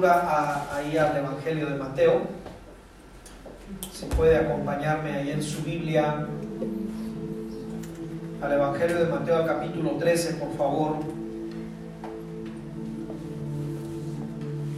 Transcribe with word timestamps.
escritura 0.00 0.66
ahí 0.74 0.96
al 0.96 1.16
Evangelio 1.16 1.66
de 1.68 1.74
Mateo. 1.76 2.22
Si 3.92 4.06
puede 4.06 4.36
acompañarme 4.36 5.12
ahí 5.12 5.30
en 5.30 5.42
su 5.42 5.62
Biblia 5.62 6.26
al 8.42 8.52
Evangelio 8.52 9.04
de 9.04 9.06
Mateo 9.06 9.36
al 9.36 9.46
capítulo 9.46 9.90
13, 9.98 10.34
por 10.34 10.56
favor. 10.56 10.96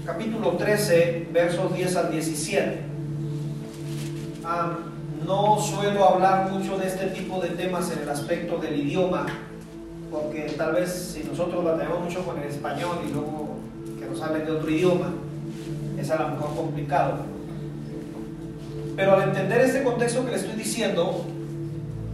Capítulo 0.05 0.57
13, 0.57 1.29
versos 1.33 1.73
10 1.73 1.97
al 1.97 2.11
17. 2.11 2.83
no 5.25 5.61
suelo 5.61 6.05
hablar 6.05 6.51
mucho 6.51 6.77
de 6.77 6.89
este 6.89 7.07
tipo 7.07 7.41
de 7.41 7.51
temas 7.51 7.93
en 7.93 8.01
el 8.01 8.09
aspecto 8.09 8.59
del 8.59 8.81
idioma, 8.81 9.27
porque 10.11 10.53
tal 10.59 10.73
vez 10.73 11.15
si 11.15 11.23
nosotros 11.23 11.65
batallamos 11.65 12.01
mucho 12.01 12.25
con 12.25 12.39
el 12.41 12.49
español 12.49 12.99
y 13.09 13.13
luego 13.13 13.52
nos 14.13 14.47
de 14.47 14.53
otro 14.53 14.71
idioma, 14.71 15.13
es 15.99 16.11
a 16.11 16.23
lo 16.23 16.29
mejor 16.31 16.55
complicado. 16.57 17.15
Pero 18.97 19.15
al 19.15 19.29
entender 19.29 19.61
este 19.63 19.83
contexto 19.83 20.25
que 20.25 20.33
le 20.33 20.37
estoy 20.37 20.55
diciendo, 20.55 21.25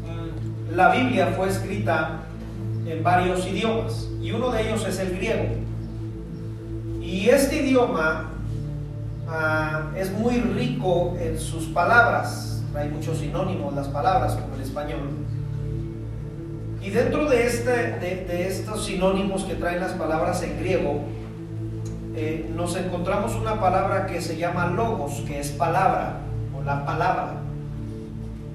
mm, 0.05 0.77
la 0.77 0.93
Biblia 0.95 1.33
fue 1.37 1.49
escrita 1.49 2.21
en 2.87 3.03
varios 3.03 3.47
idiomas 3.47 4.09
y 4.23 4.31
uno 4.31 4.51
de 4.51 4.63
ellos 4.63 4.87
es 4.87 4.99
el 5.01 5.17
griego. 5.17 5.47
Y 7.03 7.29
este 7.29 7.63
idioma 7.63 8.31
ah, 9.29 9.91
es 9.97 10.13
muy 10.13 10.37
rico 10.41 11.17
en 11.21 11.39
sus 11.39 11.65
palabras, 11.67 12.63
hay 12.75 12.91
muchos 12.91 13.19
sinónimos 13.19 13.75
las 13.75 13.89
palabras 13.89 14.35
como 14.35 14.55
el 14.55 14.61
español. 14.61 15.09
Y 16.81 16.91
dentro 16.91 17.29
de, 17.29 17.45
este, 17.45 17.71
de, 17.71 18.47
estos 18.47 18.87
sinónimos 18.87 19.45
que 19.45 19.55
traen 19.55 19.81
las 19.81 19.93
palabras 19.93 20.43
en 20.43 20.59
griego, 20.61 21.01
eh, 22.21 22.51
nos 22.53 22.75
encontramos 22.75 23.37
una 23.37 23.61
palabra 23.61 24.07
que 24.07 24.21
se 24.21 24.37
llama 24.37 24.67
logos, 24.67 25.23
que 25.25 25.39
es 25.39 25.51
palabra, 25.51 26.17
o 26.53 26.65
la 26.65 26.85
palabra. 26.85 27.35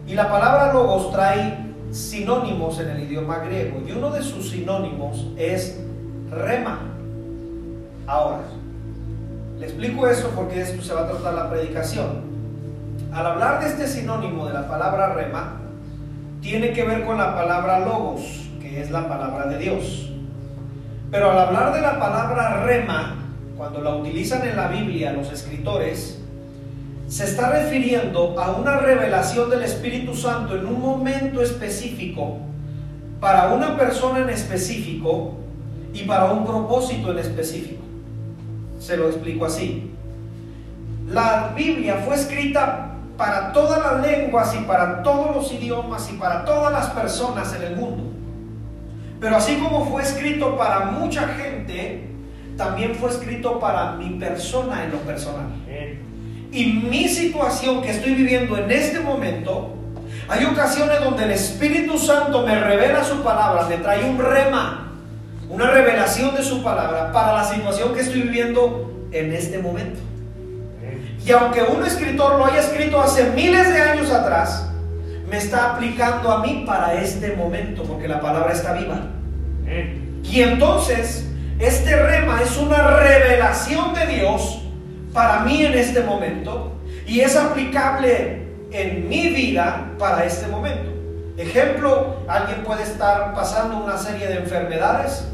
Y 0.06 0.16
la 0.16 0.30
palabra 0.30 0.74
logos 0.74 1.14
trae 1.14 1.60
sinónimos 1.90 2.78
en 2.82 2.90
el 2.90 3.04
idioma 3.04 3.38
griego, 3.38 3.82
y 3.88 3.94
uno 3.94 4.10
de 4.10 4.22
sus 4.22 4.50
sinónimos 4.50 5.28
es 5.38 5.80
rema. 6.30 6.80
Ahora, 8.06 8.42
le 9.58 9.66
explico 9.66 10.08
eso 10.08 10.30
porque 10.36 10.66
se 10.66 10.94
va 10.94 11.04
a 11.04 11.08
tratar 11.08 11.34
la 11.34 11.50
predicación. 11.50 12.34
Al 13.14 13.26
hablar 13.26 13.62
de 13.62 13.68
este 13.68 13.88
sinónimo 13.88 14.46
de 14.46 14.56
la 14.56 14.68
palabra 14.68 15.14
rema, 15.14 15.62
tiene 16.42 16.74
que 16.74 16.84
ver 16.84 17.06
con 17.06 17.18
la 17.18 17.34
palabra 17.34 17.80
logos, 17.80 18.50
que 18.62 18.82
es 18.82 18.92
la 18.92 19.08
palabra 19.08 19.46
de 19.46 19.58
Dios. 19.58 20.12
Pero 21.10 21.32
al 21.32 21.40
hablar 21.40 21.74
de 21.74 21.80
la 21.80 21.98
palabra 21.98 22.66
rema, 22.66 23.23
cuando 23.64 23.80
la 23.80 23.96
utilizan 23.96 24.46
en 24.46 24.58
la 24.58 24.68
Biblia 24.68 25.14
los 25.14 25.32
escritores, 25.32 26.20
se 27.08 27.24
está 27.24 27.50
refiriendo 27.50 28.38
a 28.38 28.52
una 28.52 28.76
revelación 28.76 29.50
del 29.50 29.64
Espíritu 29.64 30.14
Santo 30.14 30.58
en 30.58 30.66
un 30.66 30.82
momento 30.82 31.42
específico, 31.42 32.40
para 33.22 33.54
una 33.54 33.78
persona 33.78 34.20
en 34.20 34.30
específico 34.32 35.36
y 35.94 36.02
para 36.02 36.34
un 36.34 36.46
propósito 36.46 37.12
en 37.12 37.20
específico. 37.20 37.82
Se 38.80 38.98
lo 38.98 39.08
explico 39.08 39.46
así. 39.46 39.90
La 41.08 41.54
Biblia 41.56 42.04
fue 42.06 42.16
escrita 42.16 42.96
para 43.16 43.54
todas 43.54 43.80
las 43.80 44.06
lenguas 44.06 44.54
y 44.56 44.64
para 44.66 45.02
todos 45.04 45.34
los 45.34 45.54
idiomas 45.54 46.12
y 46.12 46.18
para 46.18 46.44
todas 46.44 46.74
las 46.74 46.88
personas 46.88 47.56
en 47.56 47.62
el 47.62 47.78
mundo. 47.78 48.12
Pero 49.22 49.38
así 49.38 49.56
como 49.56 49.86
fue 49.86 50.04
escrito 50.04 50.58
para 50.58 50.88
mucha 50.88 51.30
gente, 51.30 52.13
también 52.58 52.96
fue 52.96 53.10
escrito 53.10 53.60
para 53.60 53.94
mi 53.94 54.12
persona 54.12 54.84
en 54.84 54.92
lo 54.92 54.98
personal. 55.00 55.48
Y 56.52 56.66
mi 56.66 57.08
situación 57.08 57.82
que 57.82 57.92
estoy 57.92 58.14
viviendo 58.14 58.58
en 58.58 58.70
este 58.70 59.00
momento, 59.00 59.76
hay 60.30 60.46
ocasiones 60.46 61.04
donde 61.04 61.24
el 61.24 61.32
Espíritu 61.32 61.98
Santo 61.98 62.46
me 62.46 62.60
revela 62.60 63.04
su 63.04 63.24
palabra, 63.24 63.66
me 63.68 63.78
trae 63.78 64.08
un 64.08 64.20
rema, 64.20 64.92
una 65.50 65.72
revelación 65.72 66.36
de 66.36 66.44
su 66.44 66.64
palabra 66.64 67.12
para 67.12 67.34
la 67.34 67.44
situación 67.44 67.94
que 67.94 68.02
estoy 68.02 68.22
viviendo 68.22 69.08
en 69.12 69.34
este 69.34 69.60
momento. 69.60 70.00
Y 71.26 71.32
aunque 71.32 71.64
un 71.64 71.86
escritor 71.86 72.38
lo 72.38 72.46
haya 72.46 72.60
escrito 72.60 73.02
hace 73.02 73.32
miles 73.32 73.74
de 73.74 73.82
años 73.82 74.12
atrás, 74.12 74.70
me 75.30 75.38
está 75.38 75.74
aplicando 75.74 76.32
a 76.32 76.44
mí 76.44 76.64
para 76.68 77.02
este 77.02 77.36
momento, 77.36 77.84
porque 77.84 78.08
la 78.08 78.20
palabra 78.20 78.52
está 78.52 78.74
viva. 78.74 79.00
Y 80.24 80.42
entonces, 80.42 81.28
este 81.60 81.96
rema 81.96 82.42
es 82.42 82.58
una 82.58 82.98
revelación 82.98 83.94
de 83.94 84.06
Dios 84.08 84.62
para 85.14 85.42
mí 85.42 85.64
en 85.64 85.74
este 85.74 86.02
momento 86.02 86.74
y 87.06 87.20
es 87.20 87.36
aplicable 87.36 88.44
en 88.72 89.08
mi 89.08 89.30
vida 89.30 89.92
para 90.00 90.26
este 90.26 90.48
momento. 90.48 90.92
Ejemplo, 91.38 92.18
alguien 92.28 92.64
puede 92.64 92.84
estar 92.84 93.34
pasando 93.34 93.78
una 93.78 93.98
serie 93.98 94.28
de 94.28 94.38
enfermedades 94.38 95.28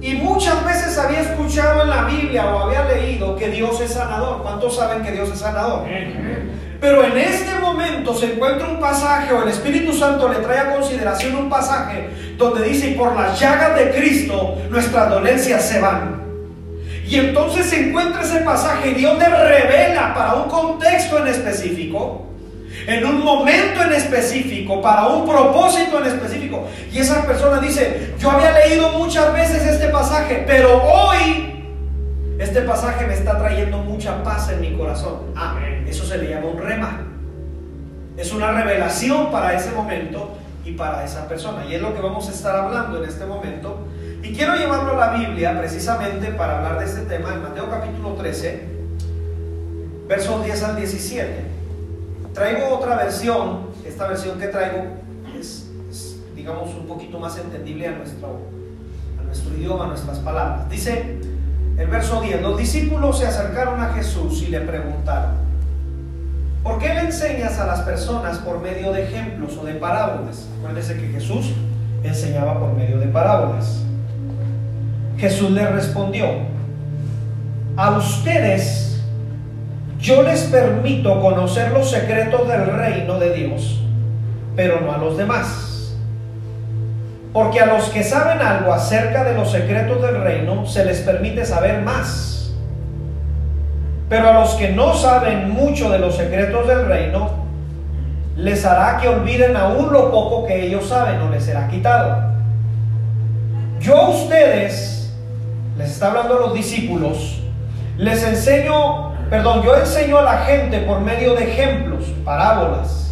y 0.00 0.14
muchas 0.14 0.64
veces 0.64 0.98
había 0.98 1.20
escuchado 1.20 1.82
en 1.82 1.90
la 1.90 2.04
Biblia 2.04 2.46
o 2.54 2.58
había 2.58 2.84
leído 2.84 3.36
que 3.36 3.48
Dios 3.48 3.80
es 3.80 3.92
sanador. 3.92 4.42
¿Cuántos 4.42 4.76
saben 4.76 5.02
que 5.02 5.12
Dios 5.12 5.30
es 5.30 5.38
sanador? 5.38 5.86
Pero 6.80 7.04
en 7.04 7.16
este 7.16 7.58
momento 7.60 8.14
se 8.14 8.32
encuentra 8.32 8.68
un 8.68 8.80
pasaje 8.80 9.32
o 9.32 9.42
el 9.42 9.48
Espíritu 9.48 9.92
Santo 9.92 10.28
le 10.28 10.36
trae 10.36 10.58
a 10.58 10.74
consideración 10.74 11.36
un 11.36 11.48
pasaje 11.48 12.08
donde 12.36 12.68
dice, 12.68 12.90
y 12.90 12.94
por 12.94 13.14
las 13.14 13.38
llagas 13.38 13.76
de 13.78 13.90
Cristo 13.90 14.58
nuestras 14.70 15.10
dolencias 15.10 15.64
se 15.64 15.80
van. 15.80 16.22
Y 17.06 17.16
entonces 17.16 17.66
se 17.66 17.88
encuentra 17.88 18.22
ese 18.22 18.40
pasaje 18.40 18.90
y 18.90 18.94
Dios 18.94 19.18
le 19.18 19.26
revela 19.28 20.14
para 20.14 20.34
un 20.34 20.48
contexto 20.48 21.18
en 21.18 21.28
específico 21.28 22.24
en 22.86 23.06
un 23.06 23.24
momento 23.24 23.82
en 23.82 23.92
específico, 23.92 24.82
para 24.82 25.06
un 25.06 25.26
propósito 25.26 26.00
en 26.00 26.06
específico. 26.06 26.66
Y 26.92 26.98
esa 26.98 27.26
persona 27.26 27.60
dice, 27.60 28.14
yo 28.18 28.30
había 28.30 28.52
leído 28.52 28.90
muchas 28.90 29.32
veces 29.32 29.64
este 29.64 29.88
pasaje, 29.88 30.44
pero 30.46 30.82
hoy 30.82 31.53
este 32.38 32.62
pasaje 32.62 33.06
me 33.06 33.14
está 33.14 33.38
trayendo 33.38 33.78
mucha 33.78 34.22
paz 34.24 34.50
en 34.50 34.60
mi 34.60 34.76
corazón. 34.76 35.32
Ah, 35.36 35.56
eso 35.86 36.04
se 36.04 36.18
le 36.18 36.30
llama 36.30 36.48
un 36.48 36.58
rema. 36.58 37.00
Es 38.16 38.32
una 38.32 38.50
revelación 38.52 39.30
para 39.30 39.54
ese 39.54 39.70
momento 39.70 40.36
y 40.64 40.72
para 40.72 41.04
esa 41.04 41.28
persona. 41.28 41.64
Y 41.66 41.74
es 41.74 41.82
lo 41.82 41.94
que 41.94 42.00
vamos 42.00 42.28
a 42.28 42.32
estar 42.32 42.56
hablando 42.56 43.02
en 43.02 43.08
este 43.08 43.24
momento. 43.24 43.86
Y 44.22 44.32
quiero 44.32 44.56
llevarlo 44.56 45.00
a 45.00 45.06
la 45.06 45.16
Biblia 45.16 45.56
precisamente 45.58 46.28
para 46.32 46.58
hablar 46.58 46.78
de 46.80 46.86
este 46.86 47.02
tema 47.02 47.34
en 47.34 47.42
Mateo 47.42 47.70
capítulo 47.70 48.14
13, 48.14 48.64
versos 50.08 50.44
10 50.44 50.62
al 50.64 50.76
17. 50.76 51.44
Traigo 52.32 52.68
otra 52.68 52.96
versión, 52.96 53.68
esta 53.86 54.08
versión 54.08 54.40
que 54.40 54.48
traigo 54.48 54.86
es, 55.38 55.68
digamos, 56.34 56.74
un 56.74 56.86
poquito 56.88 57.20
más 57.20 57.38
entendible 57.38 57.86
a 57.86 57.92
nuestro, 57.92 58.40
a 59.20 59.22
nuestro 59.22 59.54
idioma, 59.54 59.84
a 59.84 59.88
nuestras 59.88 60.18
palabras. 60.18 60.68
Dice 60.68 61.33
el 61.76 61.86
verso 61.88 62.20
10, 62.20 62.42
los 62.42 62.56
discípulos 62.56 63.18
se 63.18 63.26
acercaron 63.26 63.80
a 63.80 63.92
Jesús 63.94 64.42
y 64.42 64.46
le 64.46 64.60
preguntaron, 64.60 65.32
¿por 66.62 66.78
qué 66.78 66.94
le 66.94 67.00
enseñas 67.00 67.58
a 67.58 67.66
las 67.66 67.80
personas 67.80 68.38
por 68.38 68.60
medio 68.60 68.92
de 68.92 69.04
ejemplos 69.04 69.58
o 69.60 69.64
de 69.64 69.74
parábolas? 69.74 70.48
Acuérdense 70.58 70.96
que 70.96 71.08
Jesús 71.08 71.52
enseñaba 72.04 72.60
por 72.60 72.74
medio 72.74 72.98
de 72.98 73.06
parábolas. 73.06 73.82
Jesús 75.16 75.50
le 75.50 75.66
respondió, 75.66 76.26
a 77.76 77.96
ustedes 77.96 79.02
yo 79.98 80.22
les 80.22 80.42
permito 80.44 81.20
conocer 81.20 81.72
los 81.72 81.90
secretos 81.90 82.46
del 82.46 82.66
reino 82.66 83.18
de 83.18 83.34
Dios, 83.34 83.80
pero 84.54 84.80
no 84.80 84.92
a 84.92 84.98
los 84.98 85.16
demás. 85.16 85.73
Porque 87.34 87.60
a 87.60 87.66
los 87.66 87.90
que 87.90 88.02
saben 88.02 88.40
algo 88.40 88.72
acerca 88.72 89.24
de 89.24 89.34
los 89.34 89.50
secretos 89.50 90.00
del 90.00 90.22
reino, 90.22 90.64
se 90.64 90.86
les 90.86 91.00
permite 91.00 91.44
saber 91.44 91.82
más. 91.82 92.54
Pero 94.08 94.30
a 94.30 94.32
los 94.40 94.54
que 94.54 94.70
no 94.70 94.94
saben 94.94 95.50
mucho 95.50 95.90
de 95.90 95.98
los 95.98 96.16
secretos 96.16 96.66
del 96.66 96.86
reino, 96.86 97.30
les 98.38 98.64
hará 98.64 98.96
que 98.98 99.08
olviden 99.08 99.54
aún 99.54 99.92
lo 99.92 100.10
poco 100.10 100.46
que 100.46 100.64
ellos 100.64 100.88
saben 100.88 101.20
o 101.20 101.28
les 101.28 101.44
será 101.44 101.68
quitado. 101.68 102.16
Yo 103.80 103.96
a 103.96 104.08
ustedes, 104.08 105.14
les 105.76 105.90
está 105.90 106.06
hablando 106.06 106.38
a 106.38 106.40
los 106.40 106.54
discípulos, 106.54 107.42
les 107.98 108.24
enseño 108.24 109.12
perdón, 109.34 109.62
yo 109.62 109.76
enseño 109.76 110.18
a 110.18 110.22
la 110.22 110.38
gente 110.38 110.78
por 110.80 111.00
medio 111.00 111.34
de 111.34 111.50
ejemplos, 111.50 112.04
parábolas. 112.24 113.03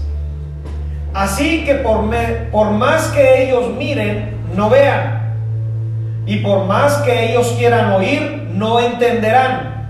Así 1.15 1.65
que 1.65 1.75
por, 1.77 2.11
por 2.51 2.71
más 2.71 3.09
que 3.09 3.45
ellos 3.45 3.75
miren, 3.77 4.37
no 4.57 4.71
vean. 4.71 5.35
Y 6.25 6.39
por 6.39 6.65
más 6.67 6.99
que 6.99 7.31
ellos 7.31 7.55
quieran 7.59 7.93
oír, 7.93 8.49
no 8.55 8.81
entenderán. 8.81 9.89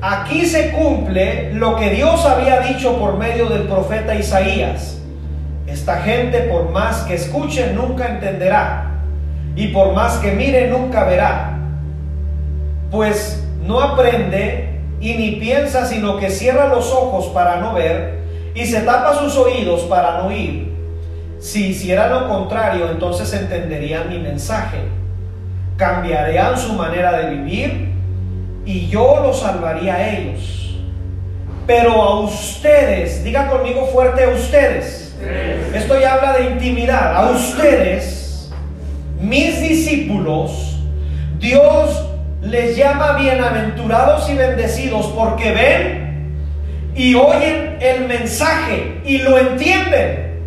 Aquí 0.00 0.46
se 0.46 0.72
cumple 0.72 1.52
lo 1.52 1.76
que 1.76 1.90
Dios 1.90 2.24
había 2.24 2.60
dicho 2.60 2.98
por 2.98 3.18
medio 3.18 3.46
del 3.46 3.64
profeta 3.64 4.14
Isaías. 4.14 4.98
Esta 5.66 5.98
gente 5.98 6.40
por 6.40 6.70
más 6.70 7.02
que 7.02 7.14
escuche 7.14 7.72
nunca 7.72 8.08
entenderá. 8.08 8.86
Y 9.54 9.68
por 9.68 9.92
más 9.92 10.16
que 10.18 10.32
mire 10.32 10.68
nunca 10.68 11.04
verá. 11.04 11.58
Pues 12.90 13.44
no 13.62 13.80
aprende 13.80 14.80
y 15.00 15.14
ni 15.14 15.32
piensa, 15.32 15.86
sino 15.86 16.16
que 16.16 16.30
cierra 16.30 16.66
los 16.66 16.92
ojos 16.92 17.26
para 17.26 17.56
no 17.58 17.74
ver 17.74 18.19
y 18.54 18.66
se 18.66 18.80
tapa 18.80 19.14
sus 19.14 19.36
oídos 19.36 19.82
para 19.82 20.18
no 20.18 20.26
oír. 20.26 20.70
Si 21.38 21.68
hiciera 21.68 22.08
lo 22.08 22.28
contrario, 22.28 22.90
entonces 22.90 23.32
entenderían 23.32 24.08
mi 24.08 24.18
mensaje. 24.18 24.78
Cambiarían 25.76 26.58
su 26.58 26.74
manera 26.74 27.12
de 27.12 27.30
vivir 27.36 27.92
y 28.66 28.88
yo 28.88 29.20
los 29.22 29.40
salvaría 29.40 29.94
a 29.94 30.10
ellos. 30.16 30.76
Pero 31.66 31.92
a 32.02 32.20
ustedes, 32.20 33.24
diga 33.24 33.48
conmigo 33.48 33.86
fuerte 33.86 34.24
a 34.24 34.28
ustedes. 34.28 35.14
Esto 35.74 35.98
ya 35.98 36.14
habla 36.14 36.32
de 36.34 36.50
intimidad. 36.50 37.14
A 37.14 37.30
ustedes, 37.30 38.50
mis 39.20 39.60
discípulos, 39.60 40.78
Dios 41.38 42.06
les 42.42 42.76
llama 42.76 43.12
bienaventurados 43.18 44.28
y 44.30 44.34
bendecidos 44.34 45.06
porque 45.16 45.52
ven 45.52 45.99
y 47.00 47.14
oyen 47.14 47.78
el 47.80 48.06
mensaje 48.06 49.00
y 49.06 49.16
lo 49.22 49.38
entienden. 49.38 50.38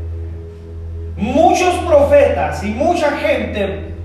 Muchos 1.18 1.74
profetas 1.84 2.64
y 2.64 2.68
mucha 2.68 3.18
gente 3.18 3.96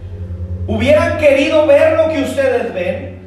hubieran 0.67 1.19
querido 1.19 1.67
ver 1.67 1.99
lo 1.99 2.09
que 2.09 2.23
ustedes 2.23 2.73
ven 2.73 3.19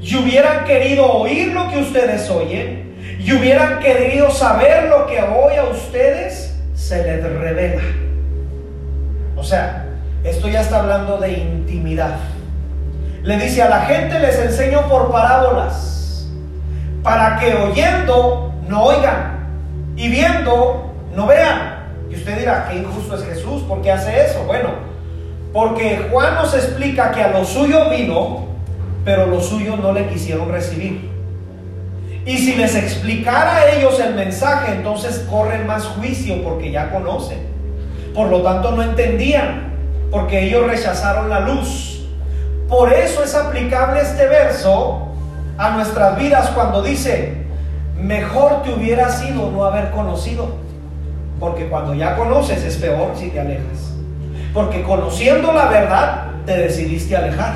y 0.00 0.14
hubieran 0.14 0.64
querido 0.66 1.04
oír 1.04 1.48
lo 1.48 1.68
que 1.68 1.78
ustedes 1.78 2.30
oyen 2.30 2.94
y 3.18 3.32
hubieran 3.32 3.80
querido 3.80 4.30
saber 4.30 4.84
lo 4.84 5.08
que 5.08 5.20
hoy 5.20 5.56
a 5.56 5.64
ustedes 5.64 6.56
se 6.72 7.02
les 7.02 7.24
revela. 7.24 7.82
O 9.34 9.42
sea, 9.42 9.84
esto 10.22 10.48
ya 10.48 10.60
está 10.60 10.78
hablando 10.78 11.18
de 11.18 11.32
intimidad. 11.32 12.18
Le 13.24 13.36
dice 13.36 13.62
a 13.62 13.68
la 13.68 13.80
gente 13.80 14.20
les 14.20 14.38
enseño 14.38 14.88
por 14.88 15.10
parábolas, 15.10 16.28
para 17.02 17.36
que 17.40 17.52
oyendo 17.52 18.49
no 18.70 18.84
oigan 18.84 19.48
y 19.96 20.08
viendo 20.08 20.92
no 21.14 21.26
vean. 21.26 21.80
Y 22.08 22.14
usted 22.14 22.38
dirá, 22.38 22.68
qué 22.70 22.78
injusto 22.78 23.16
es 23.16 23.24
Jesús, 23.24 23.62
¿por 23.64 23.82
qué 23.82 23.92
hace 23.92 24.24
eso? 24.24 24.44
Bueno, 24.46 24.70
porque 25.52 26.08
Juan 26.10 26.36
nos 26.36 26.54
explica 26.54 27.10
que 27.10 27.22
a 27.22 27.28
lo 27.28 27.44
suyo 27.44 27.90
vino, 27.90 28.46
pero 29.04 29.26
los 29.26 29.46
suyos 29.46 29.78
no 29.78 29.92
le 29.92 30.06
quisieron 30.08 30.50
recibir. 30.50 31.10
Y 32.24 32.38
si 32.38 32.54
les 32.54 32.74
explicara 32.76 33.56
a 33.56 33.70
ellos 33.72 33.98
el 33.98 34.14
mensaje, 34.14 34.72
entonces 34.72 35.26
corren 35.30 35.66
más 35.66 35.84
juicio 35.84 36.42
porque 36.42 36.70
ya 36.70 36.90
conocen. 36.90 37.38
Por 38.14 38.28
lo 38.28 38.42
tanto, 38.42 38.72
no 38.72 38.82
entendían, 38.82 39.72
porque 40.10 40.44
ellos 40.44 40.66
rechazaron 40.66 41.28
la 41.28 41.40
luz. 41.40 42.06
Por 42.68 42.92
eso 42.92 43.24
es 43.24 43.34
aplicable 43.34 44.00
este 44.00 44.26
verso 44.26 45.08
a 45.58 45.70
nuestras 45.70 46.16
vidas 46.18 46.50
cuando 46.50 46.82
dice, 46.82 47.40
mejor 48.02 48.62
te 48.62 48.72
hubiera 48.72 49.10
sido 49.10 49.50
no 49.50 49.64
haber 49.64 49.90
conocido. 49.90 50.48
Porque 51.38 51.68
cuando 51.68 51.94
ya 51.94 52.16
conoces 52.16 52.62
es 52.64 52.76
peor 52.76 53.12
si 53.16 53.28
te 53.28 53.40
alejas. 53.40 53.94
Porque 54.52 54.82
conociendo 54.82 55.52
la 55.52 55.66
verdad 55.66 56.26
te 56.44 56.56
decidiste 56.56 57.16
alejar. 57.16 57.54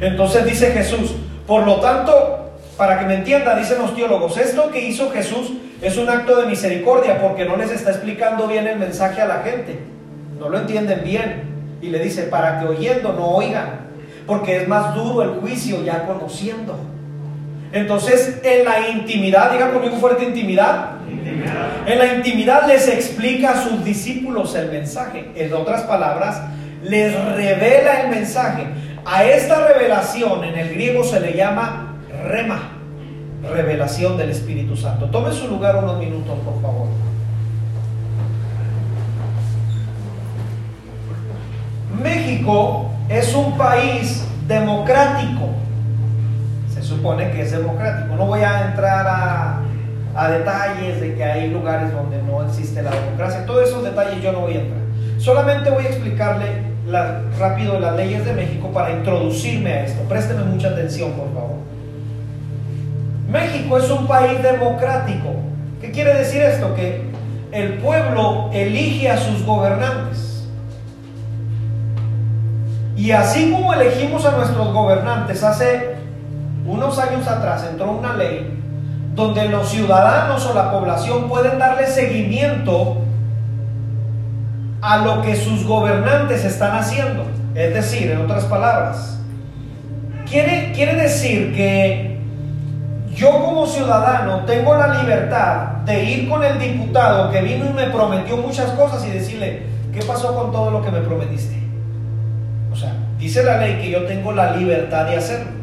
Entonces 0.00 0.44
dice 0.44 0.72
Jesús, 0.72 1.14
por 1.46 1.66
lo 1.66 1.76
tanto, 1.76 2.52
para 2.76 2.98
que 2.98 3.06
me 3.06 3.14
entienda, 3.14 3.54
dicen 3.54 3.78
los 3.78 3.94
teólogos, 3.94 4.36
esto 4.38 4.70
que 4.70 4.86
hizo 4.86 5.10
Jesús 5.10 5.52
es 5.82 5.96
un 5.98 6.08
acto 6.08 6.40
de 6.40 6.46
misericordia 6.46 7.20
porque 7.20 7.44
no 7.44 7.56
les 7.56 7.70
está 7.70 7.90
explicando 7.90 8.46
bien 8.46 8.66
el 8.66 8.78
mensaje 8.78 9.20
a 9.20 9.26
la 9.26 9.42
gente. 9.42 9.78
No 10.38 10.48
lo 10.48 10.58
entienden 10.58 11.02
bien. 11.04 11.50
Y 11.82 11.88
le 11.88 11.98
dice, 11.98 12.24
para 12.24 12.60
que 12.60 12.66
oyendo 12.66 13.12
no 13.12 13.26
oigan 13.28 13.90
porque 14.30 14.58
es 14.58 14.68
más 14.68 14.94
duro 14.94 15.22
el 15.22 15.40
juicio 15.40 15.82
ya 15.84 16.06
conociendo. 16.06 16.76
Entonces, 17.72 18.40
en 18.42 18.64
la 18.64 18.88
intimidad, 18.88 19.52
diga 19.52 19.72
conmigo 19.72 19.96
fuerte 19.96 20.24
intimidad. 20.24 20.96
En 21.86 21.98
la 21.98 22.14
intimidad 22.14 22.66
les 22.66 22.88
explica 22.88 23.52
a 23.52 23.62
sus 23.62 23.84
discípulos 23.84 24.54
el 24.54 24.70
mensaje. 24.70 25.30
En 25.36 25.52
otras 25.54 25.82
palabras, 25.82 26.42
les 26.82 27.14
revela 27.36 28.02
el 28.02 28.10
mensaje. 28.10 28.66
A 29.04 29.24
esta 29.24 29.66
revelación 29.68 30.44
en 30.44 30.58
el 30.58 30.70
griego 30.74 31.04
se 31.04 31.20
le 31.20 31.34
llama 31.34 31.96
rema, 32.26 32.70
revelación 33.50 34.16
del 34.18 34.30
Espíritu 34.30 34.76
Santo. 34.76 35.06
Tome 35.06 35.32
su 35.32 35.48
lugar 35.48 35.76
unos 35.76 35.98
minutos, 35.98 36.38
por 36.44 36.60
favor. 36.60 36.88
México 42.02 42.90
es 43.08 43.34
un 43.34 43.56
país 43.56 44.24
democrático. 44.46 45.50
Supone 47.00 47.30
que 47.30 47.40
es 47.40 47.50
democrático. 47.50 48.14
No 48.14 48.26
voy 48.26 48.42
a 48.42 48.66
entrar 48.66 49.06
a, 49.08 50.28
detalles 50.28 51.00
de 51.00 51.14
que 51.14 51.24
hay 51.24 51.48
lugares 51.48 51.90
donde 51.94 52.22
no 52.22 52.44
existe 52.44 52.82
la 52.82 52.90
democracia. 52.90 53.46
Todos 53.46 53.70
esos 53.70 53.82
detalles 53.82 54.22
yo 54.22 54.32
no 54.32 54.40
voy 54.40 54.52
a 54.52 54.60
entrar. 54.60 54.80
Solamente 55.16 55.70
voy 55.70 55.86
a 55.86 55.88
explicarle 55.88 56.44
rápido 57.38 57.80
las 57.80 57.96
leyes 57.96 58.26
de 58.26 58.34
México 58.34 58.70
para 58.70 58.90
introducirme 58.90 59.72
a 59.72 59.84
esto. 59.86 60.02
Présteme 60.10 60.44
mucha 60.44 60.68
atención, 60.68 61.12
por 61.12 61.32
favor. 61.32 61.56
México 63.32 63.78
es 63.78 63.90
un 63.90 64.06
país 64.06 64.42
democrático. 64.42 65.36
¿Qué 65.80 65.92
quiere 65.92 66.12
decir 66.12 66.42
esto? 66.42 66.74
Que 66.74 67.02
el 67.52 67.78
pueblo 67.78 68.50
elige 68.52 69.08
a 69.08 69.16
sus 69.16 69.46
gobernantes. 69.46 70.46
Y 72.94 73.12
así 73.12 73.50
como 73.50 73.72
elegimos 73.72 74.26
a 74.26 74.32
nuestros 74.32 74.70
gobernantes 74.74 75.42
hace 75.42 75.89
unos 76.66 76.98
años 76.98 77.26
atrás, 77.26 77.66
entró 77.70 77.92
una 77.92 78.14
ley 78.14 78.58
donde 79.14 79.48
los 79.48 79.68
ciudadanos 79.68 80.46
o 80.46 80.54
la 80.54 80.70
población 80.70 81.28
pueden 81.28 81.58
darle 81.58 81.86
seguimiento 81.86 82.98
a 84.80 84.98
lo 84.98 85.22
que 85.22 85.36
sus 85.36 85.66
gobernantes 85.66 86.44
están 86.44 86.76
haciendo. 86.76 87.24
Es 87.54 87.74
decir, 87.74 88.10
en 88.10 88.18
otras 88.18 88.44
palabras, 88.44 89.18
quiere, 90.28 90.72
quiere 90.72 90.94
decir 90.94 91.54
que 91.54 92.18
yo 93.14 93.30
como 93.44 93.66
ciudadano 93.66 94.44
tengo 94.46 94.76
la 94.76 95.02
libertad 95.02 95.82
de 95.84 96.04
ir 96.04 96.28
con 96.28 96.42
el 96.44 96.58
diputado 96.58 97.30
que 97.30 97.42
vino 97.42 97.66
y 97.66 97.72
me 97.72 97.86
prometió 97.88 98.36
muchas 98.36 98.70
cosas 98.70 99.04
y 99.06 99.10
decirle, 99.10 99.64
¿qué 99.92 100.00
pasó 100.02 100.34
con 100.34 100.52
todo 100.52 100.70
lo 100.70 100.82
que 100.82 100.90
me 100.90 101.00
prometiste? 101.00 101.60
O 102.72 102.76
sea, 102.76 102.94
dice 103.18 103.42
la 103.42 103.58
ley 103.58 103.80
que 103.82 103.90
yo 103.90 104.04
tengo 104.04 104.32
la 104.32 104.56
libertad 104.56 105.06
de 105.06 105.16
hacerlo. 105.16 105.59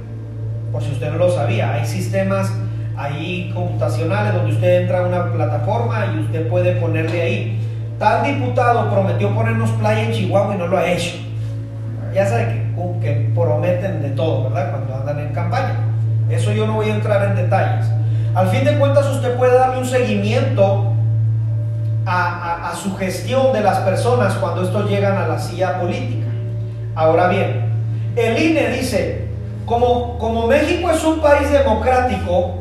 Por 0.72 0.84
si 0.84 0.92
usted 0.92 1.12
no 1.12 1.18
lo 1.18 1.32
sabía, 1.32 1.74
hay 1.74 1.86
sistemas 1.86 2.52
ahí 2.98 3.52
computacionales 3.54 4.34
donde 4.34 4.54
usted 4.54 4.82
entra 4.82 5.00
a 5.00 5.08
una 5.08 5.32
plataforma 5.32 6.14
y 6.14 6.20
usted 6.20 6.48
puede 6.50 6.74
ponerle 6.76 7.22
ahí. 7.22 7.60
Tal 8.00 8.24
diputado 8.24 8.90
prometió 8.92 9.34
ponernos 9.34 9.72
playa 9.72 10.04
en 10.04 10.12
Chihuahua 10.12 10.56
y 10.56 10.58
no 10.58 10.68
lo 10.68 10.78
ha 10.78 10.88
hecho. 10.88 11.16
Ya 12.14 12.26
sabe 12.26 12.46
que, 12.46 13.00
que 13.02 13.32
prometen 13.34 14.02
de 14.02 14.10
todo, 14.10 14.50
¿verdad? 14.50 14.72
Cuando 14.72 14.96
andan 14.96 15.20
en 15.20 15.34
campaña. 15.34 15.76
Eso 16.30 16.52
yo 16.52 16.68
no 16.68 16.74
voy 16.74 16.90
a 16.90 16.96
entrar 16.96 17.24
en 17.30 17.36
detalles. 17.36 17.88
Al 18.36 18.50
fin 18.50 18.66
de 18.66 18.78
cuentas 18.78 19.08
usted 19.08 19.36
puede 19.38 19.58
darle 19.58 19.80
un 19.80 19.86
seguimiento 19.86 20.94
a, 22.06 22.70
a 22.70 22.76
su 22.76 22.96
gestión 22.96 23.52
de 23.54 23.62
las 23.62 23.80
personas 23.80 24.36
cuando 24.36 24.64
estos 24.64 24.90
llegan 24.90 25.18
a 25.18 25.28
la 25.28 25.40
silla 25.40 25.80
política. 25.80 26.28
Ahora 26.96 27.28
bien, 27.28 27.68
el 28.16 28.42
INE 28.42 28.70
dice, 28.70 29.27
como, 29.68 30.48
México 30.48 30.90
es 30.90 31.04
un 31.04 31.20
país 31.20 31.52
democrático, 31.52 32.56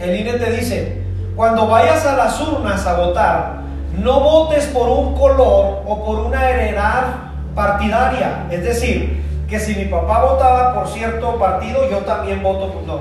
el 0.00 0.20
INE 0.20 0.32
te 0.32 0.52
dice, 0.52 1.02
cuando 1.36 1.68
vayas 1.68 2.04
a 2.06 2.16
las 2.16 2.40
urnas 2.40 2.86
a 2.86 2.94
votar, 2.94 3.60
no 3.98 4.20
votes 4.20 4.64
por 4.68 4.88
un 4.88 5.14
color 5.14 5.82
o 5.86 6.02
por 6.04 6.20
una 6.20 6.48
heredad 6.48 7.04
partidaria. 7.54 8.46
Es 8.50 8.64
decir, 8.64 9.22
que 9.48 9.60
si 9.60 9.74
mi 9.74 9.84
papá 9.84 10.24
votaba 10.24 10.74
por 10.74 10.88
cierto 10.88 11.38
partido, 11.38 11.90
yo 11.90 11.98
también 11.98 12.42
voto 12.42 12.72
por 12.72 12.82
no. 12.84 13.00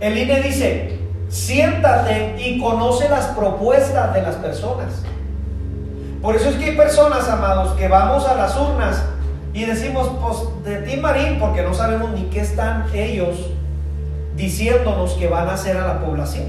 El 0.00 0.18
INE 0.18 0.42
dice, 0.42 0.98
siéntate 1.28 2.34
y 2.36 2.58
conoce 2.58 3.08
las 3.08 3.26
propuestas 3.26 4.12
de 4.12 4.22
las 4.22 4.34
personas. 4.34 5.04
Por 6.20 6.34
eso 6.34 6.48
es 6.48 6.56
que 6.56 6.70
hay 6.70 6.76
personas, 6.76 7.28
amados, 7.28 7.74
que 7.74 7.86
vamos 7.86 8.26
a 8.26 8.34
las 8.34 8.56
urnas 8.56 9.04
y 9.56 9.64
decimos, 9.64 10.10
pues 10.20 10.64
de 10.66 10.82
ti 10.82 10.98
Marín, 10.98 11.38
porque 11.40 11.62
no 11.62 11.72
sabemos 11.72 12.10
ni 12.10 12.24
qué 12.24 12.40
están 12.40 12.84
ellos 12.92 13.50
diciéndonos 14.36 15.14
que 15.14 15.28
van 15.28 15.48
a 15.48 15.54
hacer 15.54 15.78
a 15.78 15.86
la 15.86 16.00
población. 16.00 16.48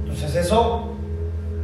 Entonces 0.00 0.34
eso, 0.34 0.94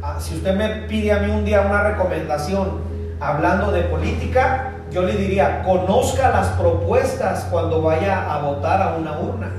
ah, 0.03 0.17
si 0.19 0.35
usted 0.35 0.55
me 0.55 0.69
pide 0.87 1.13
a 1.13 1.17
mí 1.17 1.31
un 1.31 1.45
día 1.45 1.61
una 1.61 1.81
recomendación 1.81 2.73
hablando 3.19 3.71
de 3.71 3.81
política, 3.85 4.73
yo 4.91 5.01
le 5.01 5.13
diría, 5.13 5.63
conozca 5.63 6.29
las 6.29 6.49
propuestas 6.49 7.47
cuando 7.49 7.81
vaya 7.81 8.31
a 8.31 8.43
votar 8.43 8.83
a 8.83 8.97
una 8.97 9.19
urna. 9.19 9.49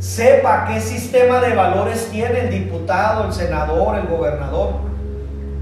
Sepa 0.00 0.66
qué 0.66 0.80
sistema 0.80 1.38
de 1.38 1.54
valores 1.54 2.08
tiene 2.10 2.40
el 2.40 2.50
diputado, 2.50 3.26
el 3.26 3.32
senador, 3.32 3.96
el 3.98 4.08
gobernador 4.08 4.85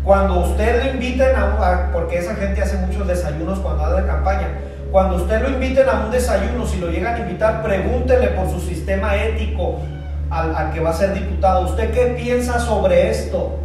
cuando 0.05 0.41
usted 0.41 0.85
lo 0.85 0.91
inviten 0.91 1.35
a, 1.35 1.91
porque 1.93 2.19
esa 2.19 2.35
gente 2.35 2.61
hace 2.61 2.77
muchos 2.77 3.07
desayunos 3.07 3.59
cuando 3.61 3.87
anda 3.87 4.07
campaña, 4.07 4.49
cuando 4.93 5.17
usted 5.17 5.41
lo 5.41 5.49
inviten 5.49 5.89
a 5.89 6.05
un 6.05 6.11
desayuno, 6.11 6.67
si 6.67 6.79
lo 6.79 6.89
llegan 6.89 7.15
a 7.15 7.19
invitar, 7.21 7.63
pregúntele 7.63 8.29
por 8.29 8.49
su 8.51 8.61
sistema 8.61 9.17
ético 9.17 9.81
al, 10.29 10.55
al 10.55 10.73
que 10.73 10.81
va 10.81 10.91
a 10.91 10.93
ser 10.93 11.15
diputado. 11.15 11.63
¿Usted 11.63 11.91
qué 11.93 12.15
piensa 12.23 12.61
sobre 12.61 13.11
esto? 13.11 13.59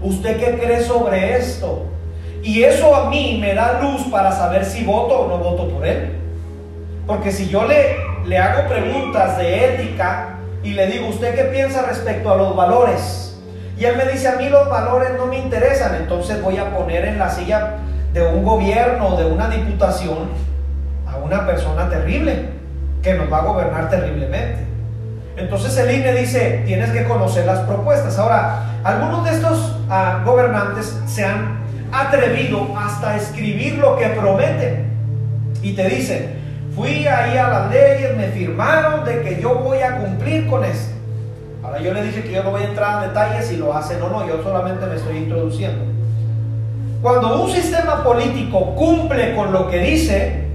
¿Usted 0.00 0.38
qué 0.38 0.58
cree 0.58 0.80
sobre 0.80 1.36
esto? 1.36 1.86
Y 2.42 2.62
eso 2.62 2.94
a 2.94 3.10
mí 3.10 3.38
me 3.40 3.54
da 3.54 3.80
luz 3.82 4.02
para 4.10 4.32
saber 4.32 4.64
si 4.64 4.84
voto 4.84 5.20
o 5.20 5.28
no 5.28 5.38
voto 5.38 5.68
por 5.68 5.86
él. 5.86 6.12
Porque 7.06 7.32
si 7.32 7.48
yo 7.48 7.66
le, 7.66 7.96
le 8.24 8.38
hago 8.38 8.68
preguntas 8.68 9.36
de 9.38 9.74
ética 9.74 10.38
y 10.62 10.72
le 10.72 10.86
digo, 10.86 11.08
¿usted 11.08 11.34
qué 11.34 11.44
piensa 11.44 11.82
respecto 11.82 12.32
a 12.32 12.36
los 12.36 12.54
valores? 12.54 13.29
Y 13.80 13.86
él 13.86 13.96
me 13.96 14.04
dice, 14.04 14.28
a 14.28 14.36
mí 14.36 14.46
los 14.50 14.68
valores 14.68 15.12
no 15.16 15.24
me 15.24 15.38
interesan, 15.38 15.94
entonces 15.94 16.42
voy 16.42 16.58
a 16.58 16.68
poner 16.76 17.06
en 17.06 17.18
la 17.18 17.30
silla 17.30 17.76
de 18.12 18.22
un 18.26 18.44
gobierno, 18.44 19.16
de 19.16 19.24
una 19.24 19.48
diputación, 19.48 20.28
a 21.06 21.16
una 21.16 21.46
persona 21.46 21.88
terrible, 21.88 22.50
que 23.02 23.14
nos 23.14 23.32
va 23.32 23.38
a 23.38 23.44
gobernar 23.44 23.88
terriblemente. 23.88 24.66
Entonces 25.38 25.78
el 25.78 25.92
INE 25.92 26.12
dice, 26.12 26.62
tienes 26.66 26.90
que 26.90 27.04
conocer 27.04 27.46
las 27.46 27.60
propuestas. 27.60 28.18
Ahora, 28.18 28.66
algunos 28.84 29.24
de 29.24 29.30
estos 29.30 29.74
uh, 29.88 30.26
gobernantes 30.26 31.00
se 31.06 31.24
han 31.24 31.60
atrevido 31.90 32.76
hasta 32.78 33.16
escribir 33.16 33.78
lo 33.78 33.96
que 33.96 34.08
prometen. 34.08 34.90
Y 35.62 35.72
te 35.72 35.88
dicen, 35.88 36.34
fui 36.76 37.06
ahí 37.06 37.38
a 37.38 37.48
las 37.48 37.70
leyes, 37.70 38.14
me 38.14 38.26
firmaron 38.26 39.06
de 39.06 39.22
que 39.22 39.40
yo 39.40 39.54
voy 39.54 39.80
a 39.80 39.96
cumplir 39.96 40.46
con 40.48 40.66
esto. 40.66 40.99
Ahora 41.70 41.82
yo 41.82 41.94
le 41.94 42.02
dije 42.02 42.24
que 42.24 42.32
yo 42.32 42.42
no 42.42 42.50
voy 42.50 42.62
a 42.62 42.66
entrar 42.66 43.00
en 43.00 43.10
detalles 43.10 43.46
si 43.46 43.56
lo 43.56 43.72
hacen 43.72 44.02
o 44.02 44.08
no, 44.08 44.26
yo 44.26 44.42
solamente 44.42 44.84
me 44.86 44.96
estoy 44.96 45.18
introduciendo. 45.18 45.84
Cuando 47.00 47.44
un 47.44 47.48
sistema 47.48 48.02
político 48.02 48.74
cumple 48.74 49.36
con 49.36 49.52
lo 49.52 49.70
que 49.70 49.78
dice, 49.78 50.48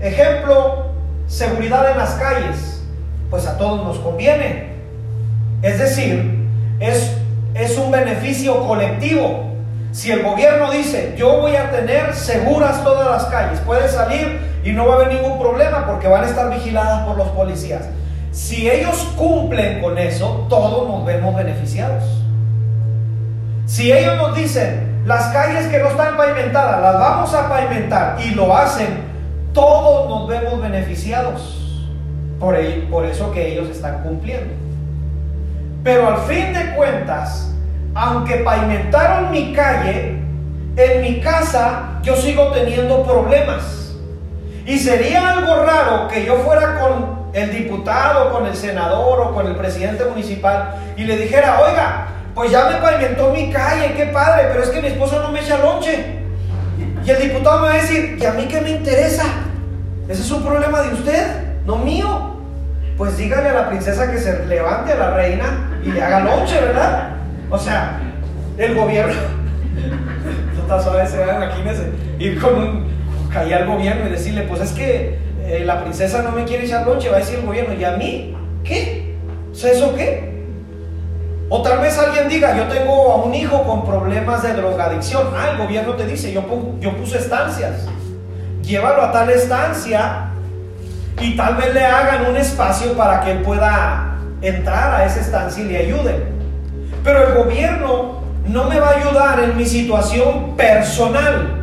ejemplo, 0.00 0.86
seguridad 1.28 1.88
en 1.92 1.98
las 1.98 2.14
calles, 2.14 2.82
pues 3.30 3.46
a 3.46 3.56
todos 3.58 3.84
nos 3.84 3.98
conviene. 4.00 4.72
Es 5.62 5.78
decir, 5.78 6.48
es, 6.80 7.16
es 7.54 7.78
un 7.78 7.92
beneficio 7.92 8.66
colectivo. 8.66 9.52
Si 9.92 10.10
el 10.10 10.24
gobierno 10.24 10.72
dice, 10.72 11.14
yo 11.16 11.38
voy 11.38 11.54
a 11.54 11.70
tener 11.70 12.12
seguras 12.16 12.82
todas 12.82 13.08
las 13.08 13.26
calles, 13.26 13.60
puede 13.60 13.88
salir 13.88 14.40
y 14.64 14.72
no 14.72 14.88
va 14.88 14.94
a 14.94 14.96
haber 14.96 15.14
ningún 15.14 15.38
problema 15.38 15.86
porque 15.86 16.08
van 16.08 16.24
a 16.24 16.26
estar 16.26 16.50
vigiladas 16.50 17.06
por 17.06 17.16
los 17.16 17.28
policías. 17.28 17.84
Si 18.32 18.68
ellos 18.68 18.96
cumplen 19.14 19.82
con 19.82 19.98
eso, 19.98 20.46
todos 20.48 20.88
nos 20.88 21.04
vemos 21.04 21.36
beneficiados. 21.36 22.02
Si 23.66 23.92
ellos 23.92 24.16
nos 24.16 24.34
dicen, 24.34 25.02
las 25.04 25.26
calles 25.34 25.66
que 25.66 25.78
no 25.78 25.88
están 25.88 26.16
pavimentadas, 26.16 26.80
las 26.80 26.94
vamos 26.94 27.34
a 27.34 27.46
pavimentar 27.46 28.16
y 28.24 28.34
lo 28.34 28.56
hacen, 28.56 28.88
todos 29.52 30.08
nos 30.08 30.28
vemos 30.28 30.62
beneficiados. 30.62 31.84
Por, 32.40 32.56
por 32.90 33.04
eso 33.04 33.30
que 33.32 33.52
ellos 33.52 33.68
están 33.68 34.02
cumpliendo. 34.02 34.54
Pero 35.84 36.08
al 36.08 36.18
fin 36.22 36.54
de 36.54 36.74
cuentas, 36.74 37.54
aunque 37.94 38.36
pavimentaron 38.36 39.30
mi 39.30 39.52
calle, 39.52 40.18
en 40.76 41.02
mi 41.02 41.20
casa 41.20 42.00
yo 42.02 42.16
sigo 42.16 42.46
teniendo 42.46 43.02
problemas. 43.02 43.94
Y 44.64 44.78
sería 44.78 45.32
algo 45.32 45.64
raro 45.64 46.08
que 46.08 46.24
yo 46.24 46.36
fuera 46.36 46.80
con 46.80 47.21
el 47.32 47.50
diputado, 47.50 48.30
con 48.32 48.46
el 48.46 48.54
senador 48.54 49.20
o 49.20 49.34
con 49.34 49.46
el 49.46 49.56
presidente 49.56 50.04
municipal 50.04 50.74
y 50.96 51.04
le 51.04 51.16
dijera, 51.16 51.60
oiga, 51.60 52.06
pues 52.34 52.50
ya 52.50 52.68
me 52.68 52.76
pavimentó 52.76 53.30
mi 53.30 53.50
calle, 53.50 53.94
qué 53.94 54.06
padre, 54.06 54.48
pero 54.50 54.62
es 54.62 54.70
que 54.70 54.80
mi 54.80 54.88
esposa 54.88 55.18
no 55.20 55.32
me 55.32 55.40
echa 55.40 55.58
lonche. 55.58 56.20
Y 57.04 57.10
el 57.10 57.20
diputado 57.20 57.60
me 57.60 57.68
va 57.68 57.74
a 57.74 57.76
decir, 57.76 58.16
¿y 58.20 58.24
a 58.24 58.32
mí 58.32 58.46
qué 58.46 58.60
me 58.60 58.70
interesa? 58.70 59.24
Ese 60.08 60.22
es 60.22 60.30
un 60.30 60.42
problema 60.42 60.82
de 60.82 60.94
usted, 60.94 61.26
no 61.66 61.76
mío. 61.76 62.36
Pues 62.96 63.16
dígale 63.16 63.48
a 63.48 63.54
la 63.54 63.68
princesa 63.68 64.10
que 64.10 64.18
se 64.18 64.46
levante 64.46 64.92
a 64.92 64.96
la 64.96 65.10
reina 65.14 65.80
y 65.82 65.90
le 65.90 66.02
haga 66.02 66.20
lonche, 66.20 66.60
¿verdad? 66.60 67.16
O 67.50 67.58
sea, 67.58 67.98
el 68.58 68.74
gobierno. 68.74 69.14
está 70.60 70.80
suave, 70.80 71.06
se 71.06 71.22
imagínese. 71.22 71.90
Ir 72.18 72.40
con 72.40 72.54
un. 72.54 72.92
caer 73.32 73.54
al 73.54 73.66
gobierno 73.66 74.06
y 74.06 74.10
decirle, 74.10 74.42
pues 74.42 74.60
es 74.60 74.72
que 74.72 75.18
eh, 75.52 75.66
la 75.66 75.82
princesa 75.82 76.22
no 76.22 76.32
me 76.32 76.44
quiere 76.44 76.64
echar 76.64 76.86
lonche, 76.86 77.10
va 77.10 77.16
a 77.16 77.18
decir 77.18 77.40
el 77.40 77.44
gobierno, 77.44 77.74
¿y 77.74 77.84
a 77.84 77.90
mí? 77.90 78.34
¿Qué? 78.64 79.16
¿Eso 79.52 79.94
qué? 79.94 80.46
O 81.50 81.60
tal 81.60 81.80
vez 81.80 81.98
alguien 81.98 82.26
diga, 82.26 82.56
yo 82.56 82.64
tengo 82.68 83.12
a 83.12 83.16
un 83.16 83.34
hijo 83.34 83.62
con 83.64 83.84
problemas 83.84 84.42
de 84.42 84.54
drogadicción. 84.54 85.28
Ah, 85.36 85.50
el 85.50 85.58
gobierno 85.58 85.92
te 85.92 86.06
dice, 86.06 86.32
yo, 86.32 86.42
yo 86.80 86.96
puse 86.96 87.18
estancias. 87.18 87.86
Llévalo 88.62 89.02
a 89.02 89.12
tal 89.12 89.28
estancia 89.28 90.30
y 91.20 91.36
tal 91.36 91.56
vez 91.56 91.74
le 91.74 91.84
hagan 91.84 92.30
un 92.30 92.36
espacio 92.38 92.94
para 92.94 93.20
que 93.20 93.32
él 93.32 93.42
pueda 93.42 94.16
entrar 94.40 95.02
a 95.02 95.04
esa 95.04 95.20
estancia 95.20 95.62
y 95.62 95.66
le 95.66 95.76
ayuden. 95.76 96.24
Pero 97.04 97.28
el 97.28 97.34
gobierno 97.34 98.22
no 98.46 98.64
me 98.64 98.80
va 98.80 98.88
a 98.88 98.96
ayudar 98.96 99.40
en 99.40 99.54
mi 99.54 99.66
situación 99.66 100.56
personal, 100.56 101.61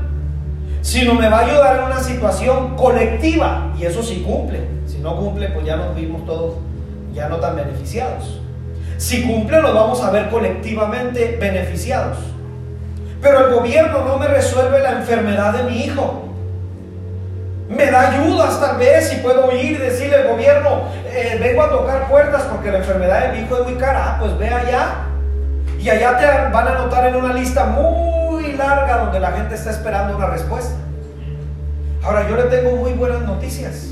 sino 0.81 1.13
me 1.13 1.29
va 1.29 1.39
a 1.39 1.45
ayudar 1.45 1.77
en 1.77 1.83
una 1.85 1.99
situación 1.99 2.75
colectiva. 2.75 3.73
Y 3.77 3.85
eso 3.85 4.03
sí 4.03 4.23
cumple. 4.25 4.61
Si 4.87 4.97
no 4.99 5.15
cumple, 5.17 5.49
pues 5.49 5.65
ya 5.65 5.75
nos 5.75 5.95
vimos 5.95 6.25
todos 6.25 6.55
ya 7.13 7.27
no 7.27 7.37
tan 7.37 7.55
beneficiados. 7.55 8.39
Si 8.97 9.23
cumple, 9.23 9.61
nos 9.61 9.73
vamos 9.73 10.03
a 10.03 10.11
ver 10.11 10.29
colectivamente 10.29 11.37
beneficiados. 11.39 12.17
Pero 13.21 13.47
el 13.47 13.55
gobierno 13.55 14.05
no 14.05 14.17
me 14.17 14.27
resuelve 14.27 14.79
la 14.79 14.91
enfermedad 14.91 15.53
de 15.53 15.63
mi 15.63 15.83
hijo. 15.83 16.25
Me 17.69 17.91
da 17.91 18.11
ayudas 18.11 18.59
tal 18.59 18.77
vez 18.77 19.13
y 19.13 19.17
puedo 19.17 19.51
ir 19.51 19.71
y 19.71 19.77
decirle 19.77 20.15
al 20.15 20.27
gobierno, 20.29 20.83
eh, 21.05 21.37
vengo 21.39 21.61
a 21.61 21.69
tocar 21.69 22.09
puertas 22.09 22.43
porque 22.43 22.71
la 22.71 22.79
enfermedad 22.79 23.27
de 23.27 23.37
mi 23.37 23.45
hijo 23.45 23.57
es 23.57 23.63
muy 23.65 23.75
cara. 23.75 24.05
Ah, 24.05 24.17
pues 24.19 24.37
ve 24.37 24.47
allá. 24.47 25.05
Y 25.79 25.89
allá 25.89 26.17
te 26.17 26.25
van 26.51 26.67
a 26.67 26.71
anotar 26.71 27.05
en 27.07 27.15
una 27.15 27.33
lista 27.33 27.65
muy 27.65 27.88
donde 29.09 29.19
la 29.19 29.31
gente 29.31 29.55
está 29.55 29.71
esperando 29.71 30.15
una 30.15 30.27
respuesta. 30.27 30.75
Ahora 32.03 32.29
yo 32.29 32.35
le 32.35 32.43
tengo 32.43 32.75
muy 32.75 32.91
buenas 32.93 33.21
noticias. 33.21 33.87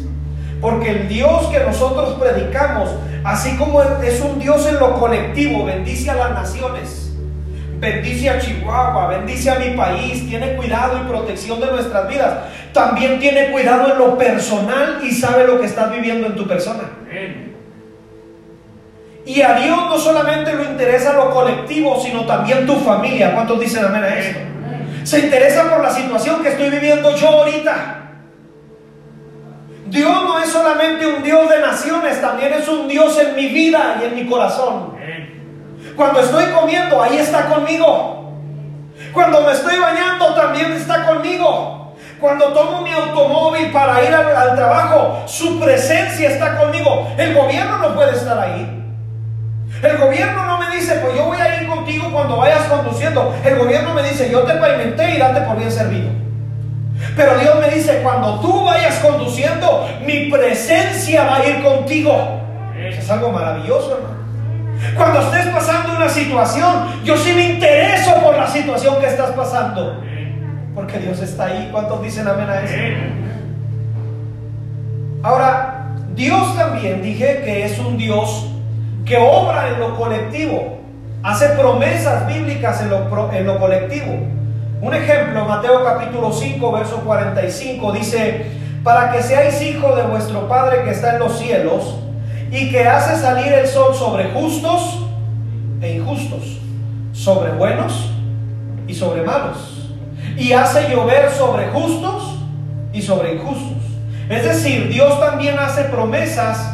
Porque 0.62 0.90
el 0.92 1.08
Dios 1.08 1.48
que 1.48 1.60
nosotros 1.60 2.20
predicamos, 2.20 2.90
así 3.24 3.56
como 3.58 3.82
es 3.82 4.22
un 4.22 4.40
Dios 4.40 4.68
en 4.68 4.80
lo 4.80 5.00
colectivo, 5.00 5.66
bendice 5.66 6.10
a 6.10 6.16
las 6.16 6.32
naciones 6.32 7.04
bendice 7.80 8.28
a 8.28 8.40
Chihuahua, 8.40 9.08
bendice 9.08 9.52
a 9.52 9.60
mi 9.60 9.78
país, 9.78 10.28
tiene 10.28 10.56
cuidado 10.56 10.98
y 10.98 11.08
protección 11.08 11.60
de 11.60 11.68
nuestras 11.68 12.08
vidas. 12.10 12.34
También 12.74 13.20
tiene 13.20 13.52
cuidado 13.52 13.92
en 13.92 14.00
lo 14.00 14.18
personal 14.18 15.00
y 15.04 15.12
sabe 15.12 15.46
lo 15.46 15.60
que 15.60 15.68
estás 15.68 15.92
viviendo 15.92 16.26
en 16.26 16.36
tu 16.36 16.48
persona. 16.48 16.84
Y 19.26 19.42
a 19.42 19.60
Dios 19.60 19.78
no 19.78 19.98
solamente 20.00 20.56
le 20.56 20.64
interesa 20.64 21.14
lo 21.14 21.30
colectivo, 21.32 22.02
sino 22.02 22.26
también 22.26 22.66
tu 22.66 22.78
familia. 22.78 23.34
¿Cuántos 23.34 23.60
dicen 23.60 23.86
amén 23.86 24.04
a 24.04 24.18
esto? 24.18 24.40
Se 25.08 25.20
interesa 25.20 25.70
por 25.70 25.82
la 25.82 25.90
situación 25.90 26.44
que 26.44 26.50
estoy 26.50 26.70
viviendo 26.70 27.16
yo 27.16 27.30
ahorita. 27.30 27.96
Dios 29.86 30.12
no 30.12 30.38
es 30.38 30.50
solamente 30.50 31.08
un 31.08 31.24
Dios 31.24 31.50
de 31.50 31.62
naciones, 31.62 32.20
también 32.20 32.52
es 32.52 32.68
un 32.68 32.90
Dios 32.90 33.18
en 33.18 33.34
mi 33.34 33.48
vida 33.48 34.00
y 34.02 34.06
en 34.06 34.16
mi 34.16 34.28
corazón. 34.28 34.98
Cuando 35.96 36.20
estoy 36.20 36.48
comiendo, 36.48 37.02
ahí 37.02 37.20
está 37.20 37.46
conmigo. 37.46 38.34
Cuando 39.14 39.40
me 39.44 39.54
estoy 39.54 39.80
bañando, 39.80 40.34
también 40.36 40.74
está 40.74 41.06
conmigo. 41.06 41.96
Cuando 42.20 42.48
tomo 42.48 42.82
mi 42.82 42.92
automóvil 42.92 43.72
para 43.72 44.04
ir 44.04 44.14
al, 44.14 44.58
trabajo, 44.58 45.24
su 45.26 45.58
presencia 45.58 46.32
está 46.32 46.58
conmigo. 46.58 47.08
El 47.18 47.34
gobierno 47.34 47.78
no 47.78 47.96
puede 47.96 48.12
estar 48.12 48.38
ahí. 48.38 48.77
El 49.84 49.98
gobierno 49.98 50.46
no 50.46 50.58
me 50.58 50.76
dice, 50.76 50.96
pues 50.96 51.16
yo 51.16 51.26
voy 51.26 51.38
a 51.40 51.62
ir 51.62 51.68
contigo 51.68 52.12
cuando 52.12 52.38
vayas 52.38 52.64
conduciendo. 52.64 53.36
El 53.44 53.58
gobierno 53.58 53.94
me 53.94 54.04
dice, 54.04 54.30
yo 54.32 54.42
te 54.42 54.54
pavimenté 54.56 55.16
y 55.16 55.18
date 55.18 55.42
por 55.42 55.58
bien 55.58 55.72
servido. 55.72 56.10
Pero 57.16 57.38
Dios 57.38 57.56
me 57.60 57.70
dice, 57.70 58.02
cuando 58.02 58.40
tú 58.40 58.66
vayas 58.66 58.96
conduciendo, 59.00 59.88
mi 60.06 60.32
presencia 60.32 61.24
va 61.24 61.38
a 61.38 61.48
ir 61.48 61.64
contigo. 61.64 62.42
Eso 62.78 63.00
es 63.00 63.12
algo 63.12 63.32
maravilloso, 63.32 63.98
hermano. 63.98 64.18
Cuando 64.96 65.22
estés 65.22 65.48
pasando 65.48 65.96
una 65.96 66.10
situación, 66.10 67.04
yo 67.04 67.18
sí 67.18 67.34
me 67.34 67.54
intereso 67.54 68.16
por 68.22 68.36
la 68.36 68.48
situación 68.48 69.00
que 69.00 69.08
estás 69.08 69.32
pasando. 69.32 70.02
Porque 70.76 71.00
Dios 71.00 71.20
está 71.22 71.46
ahí. 71.46 71.70
¿Cuántos 71.72 72.02
dicen 72.04 72.28
amén 72.28 72.50
a 72.50 72.62
eso? 72.62 72.76
Ahora, 75.24 75.88
Dios 76.16 76.56
también 76.56 77.02
dije 77.02 77.42
que 77.44 77.66
es 77.66 77.80
un 77.80 77.98
Dios 77.98 78.48
que 79.08 79.18
obra 79.18 79.70
en 79.70 79.80
lo 79.80 79.96
colectivo. 79.96 80.78
Hace 81.24 81.50
promesas 81.50 82.28
bíblicas 82.28 82.82
en 82.82 82.90
lo, 82.90 83.32
en 83.32 83.46
lo 83.46 83.58
colectivo. 83.58 84.14
Un 84.82 84.94
ejemplo, 84.94 85.46
Mateo 85.46 85.84
capítulo 85.84 86.32
5, 86.32 86.72
verso 86.72 86.98
45 86.98 87.92
dice, 87.94 88.46
para 88.84 89.12
que 89.12 89.24
seáis 89.24 89.62
hijos 89.62 89.96
de 89.96 90.04
vuestro 90.04 90.48
Padre 90.48 90.84
que 90.84 90.92
está 90.92 91.14
en 91.14 91.20
los 91.20 91.40
cielos, 91.40 91.96
y 92.52 92.70
que 92.70 92.88
hace 92.88 93.20
salir 93.20 93.52
el 93.52 93.68
sol 93.68 93.96
sobre 93.96 94.32
justos 94.32 95.00
e 95.82 95.96
injustos, 95.96 96.60
sobre 97.12 97.52
buenos 97.52 98.12
y 98.88 98.94
sobre 98.94 99.24
malos, 99.24 99.90
y 100.38 100.54
hace 100.54 100.90
llover 100.90 101.32
sobre 101.32 101.68
justos 101.70 102.40
y 102.94 103.02
sobre 103.02 103.34
injustos. 103.34 103.78
Es 104.30 104.44
decir, 104.44 104.90
Dios 104.90 105.20
también 105.20 105.58
hace 105.58 105.86
promesas 105.86 106.74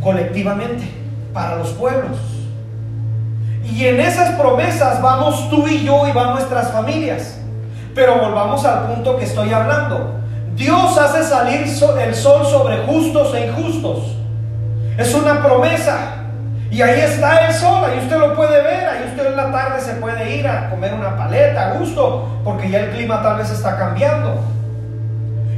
colectivamente 0.00 1.05
para 1.36 1.56
los 1.56 1.68
pueblos. 1.72 2.16
Y 3.62 3.84
en 3.84 4.00
esas 4.00 4.30
promesas 4.36 5.02
vamos 5.02 5.50
tú 5.50 5.68
y 5.68 5.84
yo 5.84 6.08
y 6.08 6.12
van 6.12 6.30
nuestras 6.30 6.72
familias. 6.72 7.36
Pero 7.94 8.18
volvamos 8.18 8.64
al 8.64 8.86
punto 8.86 9.18
que 9.18 9.26
estoy 9.26 9.52
hablando. 9.52 10.14
Dios 10.54 10.96
hace 10.96 11.22
salir 11.22 11.60
el 11.60 12.14
sol 12.14 12.46
sobre 12.46 12.78
justos 12.86 13.34
e 13.34 13.48
injustos. 13.48 14.16
Es 14.96 15.12
una 15.12 15.42
promesa. 15.42 16.22
Y 16.70 16.80
ahí 16.80 17.00
está 17.00 17.46
el 17.46 17.54
sol, 17.54 17.84
ahí 17.84 17.98
usted 17.98 18.18
lo 18.18 18.34
puede 18.34 18.62
ver, 18.62 18.88
ahí 18.88 19.04
usted 19.10 19.26
en 19.26 19.36
la 19.36 19.52
tarde 19.52 19.80
se 19.80 19.92
puede 19.94 20.36
ir 20.36 20.48
a 20.48 20.70
comer 20.70 20.94
una 20.94 21.16
paleta 21.16 21.70
a 21.70 21.74
gusto, 21.74 22.40
porque 22.44 22.70
ya 22.70 22.80
el 22.80 22.90
clima 22.90 23.22
tal 23.22 23.36
vez 23.36 23.50
está 23.50 23.76
cambiando. 23.76 24.40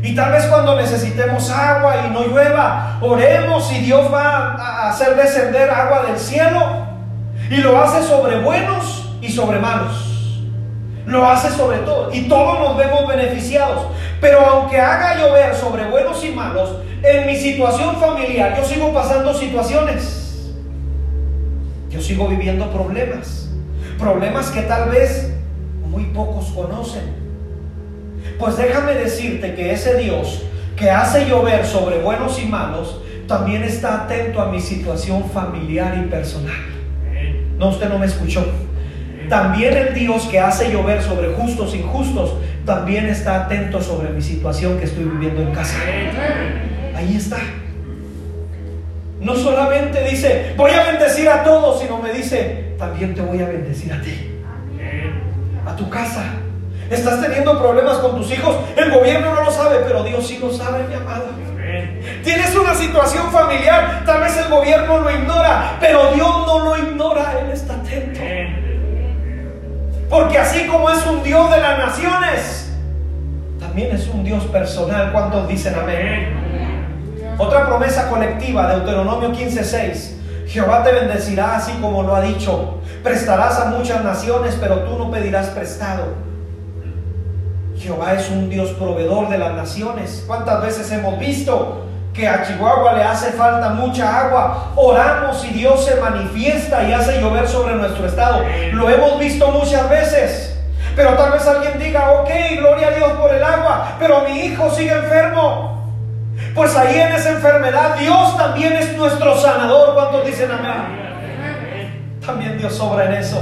Y 0.02 0.14
tal 0.14 0.32
vez 0.32 0.46
cuando 0.46 0.76
necesitemos 0.76 1.50
agua 1.50 2.06
y 2.06 2.10
no 2.10 2.24
llueva, 2.26 2.98
oremos 3.00 3.72
y 3.72 3.80
Dios 3.80 4.12
va 4.12 4.54
a 4.54 4.90
hacer 4.90 5.16
descender 5.16 5.70
agua 5.70 6.04
del 6.06 6.18
cielo. 6.18 6.86
Y 7.50 7.56
lo 7.56 7.80
hace 7.82 8.02
sobre 8.02 8.40
buenos 8.40 9.10
y 9.20 9.30
sobre 9.30 9.58
malos. 9.58 10.42
Lo 11.06 11.26
hace 11.26 11.50
sobre 11.50 11.78
todo. 11.78 12.12
Y 12.12 12.28
todos 12.28 12.60
nos 12.60 12.76
vemos 12.76 13.06
beneficiados. 13.06 13.86
Pero 14.20 14.40
aunque 14.40 14.80
haga 14.80 15.16
llover 15.16 15.54
sobre 15.54 15.84
buenos 15.86 16.22
y 16.24 16.30
malos, 16.30 16.76
en 17.02 17.26
mi 17.26 17.36
situación 17.36 17.96
familiar 17.96 18.56
yo 18.56 18.64
sigo 18.64 18.92
pasando 18.92 19.32
situaciones. 19.32 20.52
Yo 21.90 22.00
sigo 22.00 22.28
viviendo 22.28 22.70
problemas. 22.70 23.48
Problemas 23.98 24.50
que 24.50 24.62
tal 24.62 24.90
vez 24.90 25.32
muy 25.88 26.04
pocos 26.06 26.46
conocen. 26.50 27.27
Pues 28.38 28.56
déjame 28.56 28.94
decirte 28.94 29.54
que 29.54 29.72
ese 29.72 29.96
Dios 29.96 30.44
que 30.76 30.90
hace 30.90 31.26
llover 31.26 31.66
sobre 31.66 31.98
buenos 31.98 32.40
y 32.40 32.46
malos, 32.46 33.00
también 33.26 33.64
está 33.64 34.04
atento 34.04 34.40
a 34.40 34.50
mi 34.50 34.60
situación 34.60 35.28
familiar 35.28 35.98
y 35.98 36.08
personal. 36.08 36.54
No, 37.58 37.70
usted 37.70 37.88
no 37.88 37.98
me 37.98 38.06
escuchó. 38.06 38.46
También 39.28 39.76
el 39.76 39.92
Dios 39.92 40.26
que 40.30 40.38
hace 40.38 40.70
llover 40.72 41.02
sobre 41.02 41.28
justos 41.34 41.74
e 41.74 41.78
injustos, 41.78 42.34
también 42.64 43.06
está 43.06 43.44
atento 43.44 43.82
sobre 43.82 44.10
mi 44.10 44.22
situación 44.22 44.78
que 44.78 44.84
estoy 44.84 45.04
viviendo 45.04 45.42
en 45.42 45.52
casa. 45.52 45.76
Ahí 46.94 47.16
está. 47.16 47.38
No 49.20 49.34
solamente 49.34 50.04
dice, 50.08 50.54
voy 50.56 50.70
a 50.70 50.84
bendecir 50.92 51.28
a 51.28 51.42
todos, 51.42 51.80
sino 51.80 51.98
me 51.98 52.12
dice, 52.12 52.74
también 52.78 53.14
te 53.14 53.20
voy 53.20 53.42
a 53.42 53.46
bendecir 53.46 53.92
a 53.92 54.00
ti. 54.00 54.30
A 55.66 55.74
tu 55.74 55.90
casa. 55.90 56.24
Estás 56.90 57.20
teniendo 57.20 57.58
problemas 57.58 57.98
con 57.98 58.16
tus 58.16 58.30
hijos. 58.32 58.56
El 58.76 58.90
gobierno 58.90 59.34
no 59.34 59.44
lo 59.44 59.50
sabe, 59.50 59.80
pero 59.86 60.02
Dios 60.02 60.26
sí 60.26 60.38
lo 60.38 60.52
sabe, 60.52 60.84
mi 60.88 60.94
amado. 60.94 61.26
Tienes 62.24 62.54
una 62.56 62.74
situación 62.74 63.30
familiar, 63.30 64.02
tal 64.06 64.22
vez 64.22 64.36
el 64.38 64.48
gobierno 64.48 65.00
lo 65.00 65.10
ignora, 65.10 65.76
pero 65.80 66.12
Dios 66.12 66.46
no 66.46 66.60
lo 66.60 66.78
ignora, 66.78 67.34
Él 67.40 67.50
está 67.50 67.74
atento. 67.74 68.20
Porque 70.08 70.38
así 70.38 70.66
como 70.66 70.88
es 70.88 71.04
un 71.06 71.22
Dios 71.22 71.50
de 71.50 71.60
las 71.60 71.78
naciones, 71.78 72.72
también 73.60 73.94
es 73.94 74.08
un 74.08 74.24
Dios 74.24 74.44
personal. 74.44 75.12
¿Cuántos 75.12 75.46
dicen 75.46 75.74
amén? 75.74 77.34
Otra 77.36 77.66
promesa 77.66 78.08
colectiva, 78.08 78.74
Deuteronomio 78.74 79.32
15:6. 79.32 80.14
Jehová 80.46 80.82
te 80.82 80.92
bendecirá 80.92 81.56
así 81.56 81.72
como 81.82 82.02
lo 82.02 82.16
ha 82.16 82.22
dicho. 82.22 82.80
Prestarás 83.04 83.60
a 83.60 83.66
muchas 83.66 84.02
naciones, 84.02 84.56
pero 84.58 84.80
tú 84.80 84.98
no 84.98 85.10
pedirás 85.10 85.48
prestado. 85.48 86.27
Jehová 87.78 88.14
es 88.14 88.28
un 88.30 88.50
Dios 88.50 88.70
proveedor 88.70 89.28
de 89.28 89.38
las 89.38 89.52
naciones. 89.52 90.24
¿Cuántas 90.26 90.60
veces 90.62 90.90
hemos 90.90 91.18
visto 91.18 91.84
que 92.12 92.26
a 92.26 92.42
Chihuahua 92.42 92.94
le 92.94 93.04
hace 93.04 93.32
falta 93.32 93.70
mucha 93.70 94.26
agua? 94.26 94.72
Oramos 94.74 95.44
y 95.44 95.48
Dios 95.50 95.84
se 95.84 95.94
manifiesta 96.00 96.82
y 96.82 96.92
hace 96.92 97.20
llover 97.20 97.46
sobre 97.46 97.76
nuestro 97.76 98.06
estado. 98.06 98.42
Lo 98.72 98.90
hemos 98.90 99.18
visto 99.20 99.50
muchas 99.52 99.88
veces. 99.88 100.56
Pero 100.96 101.10
tal 101.14 101.30
vez 101.30 101.46
alguien 101.46 101.78
diga, 101.78 102.10
ok, 102.10 102.28
gloria 102.58 102.88
a 102.88 102.90
Dios 102.90 103.12
por 103.12 103.32
el 103.32 103.42
agua, 103.42 103.94
pero 104.00 104.22
mi 104.22 104.40
hijo 104.40 104.68
sigue 104.70 104.92
enfermo. 104.92 105.78
Pues 106.56 106.74
ahí 106.76 106.98
en 106.98 107.12
esa 107.12 107.30
enfermedad 107.30 107.96
Dios 107.96 108.36
también 108.36 108.72
es 108.72 108.96
nuestro 108.96 109.36
sanador. 109.36 109.94
¿Cuántos 109.94 110.26
dicen 110.26 110.50
amén? 110.50 112.18
También 112.26 112.58
Dios 112.58 112.74
sobra 112.74 113.04
en 113.04 113.14
eso. 113.14 113.40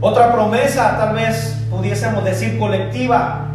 Otra 0.00 0.32
promesa, 0.32 0.96
tal 0.98 1.14
vez 1.14 1.61
pudiésemos 1.72 2.22
decir 2.22 2.58
colectiva. 2.58 3.46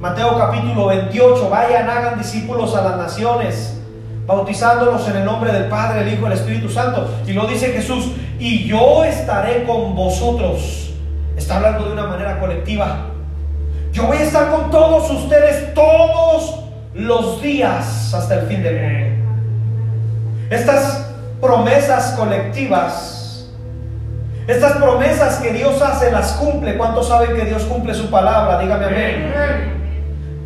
Mateo 0.00 0.38
capítulo 0.38 0.86
28, 0.86 1.50
vayan, 1.50 1.90
hagan 1.90 2.18
discípulos 2.18 2.74
a 2.76 2.82
las 2.82 2.96
naciones, 2.96 3.80
bautizándolos 4.26 5.08
en 5.08 5.16
el 5.16 5.24
nombre 5.24 5.52
del 5.52 5.64
Padre, 5.64 6.02
el 6.02 6.12
Hijo 6.12 6.22
y 6.22 6.26
el 6.26 6.32
Espíritu 6.32 6.68
Santo. 6.68 7.10
Y 7.26 7.32
lo 7.32 7.48
dice 7.48 7.72
Jesús, 7.72 8.12
y 8.38 8.64
yo 8.68 9.02
estaré 9.02 9.64
con 9.64 9.96
vosotros. 9.96 10.92
Está 11.36 11.56
hablando 11.56 11.86
de 11.86 11.92
una 11.92 12.06
manera 12.06 12.38
colectiva. 12.38 13.06
Yo 13.92 14.06
voy 14.06 14.18
a 14.18 14.22
estar 14.22 14.50
con 14.52 14.70
todos 14.70 15.10
ustedes 15.10 15.74
todos 15.74 16.60
los 16.94 17.42
días 17.42 18.14
hasta 18.14 18.36
el 18.36 18.46
fin 18.46 18.62
del 18.62 18.80
mundo. 18.80 19.32
Estas 20.50 21.10
promesas 21.40 22.12
colectivas 22.12 23.17
estas 24.48 24.78
promesas 24.78 25.36
que 25.40 25.52
Dios 25.52 25.80
hace 25.82 26.10
las 26.10 26.32
cumple. 26.32 26.78
¿Cuántos 26.78 27.08
saben 27.08 27.36
que 27.36 27.44
Dios 27.44 27.64
cumple 27.64 27.92
su 27.92 28.10
palabra? 28.10 28.58
Dígame 28.58 28.86
amén. 28.86 29.32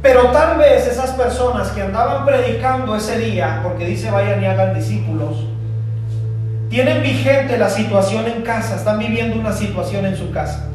Pero 0.03 0.33
tal 0.33 0.59
vez 0.59 0.89
esas 0.89 1.13
personas 1.13 1.69
que 1.69 1.83
andaban 1.83 2.27
predicando 2.27 2.97
ese 2.97 3.17
día, 3.19 3.61
porque 3.63 3.87
dice 3.87 4.11
vayan 4.11 4.43
y 4.43 4.47
hagan 4.47 4.75
discípulos, 4.75 5.47
tienen 6.69 7.01
vigente 7.05 7.57
la 7.57 7.71
situación 7.71 8.27
en 8.27 8.43
casa, 8.43 8.75
están 8.75 8.99
viviendo 8.99 9.39
una 9.39 9.53
situación 9.53 10.05
en 10.05 10.17
su 10.17 10.33
casa. 10.33 10.67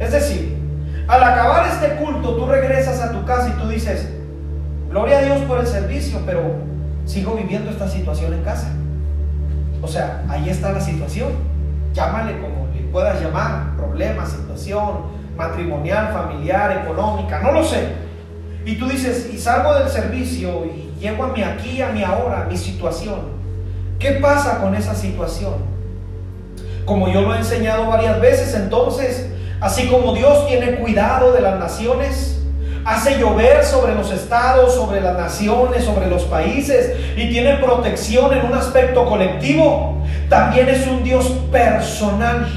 Es 0.00 0.10
decir, 0.10 0.58
al 1.06 1.22
acabar 1.22 1.68
este 1.68 1.94
culto, 1.94 2.34
tú 2.34 2.46
regresas 2.46 3.00
a 3.00 3.12
tu 3.12 3.24
casa 3.24 3.50
y 3.56 3.60
tú 3.60 3.68
dices, 3.68 4.10
gloria 4.90 5.18
a 5.18 5.22
Dios 5.22 5.38
por 5.42 5.60
el 5.60 5.66
servicio, 5.68 6.18
pero 6.26 6.56
sigo 7.04 7.34
viviendo 7.36 7.70
esta 7.70 7.88
situación 7.88 8.34
en 8.34 8.42
casa. 8.42 8.72
O 9.80 9.86
sea, 9.86 10.24
ahí 10.28 10.48
está 10.48 10.72
la 10.72 10.80
situación 10.80 11.51
llámale 11.92 12.40
como 12.40 12.68
le 12.74 12.82
puedas 12.90 13.20
llamar, 13.20 13.76
problema, 13.76 14.26
situación 14.26 15.22
matrimonial, 15.36 16.12
familiar, 16.12 16.84
económica, 16.84 17.40
no 17.40 17.52
lo 17.52 17.64
sé. 17.64 17.88
Y 18.64 18.76
tú 18.76 18.88
dices, 18.88 19.30
y 19.32 19.38
salgo 19.38 19.74
del 19.74 19.88
servicio 19.88 20.66
y 20.66 20.92
llego 21.00 21.24
a 21.24 21.28
mi 21.28 21.42
aquí, 21.42 21.82
a 21.82 21.88
mi 21.88 22.04
ahora, 22.04 22.42
a 22.42 22.44
mi 22.44 22.56
situación. 22.56 23.20
¿Qué 23.98 24.12
pasa 24.12 24.60
con 24.60 24.74
esa 24.74 24.94
situación? 24.94 25.54
Como 26.84 27.08
yo 27.08 27.22
lo 27.22 27.34
he 27.34 27.38
enseñado 27.38 27.86
varias 27.86 28.20
veces, 28.20 28.54
entonces, 28.54 29.30
así 29.60 29.88
como 29.88 30.14
Dios 30.14 30.46
tiene 30.48 30.76
cuidado 30.76 31.32
de 31.32 31.40
las 31.40 31.58
naciones, 31.58 32.41
hace 32.84 33.18
llover 33.18 33.64
sobre 33.64 33.94
los 33.94 34.10
estados, 34.10 34.74
sobre 34.74 35.00
las 35.00 35.16
naciones, 35.16 35.84
sobre 35.84 36.08
los 36.08 36.24
países 36.24 36.92
y 37.16 37.28
tiene 37.30 37.56
protección 37.56 38.32
en 38.32 38.46
un 38.46 38.54
aspecto 38.54 39.06
colectivo. 39.06 40.02
También 40.28 40.68
es 40.68 40.86
un 40.86 41.04
Dios 41.04 41.26
personal, 41.50 42.48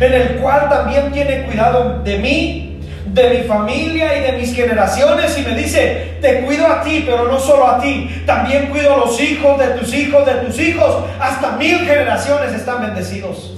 en 0.00 0.12
el 0.12 0.36
cual 0.36 0.68
también 0.68 1.12
tiene 1.12 1.44
cuidado 1.44 2.02
de 2.02 2.18
mí, 2.18 2.80
de 3.06 3.30
mi 3.30 3.48
familia 3.48 4.18
y 4.18 4.22
de 4.22 4.32
mis 4.38 4.54
generaciones 4.54 5.38
y 5.38 5.42
me 5.42 5.54
dice, 5.54 6.18
te 6.20 6.42
cuido 6.42 6.66
a 6.66 6.82
ti, 6.82 7.04
pero 7.06 7.30
no 7.30 7.38
solo 7.38 7.66
a 7.66 7.80
ti, 7.80 8.22
también 8.26 8.66
cuido 8.66 8.94
a 8.94 8.98
los 8.98 9.18
hijos 9.20 9.58
de 9.58 9.68
tus 9.68 9.94
hijos, 9.94 10.26
de 10.26 10.32
tus 10.32 10.58
hijos, 10.60 11.04
hasta 11.18 11.52
mil 11.52 11.78
generaciones 11.78 12.52
están 12.52 12.82
bendecidos. 12.82 13.54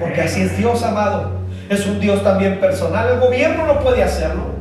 Porque 0.00 0.22
así 0.22 0.42
es 0.42 0.56
Dios, 0.56 0.82
amado. 0.82 1.38
Es 1.68 1.86
un 1.86 2.00
Dios 2.00 2.22
también 2.24 2.60
personal. 2.60 3.08
El 3.12 3.20
gobierno 3.20 3.66
no 3.66 3.80
puede 3.80 4.02
hacerlo. 4.02 4.57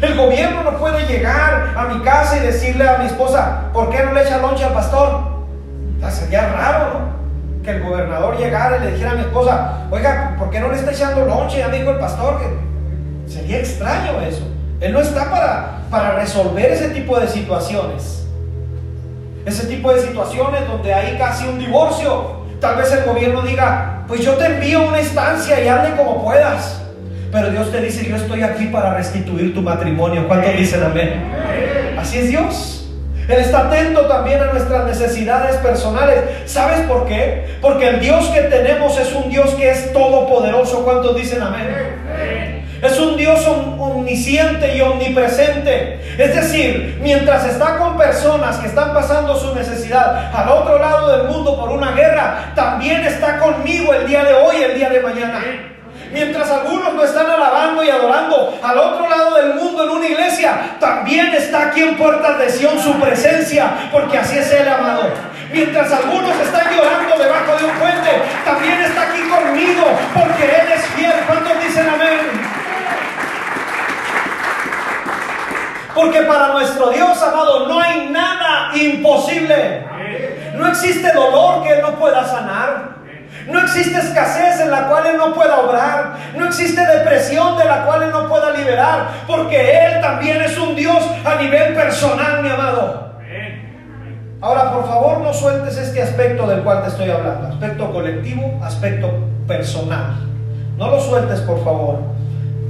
El 0.00 0.16
gobierno 0.16 0.62
no 0.62 0.78
puede 0.78 1.06
llegar 1.06 1.74
a 1.76 1.84
mi 1.84 2.02
casa 2.02 2.38
y 2.38 2.40
decirle 2.40 2.88
a 2.88 2.98
mi 2.98 3.06
esposa, 3.06 3.64
¿por 3.72 3.90
qué 3.90 4.02
no 4.02 4.12
le 4.12 4.22
echa 4.22 4.38
lonche 4.38 4.64
al 4.64 4.72
pastor? 4.72 5.30
sería 6.10 6.48
raro, 6.48 6.94
¿no? 6.94 7.62
Que 7.62 7.72
el 7.72 7.82
gobernador 7.82 8.38
llegara 8.38 8.78
y 8.78 8.80
le 8.80 8.92
dijera 8.92 9.12
a 9.12 9.14
mi 9.14 9.20
esposa, 9.20 9.86
oiga, 9.90 10.34
¿por 10.38 10.50
qué 10.50 10.58
no 10.58 10.68
le 10.68 10.76
está 10.76 10.92
echando 10.92 11.26
lonche? 11.26 11.58
Ya 11.58 11.68
me 11.68 11.78
dijo 11.78 11.90
el 11.90 11.98
pastor 11.98 12.40
que 12.40 13.30
sería 13.30 13.58
extraño 13.58 14.20
eso. 14.22 14.42
Él 14.80 14.94
no 14.94 15.00
está 15.00 15.30
para, 15.30 15.80
para 15.90 16.12
resolver 16.12 16.72
ese 16.72 16.88
tipo 16.88 17.20
de 17.20 17.28
situaciones. 17.28 18.26
Ese 19.44 19.66
tipo 19.66 19.92
de 19.92 20.00
situaciones 20.00 20.66
donde 20.66 20.94
hay 20.94 21.18
casi 21.18 21.46
un 21.46 21.58
divorcio. 21.58 22.40
Tal 22.60 22.76
vez 22.76 22.90
el 22.92 23.04
gobierno 23.04 23.42
diga, 23.42 24.04
pues 24.08 24.22
yo 24.22 24.34
te 24.34 24.46
envío 24.46 24.88
una 24.88 25.00
instancia 25.00 25.62
y 25.62 25.68
hable 25.68 25.94
como 25.96 26.24
puedas. 26.24 26.79
Pero 27.32 27.50
Dios 27.50 27.70
te 27.70 27.80
dice, 27.80 28.08
yo 28.08 28.16
estoy 28.16 28.42
aquí 28.42 28.66
para 28.66 28.94
restituir 28.94 29.54
tu 29.54 29.62
matrimonio. 29.62 30.26
¿Cuántos 30.26 30.56
dicen 30.56 30.82
amén? 30.82 31.22
Así 31.98 32.18
es 32.18 32.28
Dios. 32.28 32.76
Él 33.28 33.38
está 33.38 33.68
atento 33.68 34.06
también 34.06 34.40
a 34.40 34.46
nuestras 34.46 34.84
necesidades 34.86 35.56
personales. 35.56 36.18
¿Sabes 36.46 36.80
por 36.80 37.06
qué? 37.06 37.58
Porque 37.60 37.88
el 37.88 38.00
Dios 38.00 38.26
que 38.28 38.40
tenemos 38.42 38.98
es 38.98 39.12
un 39.14 39.30
Dios 39.30 39.50
que 39.50 39.70
es 39.70 39.92
todopoderoso. 39.92 40.84
¿Cuántos 40.84 41.14
dicen 41.14 41.40
amén? 41.40 41.68
Es 42.82 42.98
un 42.98 43.16
Dios 43.16 43.46
omnisciente 43.46 44.76
y 44.76 44.80
omnipresente. 44.80 46.00
Es 46.18 46.34
decir, 46.34 46.98
mientras 47.00 47.44
está 47.46 47.76
con 47.76 47.96
personas 47.96 48.56
que 48.56 48.66
están 48.66 48.92
pasando 48.92 49.36
su 49.36 49.54
necesidad 49.54 50.34
al 50.34 50.48
otro 50.48 50.78
lado 50.80 51.16
del 51.16 51.28
mundo 51.28 51.56
por 51.56 51.68
una 51.70 51.92
guerra, 51.92 52.52
también 52.56 53.04
está 53.04 53.38
conmigo 53.38 53.94
el 53.94 54.08
día 54.08 54.24
de 54.24 54.34
hoy, 54.34 54.56
el 54.62 54.74
día 54.74 54.88
de 54.88 55.00
mañana. 55.00 55.40
Mientras 56.12 56.50
algunos 56.50 56.94
lo 56.94 57.04
están 57.04 57.30
alabando 57.30 57.84
y 57.84 57.90
adorando 57.90 58.58
al 58.62 58.78
otro 58.78 59.08
lado 59.08 59.36
del 59.36 59.54
mundo 59.54 59.84
en 59.84 59.90
una 59.90 60.06
iglesia, 60.06 60.76
también 60.80 61.32
está 61.34 61.68
aquí 61.68 61.82
en 61.82 61.96
Puertas 61.96 62.38
de 62.38 62.50
Sion 62.50 62.80
su 62.80 62.94
presencia, 62.94 63.88
porque 63.92 64.18
así 64.18 64.38
es 64.38 64.50
el 64.50 64.68
amado. 64.68 65.04
Mientras 65.52 65.92
algunos 65.92 66.34
están 66.40 66.74
llorando 66.74 67.16
debajo 67.16 67.56
de 67.56 67.64
un 67.64 67.70
puente, 67.78 68.10
también 68.44 68.80
está 68.82 69.02
aquí 69.02 69.20
conmigo, 69.20 69.84
porque 70.14 70.44
Él 70.44 70.72
es 70.74 70.86
fiel. 70.96 71.12
¿Cuántos 71.28 71.64
dicen 71.64 71.88
amén? 71.88 72.18
Porque 75.94 76.22
para 76.22 76.48
nuestro 76.48 76.90
Dios, 76.90 77.22
amado, 77.22 77.68
no 77.68 77.78
hay 77.78 78.08
nada 78.08 78.70
imposible. 78.74 79.86
No 80.54 80.66
existe 80.68 81.12
dolor 81.12 81.62
que 81.62 81.70
Él 81.70 81.82
no 81.82 81.94
pueda 81.96 82.24
sanar. 82.26 82.99
No 83.48 83.60
existe 83.60 83.98
escasez 83.98 84.60
en 84.60 84.70
la 84.70 84.88
cual 84.88 85.06
Él 85.06 85.16
no 85.16 85.34
pueda 85.34 85.60
obrar. 85.60 86.16
No 86.36 86.46
existe 86.46 86.84
depresión 86.84 87.56
de 87.58 87.64
la 87.64 87.84
cual 87.84 88.04
Él 88.04 88.10
no 88.10 88.28
pueda 88.28 88.50
liberar. 88.52 89.08
Porque 89.26 89.86
Él 89.86 90.00
también 90.00 90.40
es 90.42 90.56
un 90.58 90.74
Dios 90.74 91.04
a 91.24 91.36
nivel 91.36 91.74
personal, 91.74 92.42
mi 92.42 92.48
amado. 92.50 93.10
Ahora, 94.42 94.72
por 94.72 94.86
favor, 94.86 95.18
no 95.18 95.34
sueltes 95.34 95.76
este 95.76 96.02
aspecto 96.02 96.46
del 96.46 96.62
cual 96.62 96.82
te 96.82 96.88
estoy 96.88 97.10
hablando. 97.10 97.48
Aspecto 97.48 97.92
colectivo, 97.92 98.58
aspecto 98.62 99.10
personal. 99.46 100.16
No 100.78 100.90
lo 100.90 100.98
sueltes, 100.98 101.40
por 101.40 101.62
favor. 101.62 101.98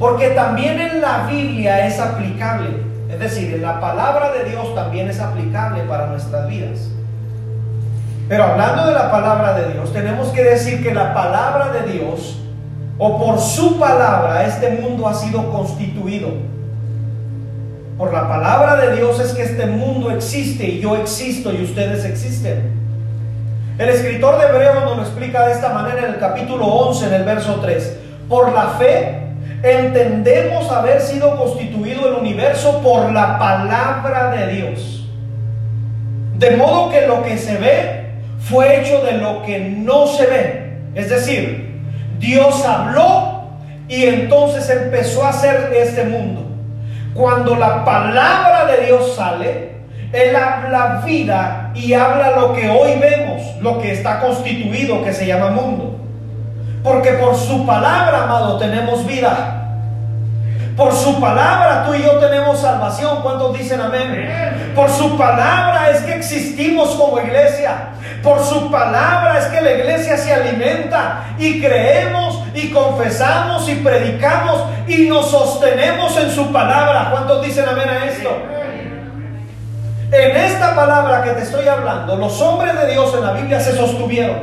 Porque 0.01 0.31
también 0.31 0.81
en 0.81 1.01
la 1.01 1.27
Biblia 1.29 1.87
es 1.87 2.01
aplicable. 2.01 2.71
Es 3.09 3.21
decir, 3.21 3.55
en 3.55 3.63
la 3.63 3.81
palabra 3.81 4.33
de 4.33 4.51
Dios 4.51 4.75
también 4.75 5.09
es 5.09 5.21
aplicable 5.21 5.83
para 5.85 6.07
nuestras 6.07 6.49
vidas. 6.49 6.89
Pero 8.31 8.45
hablando 8.45 8.87
de 8.87 8.93
la 8.93 9.11
palabra 9.11 9.55
de 9.55 9.73
Dios, 9.73 9.93
tenemos 9.93 10.29
que 10.29 10.45
decir 10.45 10.85
que 10.85 10.95
la 10.95 11.13
palabra 11.13 11.73
de 11.73 11.93
Dios, 11.95 12.39
o 12.97 13.19
por 13.19 13.41
su 13.41 13.77
palabra, 13.77 14.47
este 14.47 14.71
mundo 14.71 15.09
ha 15.09 15.15
sido 15.15 15.51
constituido. 15.51 16.29
Por 17.99 18.13
la 18.13 18.29
palabra 18.29 18.77
de 18.77 18.95
Dios 18.95 19.19
es 19.19 19.33
que 19.33 19.43
este 19.43 19.67
mundo 19.67 20.13
existe 20.13 20.65
y 20.65 20.79
yo 20.79 20.95
existo 20.95 21.53
y 21.53 21.65
ustedes 21.65 22.05
existen. 22.05 22.71
El 23.77 23.89
escritor 23.89 24.39
de 24.39 24.47
Hebreos 24.47 24.85
nos 24.85 24.97
lo 24.99 25.03
explica 25.03 25.49
de 25.49 25.53
esta 25.55 25.71
manera 25.71 25.99
en 25.99 26.15
el 26.15 26.19
capítulo 26.21 26.67
11, 26.67 27.09
en 27.09 27.15
el 27.15 27.25
verso 27.25 27.57
3. 27.61 27.97
Por 28.29 28.53
la 28.53 28.69
fe 28.79 29.23
entendemos 29.65 30.71
haber 30.71 31.01
sido 31.01 31.37
constituido 31.37 32.07
el 32.07 32.15
universo 32.15 32.81
por 32.81 33.11
la 33.11 33.41
palabra 33.41 34.31
de 34.31 34.53
Dios. 34.53 35.05
De 36.39 36.57
modo 36.57 36.91
que 36.91 37.09
lo 37.09 37.25
que 37.25 37.37
se 37.37 37.57
ve 37.57 38.00
fue 38.51 38.81
hecho 38.81 39.01
de 39.03 39.13
lo 39.13 39.43
que 39.43 39.61
no 39.61 40.07
se 40.07 40.27
ve. 40.27 40.71
Es 40.95 41.09
decir, 41.09 41.81
Dios 42.19 42.65
habló 42.65 43.45
y 43.89 44.05
entonces 44.07 44.69
empezó 44.69 45.25
a 45.25 45.31
hacer 45.31 45.73
este 45.75 46.05
mundo. 46.05 46.47
Cuando 47.15 47.57
la 47.57 47.85
palabra 47.85 48.67
de 48.67 48.87
Dios 48.87 49.15
sale, 49.17 49.71
Él 50.13 50.35
habla 50.35 51.03
vida 51.05 51.71
y 51.75 51.93
habla 51.93 52.37
lo 52.37 52.53
que 52.53 52.69
hoy 52.69 52.99
vemos, 53.01 53.43
lo 53.61 53.81
que 53.81 53.93
está 53.93 54.21
constituido, 54.21 55.03
que 55.05 55.13
se 55.13 55.27
llama 55.27 55.51
mundo. 55.51 55.99
Porque 56.83 57.13
por 57.13 57.37
su 57.37 57.65
palabra, 57.67 58.25
amado, 58.25 58.59
tenemos 58.59 59.07
vida. 59.07 59.60
Por 60.81 60.95
su 60.95 61.21
palabra 61.21 61.85
tú 61.85 61.93
y 61.93 62.03
yo 62.03 62.13
tenemos 62.13 62.59
salvación. 62.59 63.21
¿Cuántos 63.21 63.53
dicen 63.53 63.83
amén? 63.83 64.73
Por 64.75 64.89
su 64.89 65.15
palabra 65.19 65.91
es 65.91 66.01
que 66.01 66.15
existimos 66.15 66.95
como 66.95 67.21
iglesia. 67.21 67.91
Por 68.23 68.43
su 68.43 68.71
palabra 68.71 69.39
es 69.41 69.45
que 69.49 69.61
la 69.61 69.73
iglesia 69.73 70.17
se 70.17 70.33
alimenta 70.33 71.35
y 71.39 71.61
creemos 71.61 72.43
y 72.55 72.71
confesamos 72.71 73.69
y 73.69 73.75
predicamos 73.75 74.65
y 74.87 75.07
nos 75.07 75.31
sostenemos 75.31 76.17
en 76.17 76.31
su 76.31 76.51
palabra. 76.51 77.11
¿Cuántos 77.11 77.45
dicen 77.45 77.69
amén 77.69 77.91
a 77.91 78.07
esto? 78.07 78.31
En 80.11 80.35
esta 80.35 80.75
palabra 80.75 81.23
que 81.23 81.33
te 81.33 81.43
estoy 81.43 81.69
hablando, 81.69 82.17
los 82.17 82.41
hombres 82.41 82.75
de 82.81 82.93
Dios 82.93 83.13
en 83.15 83.27
la 83.27 83.33
Biblia 83.33 83.61
se 83.61 83.77
sostuvieron. 83.77 84.39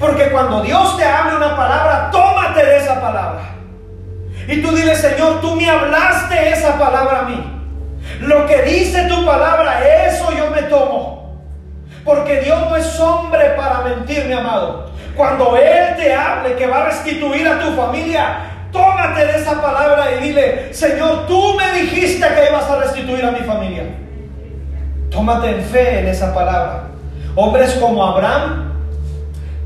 Porque 0.00 0.32
cuando 0.32 0.60
Dios 0.62 0.96
te 0.96 1.04
hable 1.04 1.36
una 1.36 1.56
palabra, 1.56 2.10
tómate 2.10 2.66
de 2.66 2.78
esa 2.78 3.00
palabra. 3.00 3.53
Y 4.46 4.62
tú 4.62 4.74
dile, 4.74 4.94
Señor, 4.94 5.40
tú 5.40 5.54
me 5.56 5.68
hablaste 5.68 6.50
esa 6.50 6.78
palabra 6.78 7.20
a 7.20 7.22
mí. 7.22 7.54
Lo 8.20 8.46
que 8.46 8.62
dice 8.62 9.04
tu 9.08 9.24
palabra, 9.24 9.80
eso 10.06 10.30
yo 10.36 10.50
me 10.50 10.62
tomo. 10.62 11.40
Porque 12.04 12.40
Dios 12.40 12.60
no 12.68 12.76
es 12.76 13.00
hombre 13.00 13.50
para 13.56 13.80
mentir, 13.80 14.26
mi 14.26 14.34
amado. 14.34 14.90
Cuando 15.16 15.56
Él 15.56 15.96
te 15.96 16.12
hable 16.14 16.54
que 16.54 16.66
va 16.66 16.82
a 16.82 16.86
restituir 16.86 17.48
a 17.48 17.60
tu 17.60 17.72
familia, 17.72 18.36
tómate 18.72 19.24
de 19.24 19.36
esa 19.36 19.62
palabra 19.62 20.06
y 20.12 20.24
dile, 20.24 20.74
Señor, 20.74 21.26
tú 21.26 21.54
me 21.54 21.80
dijiste 21.80 22.26
que 22.26 22.50
ibas 22.50 22.68
a 22.68 22.76
restituir 22.80 23.24
a 23.24 23.30
mi 23.30 23.40
familia. 23.40 23.84
Tómate 25.10 25.50
en 25.50 25.62
fe 25.62 26.00
en 26.00 26.08
esa 26.08 26.34
palabra. 26.34 26.88
Hombres 27.36 27.74
como 27.74 28.04
Abraham 28.04 28.72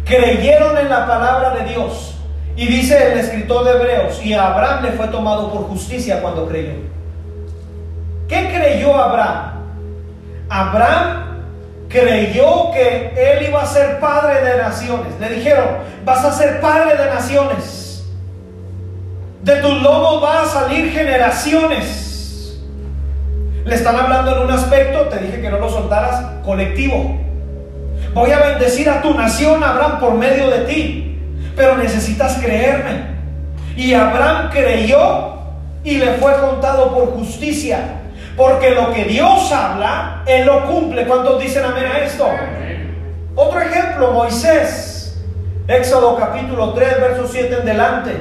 creyeron 0.05 0.77
en 0.79 0.88
la 0.88 1.07
palabra 1.07 1.51
de 1.51 1.64
Dios. 1.64 2.17
Y 2.59 2.66
dice 2.66 3.12
el 3.12 3.21
escritor 3.21 3.64
de 3.64 3.71
Hebreos, 3.71 4.21
y 4.25 4.35
a 4.35 4.49
Abraham 4.49 4.83
le 4.83 4.90
fue 4.90 5.07
tomado 5.07 5.53
por 5.53 5.68
justicia 5.68 6.21
cuando 6.21 6.49
creyó. 6.49 6.73
¿Qué 8.27 8.51
creyó 8.53 9.01
Abraham? 9.01 9.53
Abraham 10.49 11.44
creyó 11.88 12.73
que 12.73 13.12
él 13.16 13.47
iba 13.49 13.62
a 13.62 13.66
ser 13.66 14.01
padre 14.01 14.42
de 14.42 14.59
naciones. 14.59 15.07
Le 15.21 15.37
dijeron, 15.37 15.66
vas 16.05 16.25
a 16.25 16.33
ser 16.33 16.61
padre 16.61 16.97
de 16.97 17.07
naciones. 17.07 18.05
De 19.44 19.55
tus 19.59 19.81
lomos 19.81 20.21
va 20.21 20.42
a 20.42 20.47
salir 20.47 20.90
generaciones. 20.90 22.59
Le 23.64 23.73
están 23.73 23.94
hablando 23.94 24.35
en 24.37 24.42
un 24.42 24.51
aspecto, 24.51 25.03
te 25.03 25.18
dije 25.18 25.40
que 25.40 25.49
no 25.49 25.61
lo 25.61 25.71
soltaras, 25.71 26.42
colectivo. 26.44 27.21
Voy 28.14 28.33
a 28.33 28.40
bendecir 28.40 28.90
a 28.90 29.01
tu 29.01 29.14
nación, 29.14 29.62
Abraham, 29.62 30.01
por 30.01 30.14
medio 30.14 30.51
de 30.51 30.59
ti. 30.62 31.08
Pero 31.59 31.77
necesitas 31.77 32.38
creerme. 32.38 33.18
Y 33.77 33.92
Abraham 33.92 34.49
creyó 34.51 35.35
y 35.83 35.99
le 35.99 36.14
fue 36.14 36.33
contado 36.40 36.94
por 36.94 37.12
justicia. 37.14 37.81
Porque 38.37 38.71
lo 38.71 38.92
que 38.92 39.05
Dios 39.05 39.51
habla, 39.51 40.23
Él 40.27 40.47
lo 40.47 40.64
cumple. 40.66 41.05
¿Cuántos 41.05 41.42
dicen 41.42 41.64
amén 41.64 41.87
a 41.92 41.99
esto? 41.99 42.27
Otro 43.35 43.61
ejemplo, 43.61 44.12
Moisés. 44.12 45.21
Éxodo 45.66 46.16
capítulo 46.16 46.73
3, 46.73 47.01
verso 47.01 47.29
7 47.29 47.57
en 47.61 47.66
delante. 47.66 48.12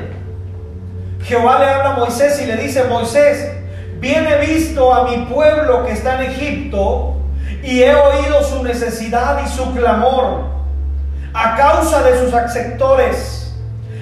Jehová 1.23 1.60
le 1.60 1.65
habla 1.65 1.91
a 1.91 1.97
Moisés 1.97 2.41
y 2.41 2.45
le 2.47 2.58
dice, 2.58 2.86
Moisés, 2.86 3.52
bien 4.00 4.28
he 4.28 4.45
visto 4.45 4.93
a 4.93 5.08
mi 5.08 5.26
pueblo 5.26 5.86
que 5.86 5.91
está 5.91 6.23
en 6.23 6.32
Egipto 6.32 7.17
y 7.63 7.84
he 7.84 7.93
oído 7.93 8.43
su 8.43 8.63
necesidad 8.63 9.39
y 9.45 9.47
su 9.47 9.73
clamor 9.76 10.57
a 11.38 11.56
causa 11.56 12.02
de 12.02 12.17
sus 12.17 12.32
sectores. 12.52 13.54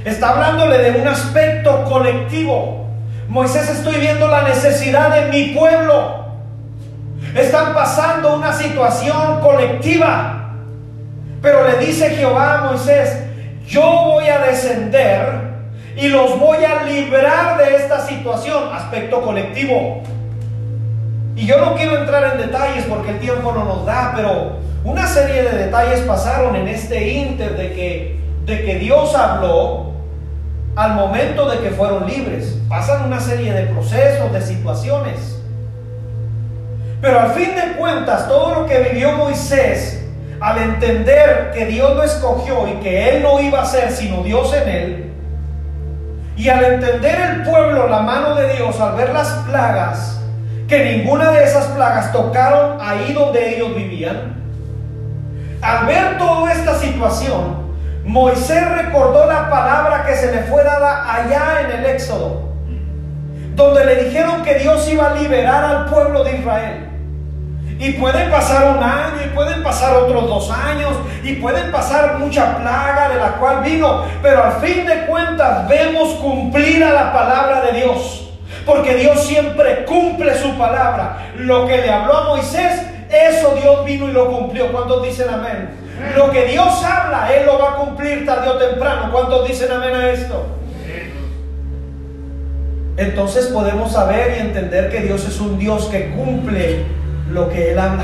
Está 0.05 0.29
hablándole 0.29 0.77
de 0.77 1.01
un 1.01 1.07
aspecto 1.07 1.83
colectivo. 1.83 2.85
Moisés, 3.27 3.69
estoy 3.69 3.95
viendo 3.95 4.29
la 4.29 4.43
necesidad 4.43 5.13
de 5.13 5.31
mi 5.31 5.53
pueblo. 5.53 6.27
Están 7.35 7.73
pasando 7.73 8.37
una 8.37 8.53
situación 8.53 9.41
colectiva. 9.41 10.53
Pero 11.41 11.67
le 11.67 11.85
dice 11.85 12.11
Jehová 12.11 12.59
a 12.59 12.61
Moisés, 12.71 13.17
yo 13.67 13.81
voy 13.81 14.29
a 14.29 14.39
descender 14.39 15.41
y 15.97 16.07
los 16.07 16.39
voy 16.39 16.63
a 16.63 16.83
librar 16.83 17.57
de 17.57 17.75
esta 17.75 17.99
situación, 17.99 18.73
aspecto 18.73 19.21
colectivo. 19.21 20.03
Y 21.35 21.45
yo 21.45 21.59
no 21.59 21.75
quiero 21.75 21.97
entrar 21.97 22.33
en 22.33 22.37
detalles 22.37 22.85
porque 22.85 23.11
el 23.11 23.19
tiempo 23.19 23.51
no 23.51 23.65
nos 23.65 23.85
da, 23.85 24.13
pero 24.15 24.57
una 24.85 25.05
serie 25.05 25.43
de 25.43 25.65
detalles 25.65 25.99
pasaron 26.01 26.55
en 26.55 26.67
este 26.67 27.09
inter 27.09 27.57
de 27.57 27.73
que, 27.73 28.19
de 28.45 28.63
que 28.63 28.75
Dios 28.75 29.13
habló 29.15 29.91
al 30.75 30.93
momento 30.93 31.49
de 31.49 31.59
que 31.59 31.71
fueron 31.71 32.07
libres. 32.07 32.57
Pasan 32.69 33.05
una 33.05 33.19
serie 33.19 33.53
de 33.53 33.63
procesos, 33.63 34.31
de 34.31 34.41
situaciones. 34.41 35.41
Pero 37.01 37.19
al 37.19 37.31
fin 37.31 37.53
de 37.55 37.77
cuentas, 37.77 38.27
todo 38.27 38.61
lo 38.61 38.65
que 38.65 38.79
vivió 38.79 39.11
Moisés, 39.13 40.05
al 40.39 40.57
entender 40.57 41.51
que 41.53 41.65
Dios 41.65 41.95
lo 41.95 42.03
escogió 42.03 42.67
y 42.67 42.73
que 42.81 43.09
él 43.09 43.23
no 43.23 43.41
iba 43.41 43.61
a 43.61 43.65
ser 43.65 43.91
sino 43.91 44.23
Dios 44.23 44.53
en 44.53 44.69
él, 44.69 45.11
y 46.37 46.49
al 46.49 46.63
entender 46.63 47.19
el 47.19 47.43
pueblo 47.43 47.87
la 47.87 47.99
mano 47.99 48.35
de 48.35 48.53
Dios, 48.53 48.79
al 48.79 48.95
ver 48.95 49.13
las 49.13 49.29
plagas, 49.49 50.19
que 50.67 50.97
ninguna 50.97 51.31
de 51.31 51.43
esas 51.43 51.65
plagas 51.67 52.11
tocaron 52.11 52.77
ahí 52.81 53.13
donde 53.13 53.55
ellos 53.55 53.75
vivían, 53.75 54.35
al 55.61 55.85
ver 55.85 56.17
toda 56.17 56.51
esta 56.51 56.77
situación, 56.77 57.65
Moisés 58.03 58.69
recordó 58.71 59.25
la 59.25 59.49
palabra 59.49 60.05
que 60.05 60.15
se 60.15 60.31
le 60.31 60.43
fue 60.43 60.63
dada 60.63 61.11
allá 61.11 61.61
en 61.61 61.79
el 61.79 61.85
Éxodo. 61.87 62.45
donde 63.55 63.85
le 63.85 64.03
dijeron 64.03 64.43
que 64.43 64.55
Dios 64.55 64.85
iba 64.91 65.11
a 65.11 65.15
liberar 65.15 65.63
al 65.63 65.85
pueblo 65.85 66.25
de 66.25 66.39
Israel. 66.39 66.89
Y 67.79 67.93
pueden 67.93 68.29
pasar 68.29 68.75
un 68.77 68.83
año, 68.83 69.25
y 69.25 69.29
pueden 69.33 69.63
pasar 69.63 69.95
otros 69.95 70.27
dos 70.27 70.51
años, 70.51 70.91
y 71.23 71.35
pueden 71.35 71.71
pasar 71.71 72.19
mucha 72.19 72.57
plaga 72.57 73.09
de 73.09 73.15
la 73.15 73.31
cual 73.37 73.63
vino, 73.63 74.03
pero 74.21 74.43
al 74.43 74.53
fin 74.61 74.85
de 74.85 75.05
cuentas 75.05 75.69
vemos 75.69 76.15
cumplir 76.15 76.83
a 76.83 76.91
la 76.91 77.13
palabra 77.13 77.61
de 77.61 77.79
Dios. 77.79 78.24
Porque 78.65 78.95
Dios 78.95 79.23
siempre 79.23 79.85
cumple 79.85 80.35
su 80.35 80.57
palabra. 80.57 81.31
Lo 81.37 81.67
que 81.67 81.77
le 81.77 81.91
habló 81.91 82.17
a 82.17 82.27
Moisés, 82.29 82.81
eso 83.09 83.55
Dios 83.61 83.85
vino 83.85 84.09
y 84.09 84.11
lo 84.11 84.31
cumplió. 84.31 84.71
¿Cuántos 84.71 85.03
dicen 85.03 85.29
amén? 85.29 85.69
Lo 86.17 86.31
que 86.31 86.45
Dios 86.45 86.83
habla, 86.83 87.33
Él 87.33 87.45
lo 87.45 87.59
va 87.59 87.71
a 87.71 87.75
cumplir 87.75 88.25
tarde 88.25 88.49
o 88.49 88.57
temprano. 88.57 89.11
¿Cuántos 89.11 89.47
dicen 89.47 89.71
amén 89.71 89.95
a 89.95 90.09
esto? 90.09 90.45
Entonces 92.97 93.47
podemos 93.47 93.91
saber 93.91 94.37
y 94.37 94.41
entender 94.41 94.89
que 94.89 95.01
Dios 95.01 95.25
es 95.25 95.39
un 95.39 95.59
Dios 95.59 95.85
que 95.85 96.11
cumple 96.11 96.85
lo 97.29 97.49
que 97.49 97.71
Él 97.71 97.79
habla. 97.79 98.03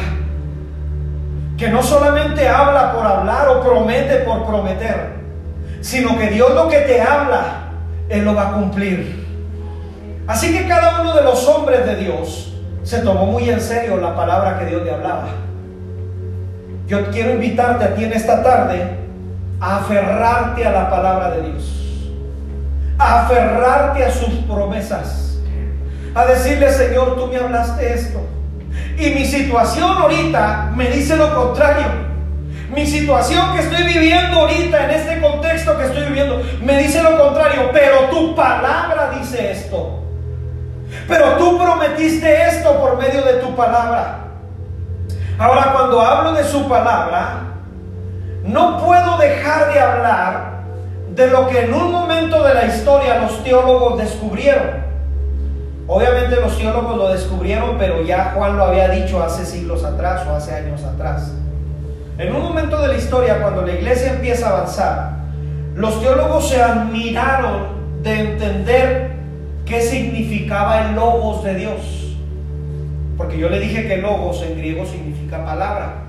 Que 1.58 1.70
no 1.70 1.82
solamente 1.82 2.48
habla 2.48 2.94
por 2.94 3.06
hablar 3.06 3.48
o 3.50 3.62
promete 3.62 4.18
por 4.18 4.46
prometer, 4.46 5.14
sino 5.82 6.18
que 6.18 6.28
Dios 6.28 6.54
lo 6.54 6.68
que 6.68 6.80
te 6.80 7.02
habla, 7.02 7.70
Él 8.10 8.26
lo 8.26 8.36
va 8.36 8.50
a 8.50 8.54
cumplir. 8.54 9.21
Así 10.32 10.58
que 10.58 10.66
cada 10.66 11.02
uno 11.02 11.14
de 11.14 11.24
los 11.24 11.46
hombres 11.46 11.86
de 11.86 11.98
Dios 11.98 12.54
se 12.84 13.00
tomó 13.00 13.26
muy 13.26 13.50
en 13.50 13.60
serio 13.60 13.98
la 13.98 14.16
palabra 14.16 14.60
que 14.60 14.66
Dios 14.66 14.82
le 14.82 14.92
hablaba. 14.92 15.28
Yo 16.88 17.12
quiero 17.12 17.32
invitarte 17.32 17.84
a 17.84 17.96
ti 17.96 18.06
en 18.06 18.14
esta 18.14 18.42
tarde 18.42 18.82
a 19.60 19.80
aferrarte 19.80 20.66
a 20.66 20.72
la 20.72 20.90
palabra 20.90 21.32
de 21.32 21.50
Dios, 21.50 22.10
a 22.98 23.24
aferrarte 23.24 24.06
a 24.06 24.10
sus 24.10 24.34
promesas, 24.48 25.38
a 26.16 26.26
decirle, 26.26 26.72
Señor, 26.72 27.18
tú 27.18 27.28
me 27.28 27.36
hablaste 27.36 27.94
esto. 27.94 28.22
Y 28.98 29.10
mi 29.10 29.26
situación 29.26 29.98
ahorita 29.98 30.72
me 30.74 30.92
dice 30.92 31.18
lo 31.18 31.36
contrario. 31.36 31.88
Mi 32.74 32.88
situación 32.88 33.54
que 33.54 33.64
estoy 33.64 33.84
viviendo 33.84 34.40
ahorita, 34.40 34.86
en 34.86 34.92
este 34.92 35.20
contexto 35.20 35.78
que 35.78 35.88
estoy 35.88 36.06
viviendo, 36.06 36.42
me 36.64 36.78
dice 36.78 37.04
lo 37.04 37.20
contrario. 37.22 37.70
Pero 37.74 38.06
tu 38.10 38.34
palabra 38.34 39.12
dice 39.20 39.52
esto. 39.52 40.01
Pero 41.08 41.38
tú 41.38 41.58
prometiste 41.58 42.48
esto 42.48 42.80
por 42.80 42.98
medio 42.98 43.24
de 43.24 43.34
tu 43.34 43.56
palabra. 43.56 44.20
Ahora, 45.38 45.72
cuando 45.74 46.02
hablo 46.02 46.34
de 46.34 46.44
su 46.44 46.68
palabra, 46.68 47.44
no 48.44 48.84
puedo 48.84 49.18
dejar 49.18 49.74
de 49.74 49.80
hablar 49.80 50.52
de 51.16 51.28
lo 51.28 51.48
que 51.48 51.66
en 51.66 51.74
un 51.74 51.92
momento 51.92 52.44
de 52.44 52.54
la 52.54 52.66
historia 52.66 53.20
los 53.20 53.44
teólogos 53.44 53.98
descubrieron. 53.98 54.82
Obviamente 55.88 56.40
los 56.40 56.58
teólogos 56.58 56.96
lo 56.96 57.10
descubrieron, 57.10 57.78
pero 57.78 58.02
ya 58.02 58.32
Juan 58.36 58.58
lo 58.58 58.66
había 58.66 58.88
dicho 58.90 59.22
hace 59.22 59.46
siglos 59.46 59.84
atrás 59.84 60.26
o 60.28 60.36
hace 60.36 60.56
años 60.56 60.84
atrás. 60.84 61.32
En 62.18 62.36
un 62.36 62.44
momento 62.44 62.80
de 62.82 62.90
la 62.90 62.98
historia, 62.98 63.42
cuando 63.42 63.64
la 63.64 63.74
iglesia 63.74 64.14
empieza 64.14 64.48
a 64.48 64.58
avanzar, 64.58 65.12
los 65.76 66.00
teólogos 66.02 66.50
se 66.50 66.62
admiraron 66.62 68.04
de 68.04 68.20
entender 68.20 69.11
qué 69.66 69.82
significaba 69.82 70.88
el 70.88 70.96
logos 70.96 71.44
de 71.44 71.56
Dios. 71.56 72.18
Porque 73.18 73.38
yo 73.38 73.50
le 73.50 73.60
dije 73.60 73.88
que 73.88 73.98
logos 73.98 74.42
en 74.44 74.58
griego 74.58 74.86
significa 74.86 75.46
palabra. 75.46 76.04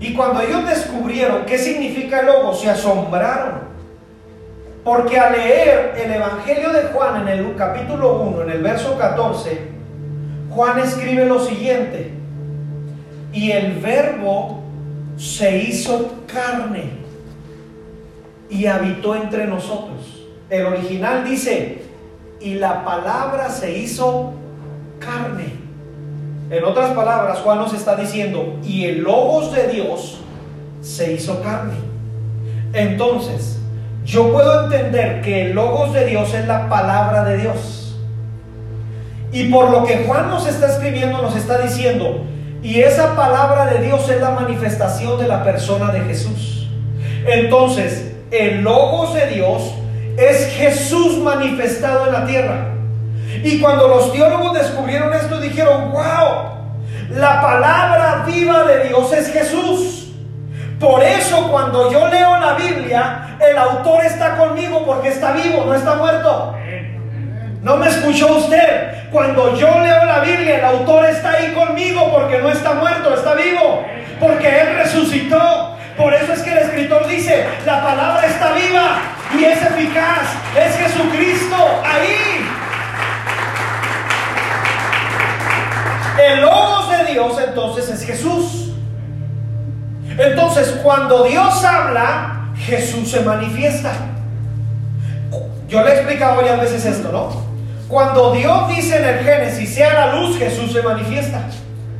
Y 0.00 0.14
cuando 0.14 0.40
ellos 0.40 0.68
descubrieron 0.68 1.44
qué 1.46 1.58
significa 1.58 2.22
logos, 2.22 2.60
se 2.60 2.70
asombraron. 2.70 3.66
Porque 4.84 5.18
al 5.18 5.32
leer 5.32 5.94
el 5.96 6.12
Evangelio 6.12 6.72
de 6.72 6.82
Juan 6.84 7.22
en 7.22 7.28
el 7.28 7.56
capítulo 7.56 8.20
1, 8.20 8.42
en 8.42 8.50
el 8.50 8.62
verso 8.62 8.96
14, 8.96 9.58
Juan 10.50 10.78
escribe 10.78 11.26
lo 11.26 11.44
siguiente. 11.44 12.12
Y 13.32 13.50
el 13.50 13.78
verbo 13.80 14.62
se 15.16 15.58
hizo 15.58 16.14
carne 16.26 16.90
y 18.48 18.66
habitó 18.66 19.16
entre 19.16 19.46
nosotros. 19.46 20.24
El 20.48 20.66
original 20.66 21.24
dice, 21.24 21.82
y 22.40 22.54
la 22.54 22.84
palabra 22.84 23.50
se 23.50 23.78
hizo 23.78 24.32
carne 24.98 25.66
en 26.48 26.62
otras 26.64 26.92
palabras, 26.92 27.40
Juan 27.40 27.58
nos 27.58 27.74
está 27.74 27.96
diciendo, 27.96 28.56
y 28.62 28.84
el 28.84 29.02
logos 29.02 29.52
de 29.52 29.66
Dios 29.66 30.20
se 30.80 31.12
hizo 31.12 31.42
carne. 31.42 31.74
Entonces, 32.72 33.58
yo 34.04 34.30
puedo 34.30 34.64
entender 34.64 35.22
que 35.22 35.46
el 35.46 35.54
logos 35.54 35.92
de 35.92 36.06
Dios 36.06 36.32
es 36.34 36.46
la 36.46 36.68
palabra 36.68 37.24
de 37.24 37.38
Dios. 37.38 37.98
Y 39.32 39.48
por 39.50 39.70
lo 39.70 39.84
que 39.84 40.04
Juan 40.06 40.30
nos 40.30 40.46
está 40.46 40.68
escribiendo, 40.68 41.20
nos 41.20 41.34
está 41.34 41.58
diciendo, 41.58 42.20
y 42.62 42.80
esa 42.80 43.16
palabra 43.16 43.66
de 43.66 43.84
Dios 43.84 44.08
es 44.08 44.20
la 44.20 44.30
manifestación 44.30 45.18
de 45.18 45.26
la 45.26 45.42
persona 45.42 45.90
de 45.90 46.00
Jesús. 46.02 46.68
Entonces, 47.26 48.14
el 48.30 48.62
logos 48.62 49.14
de 49.14 49.26
Dios 49.26 49.74
es 50.16 50.46
Jesús 50.54 51.18
manifestado 51.18 52.06
en 52.06 52.12
la 52.12 52.26
tierra. 52.26 52.68
Y 53.42 53.60
cuando 53.60 53.88
los 53.88 54.12
teólogos 54.12 54.54
descubrieron 54.54 55.12
esto, 55.12 55.40
dijeron, 55.40 55.92
wow, 55.92 56.56
la 57.10 57.40
palabra 57.40 58.24
viva 58.26 58.64
de 58.64 58.88
Dios 58.88 59.12
es 59.12 59.32
Jesús. 59.32 60.08
Por 60.80 61.02
eso 61.02 61.48
cuando 61.50 61.90
yo 61.90 62.08
leo 62.08 62.38
la 62.38 62.54
Biblia, 62.54 63.36
el 63.40 63.56
autor 63.56 64.04
está 64.04 64.36
conmigo 64.36 64.84
porque 64.84 65.08
está 65.08 65.32
vivo, 65.32 65.64
no 65.64 65.74
está 65.74 65.94
muerto. 65.94 66.54
¿No 67.62 67.76
me 67.76 67.88
escuchó 67.88 68.36
usted? 68.36 69.10
Cuando 69.10 69.56
yo 69.56 69.68
leo 69.80 70.04
la 70.04 70.20
Biblia, 70.20 70.58
el 70.58 70.64
autor 70.64 71.06
está 71.06 71.32
ahí 71.32 71.52
conmigo 71.52 72.12
porque 72.12 72.38
no 72.38 72.50
está 72.50 72.74
muerto, 72.74 73.14
está 73.14 73.34
vivo. 73.34 73.84
Porque 74.20 74.60
Él 74.60 74.76
resucitó. 74.76 75.75
Por 75.96 76.12
eso 76.12 76.32
es 76.32 76.42
que 76.42 76.52
el 76.52 76.58
escritor 76.58 77.06
dice, 77.08 77.46
la 77.64 77.82
palabra 77.82 78.26
está 78.26 78.52
viva 78.52 78.98
y 79.38 79.44
es 79.44 79.62
eficaz. 79.62 80.28
Es 80.54 80.76
Jesucristo 80.76 81.56
ahí. 81.84 82.46
El 86.22 86.42
Logos 86.42 86.90
de 86.90 87.12
Dios 87.12 87.36
entonces 87.46 87.88
es 87.88 88.06
Jesús. 88.06 88.72
Entonces 90.18 90.80
cuando 90.82 91.24
Dios 91.24 91.64
habla, 91.64 92.50
Jesús 92.56 93.10
se 93.10 93.20
manifiesta. 93.20 93.92
Yo 95.68 95.82
le 95.82 95.90
he 95.90 95.94
explicado 95.94 96.36
varias 96.36 96.60
veces 96.60 96.84
esto, 96.84 97.10
¿no? 97.10 97.46
Cuando 97.88 98.32
Dios 98.32 98.68
dice 98.68 98.98
en 98.98 99.04
el 99.04 99.24
Génesis, 99.24 99.74
sea 99.74 99.92
la 99.94 100.14
luz, 100.16 100.38
Jesús 100.38 100.72
se 100.72 100.82
manifiesta. 100.82 101.40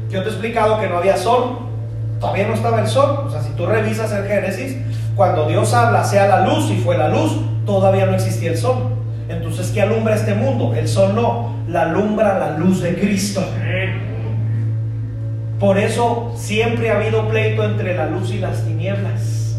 Yo 0.09 0.23
te 0.23 0.29
he 0.29 0.33
explicado 0.33 0.81
que 0.81 0.89
no 0.89 0.99
había 0.99 1.17
sol, 1.17 1.66
todavía 2.21 2.49
no 2.49 2.55
estaba 2.55 2.81
el 2.81 2.87
sol. 2.87 3.25
O 3.27 3.31
sea, 3.31 3.43
si 3.43 3.51
tú 3.51 3.67
revisas 3.67 4.13
el 4.13 4.27
Génesis, 4.27 4.77
cuando 5.15 5.47
Dios 5.47 5.73
habla, 5.75 6.05
sea 6.05 6.27
la 6.29 6.47
luz, 6.47 6.71
y 6.71 6.77
fue 6.77 6.99
la 6.99 7.09
luz, 7.09 7.41
todavía 7.65 8.07
no 8.07 8.15
existía 8.15 8.51
el 8.51 8.59
sol. 8.59 8.77
Entonces, 9.29 9.71
¿qué 9.71 9.83
alumbra 9.83 10.15
este 10.15 10.35
mundo? 10.35 10.75
El 10.75 10.87
sol 10.87 11.15
no, 11.15 11.57
la 11.69 11.83
alumbra 11.83 12.39
la 12.39 12.59
luz 12.59 12.83
de 12.83 12.95
Cristo. 12.95 13.43
Por 15.59 15.79
eso 15.79 16.33
siempre 16.37 16.91
ha 16.91 16.97
habido 16.97 17.29
pleito 17.29 17.65
entre 17.65 17.97
la 17.97 18.07
luz 18.07 18.31
y 18.31 18.39
las 18.39 18.63
tinieblas. 18.65 19.59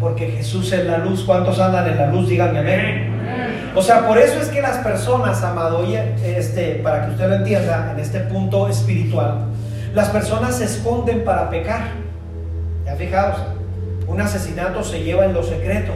Porque 0.00 0.28
Jesús 0.28 0.72
es 0.72 0.84
la 0.86 0.98
luz. 0.98 1.22
¿Cuántos 1.24 1.60
andan 1.60 1.86
en 1.86 1.96
la 1.96 2.06
luz? 2.06 2.28
Díganme 2.28 2.58
amén. 2.58 3.14
O 3.74 3.82
sea, 3.82 4.06
por 4.06 4.18
eso 4.18 4.40
es 4.40 4.48
que 4.48 4.62
las 4.62 4.78
personas, 4.78 5.42
amado, 5.42 5.84
este, 6.24 6.80
para 6.82 7.06
que 7.06 7.12
usted 7.12 7.28
lo 7.28 7.34
entienda, 7.36 7.92
en 7.92 8.00
este 8.00 8.20
punto 8.20 8.68
espiritual, 8.68 9.46
las 9.94 10.08
personas 10.08 10.56
se 10.56 10.64
esconden 10.64 11.24
para 11.24 11.48
pecar. 11.48 11.82
Ya 12.84 12.96
fijaos, 12.96 13.36
un 14.08 14.20
asesinato 14.20 14.82
se 14.82 15.02
lleva 15.02 15.24
en 15.24 15.32
lo 15.32 15.42
secreto, 15.42 15.92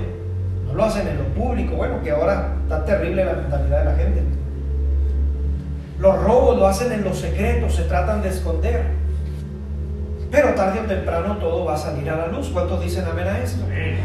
no 0.67 0.75
lo 0.75 0.85
hacen 0.85 1.09
en 1.09 1.19
lo 1.19 1.25
público. 1.35 1.75
Bueno, 1.75 2.01
que 2.03 2.13
ahora 2.13 2.55
está 2.63 2.85
terrible 2.85 3.25
la 3.25 3.33
mentalidad 3.33 3.81
de 3.81 3.85
la 3.85 3.97
gente. 3.97 4.23
Los 5.99 6.23
robos 6.23 6.57
lo 6.57 6.67
hacen 6.69 6.93
en 6.93 7.03
lo 7.03 7.13
secreto, 7.13 7.69
se 7.69 7.83
tratan 7.83 8.23
de 8.23 8.29
esconder. 8.29 8.85
Pero 10.31 10.55
tarde 10.55 10.81
o 10.81 10.83
temprano 10.85 11.39
todo 11.39 11.65
va 11.65 11.75
a 11.75 11.79
salir 11.79 12.09
a 12.11 12.17
la 12.17 12.27
luz. 12.27 12.51
¿Cuántos 12.53 12.83
dicen 12.83 13.05
amén 13.11 13.27
a 13.29 13.39
esto? 13.39 13.65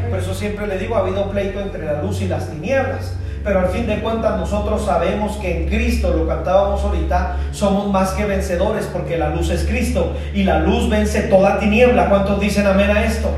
Por 0.09 0.19
eso 0.19 0.33
siempre 0.33 0.67
le 0.67 0.77
digo, 0.77 0.95
ha 0.95 0.99
habido 0.99 1.29
pleito 1.29 1.59
entre 1.59 1.86
la 1.86 2.01
luz 2.01 2.21
y 2.21 2.27
las 2.27 2.49
tinieblas. 2.49 3.15
Pero 3.43 3.59
al 3.59 3.67
fin 3.67 3.86
de 3.86 3.99
cuentas 3.99 4.39
nosotros 4.39 4.86
sabemos 4.86 5.36
que 5.38 5.63
en 5.63 5.67
Cristo, 5.67 6.13
lo 6.13 6.25
cantábamos 6.25 6.81
ahorita, 6.81 7.36
somos 7.51 7.91
más 7.91 8.12
que 8.12 8.23
vencedores 8.23 8.86
porque 8.86 9.17
la 9.17 9.31
luz 9.31 9.49
es 9.49 9.65
Cristo 9.65 10.13
y 10.33 10.43
la 10.43 10.59
luz 10.59 10.89
vence 10.89 11.23
toda 11.23 11.59
tiniebla. 11.59 12.07
¿Cuántos 12.07 12.39
dicen 12.39 12.65
amén 12.67 12.89
a 12.89 13.03
esto? 13.03 13.29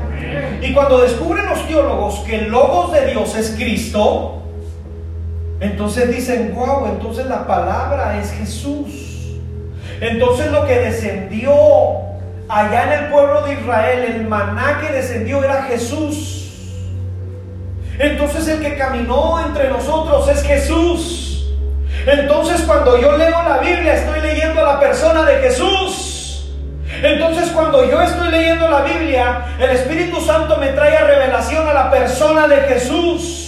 Y 0.62 0.72
cuando 0.72 1.00
descubren 1.00 1.46
los 1.46 1.66
teólogos 1.66 2.20
que 2.20 2.36
el 2.36 2.50
logos 2.50 2.92
de 2.92 3.06
Dios 3.06 3.36
es 3.36 3.56
Cristo, 3.56 4.42
entonces 5.58 6.14
dicen, 6.14 6.54
wow, 6.54 6.86
entonces 6.86 7.26
la 7.26 7.44
palabra 7.44 8.20
es 8.20 8.30
Jesús. 8.30 9.38
Entonces 10.00 10.52
lo 10.52 10.66
que 10.66 10.74
descendió 10.74 11.52
allá 12.48 12.84
en 12.84 13.04
el 13.04 13.10
pueblo 13.10 13.42
de 13.42 13.54
Israel, 13.54 14.04
el 14.04 14.28
maná 14.28 14.80
que 14.80 14.92
descendió 14.92 15.42
era 15.42 15.64
Jesús. 15.64 16.36
Entonces 17.98 18.46
el 18.48 18.60
que 18.60 18.76
caminó 18.76 19.40
entre 19.44 19.68
nosotros 19.68 20.28
es 20.28 20.42
Jesús. 20.42 21.54
Entonces 22.06 22.62
cuando 22.62 23.00
yo 23.00 23.16
leo 23.16 23.42
la 23.42 23.58
Biblia 23.58 23.94
estoy 23.94 24.20
leyendo 24.20 24.60
a 24.60 24.74
la 24.74 24.80
persona 24.80 25.24
de 25.24 25.40
Jesús. 25.40 26.52
Entonces 27.02 27.50
cuando 27.50 27.88
yo 27.88 28.00
estoy 28.00 28.28
leyendo 28.28 28.68
la 28.68 28.82
Biblia, 28.82 29.46
el 29.58 29.70
Espíritu 29.70 30.20
Santo 30.20 30.56
me 30.58 30.68
trae 30.68 30.96
a 30.96 31.04
revelación 31.04 31.68
a 31.68 31.72
la 31.72 31.90
persona 31.90 32.46
de 32.46 32.56
Jesús. 32.62 33.45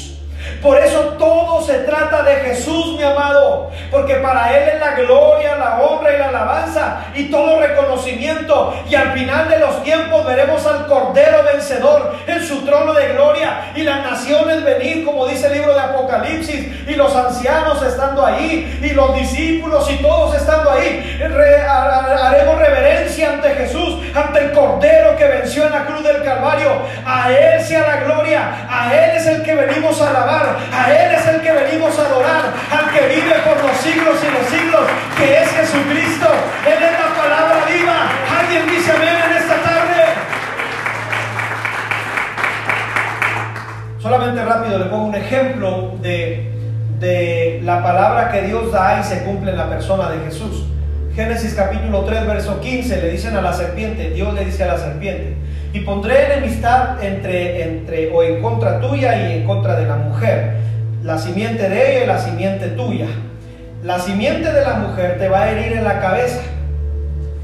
Por 0.62 0.76
eso 0.78 1.00
todo 1.18 1.62
se 1.62 1.80
trata 1.80 2.22
de 2.22 2.36
Jesús, 2.36 2.96
mi 2.96 3.02
amado. 3.04 3.70
Porque 3.90 4.16
para 4.16 4.56
Él 4.56 4.68
es 4.74 4.80
la 4.80 4.94
gloria, 4.94 5.56
la 5.56 5.80
honra 5.80 6.14
y 6.14 6.18
la 6.18 6.28
alabanza 6.28 7.04
y 7.14 7.24
todo 7.30 7.60
reconocimiento. 7.60 8.74
Y 8.88 8.94
al 8.94 9.12
final 9.12 9.48
de 9.48 9.58
los 9.60 9.82
tiempos 9.82 10.26
veremos 10.26 10.66
al 10.66 10.86
Cordero 10.86 11.44
vencedor 11.44 12.16
en 12.26 12.44
su 12.44 12.64
trono 12.64 12.92
de 12.94 13.12
gloria 13.12 13.72
y 13.74 13.82
las 13.82 14.02
naciones 14.02 14.64
venir, 14.64 15.04
como 15.04 15.26
dice 15.26 15.46
el 15.46 15.54
libro 15.54 15.74
de 15.74 15.80
Apocalipsis, 15.80 16.88
y 16.88 16.94
los 16.94 17.14
ancianos 17.14 17.82
estando 17.82 18.24
ahí, 18.24 18.80
y 18.82 18.90
los 18.90 19.14
discípulos 19.14 19.88
y 19.90 19.96
todos 19.96 20.34
estando 20.34 20.70
ahí. 20.70 21.20
haremos 21.22 22.58
reverencia 22.58 23.32
ante 23.34 23.50
Jesús, 23.50 23.98
ante 24.14 24.40
el 24.40 24.52
Cordero 24.52 25.16
que 25.16 25.26
venció 25.26 25.66
en 25.66 25.72
la 25.72 25.84
cruz 25.84 26.02
del 26.02 26.22
Calvario. 26.22 26.70
A 27.06 27.30
Él 27.30 27.62
sea 27.62 27.86
la 27.86 27.96
gloria, 28.04 28.66
a 28.68 28.94
Él 28.94 29.16
es 29.16 29.26
el 29.26 29.42
que 29.42 29.54
venimos 29.54 30.00
a 30.00 30.10
alabar. 30.10 30.47
A 30.72 30.92
Él 30.92 31.14
es 31.14 31.26
el 31.26 31.40
que 31.40 31.52
venimos 31.52 31.98
a 31.98 32.02
adorar, 32.02 32.52
al 32.70 32.90
que 32.92 33.06
vive 33.14 33.34
por 33.44 33.62
los 33.62 33.76
siglos 33.78 34.16
y 34.22 34.30
los 34.32 34.46
siglos, 34.48 34.82
que 35.16 35.42
es 35.42 35.48
Jesucristo. 35.50 36.28
Él 36.66 36.82
es 36.82 36.92
la 36.92 37.22
palabra 37.22 37.64
viva. 37.66 38.08
Alguien 38.40 38.66
dice 38.68 38.92
amén 38.92 39.16
en 39.30 39.36
esta 39.36 39.56
tarde. 39.62 40.04
Solamente 44.00 44.44
rápido 44.44 44.78
le 44.78 44.84
pongo 44.86 45.04
un 45.06 45.14
ejemplo 45.14 45.96
de, 46.00 46.52
de 46.98 47.60
la 47.64 47.82
palabra 47.82 48.30
que 48.30 48.42
Dios 48.42 48.72
da 48.72 49.00
y 49.00 49.04
se 49.04 49.22
cumple 49.24 49.50
en 49.50 49.58
la 49.58 49.68
persona 49.68 50.10
de 50.10 50.24
Jesús. 50.24 50.64
Génesis 51.14 51.54
capítulo 51.54 52.04
3, 52.04 52.26
verso 52.28 52.60
15, 52.60 53.02
le 53.02 53.10
dicen 53.10 53.36
a 53.36 53.42
la 53.42 53.52
serpiente, 53.52 54.10
Dios 54.10 54.32
le 54.34 54.44
dice 54.44 54.62
a 54.62 54.68
la 54.68 54.78
serpiente, 54.78 55.34
y 55.72 55.80
pondré 55.80 56.32
enemistad 56.32 57.02
entre, 57.02 57.62
entre 57.62 58.10
o 58.10 58.22
en 58.22 58.42
contra 58.42 58.80
tuya 58.80 59.28
y 59.28 59.38
en 59.38 59.46
contra 59.46 59.76
de 59.78 59.86
la 59.86 59.96
mujer, 59.96 60.56
la 61.02 61.18
simiente 61.18 61.68
de 61.68 61.96
ella 61.96 62.04
y 62.04 62.06
la 62.06 62.18
simiente 62.18 62.68
tuya. 62.68 63.06
La 63.82 63.98
simiente 63.98 64.52
de 64.52 64.62
la 64.62 64.74
mujer 64.74 65.18
te 65.18 65.28
va 65.28 65.42
a 65.42 65.50
herir 65.50 65.72
en 65.72 65.84
la 65.84 66.00
cabeza 66.00 66.40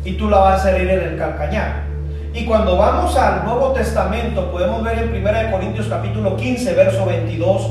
y 0.05 0.15
tú 0.15 0.29
la 0.29 0.39
vas 0.39 0.65
a 0.65 0.75
herir 0.75 0.91
en 0.91 1.01
el 1.01 1.19
calcañar. 1.19 1.85
Y 2.33 2.45
cuando 2.47 2.77
vamos 2.77 3.17
al 3.17 3.45
Nuevo 3.45 3.71
Testamento 3.73 4.51
podemos 4.51 4.83
ver 4.83 4.99
en 4.99 5.15
1 5.15 5.53
Corintios 5.53 5.87
capítulo 5.87 6.37
15, 6.37 6.75
verso 6.75 7.07
22, 7.07 7.71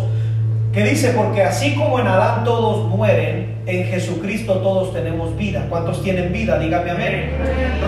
que 0.74 0.84
dice, 0.84 1.10
porque 1.10 1.44
así 1.44 1.76
como 1.76 2.00
en 2.00 2.08
Adán 2.08 2.44
todos 2.44 2.90
mueren, 2.90 3.62
en 3.68 3.86
Jesucristo 3.86 4.56
todos 4.56 4.92
tenemos 4.92 5.38
vida. 5.38 5.68
¿Cuántos 5.70 6.02
tienen 6.02 6.34
vida? 6.34 6.58
Dígame 6.58 6.90
amén. 6.90 7.32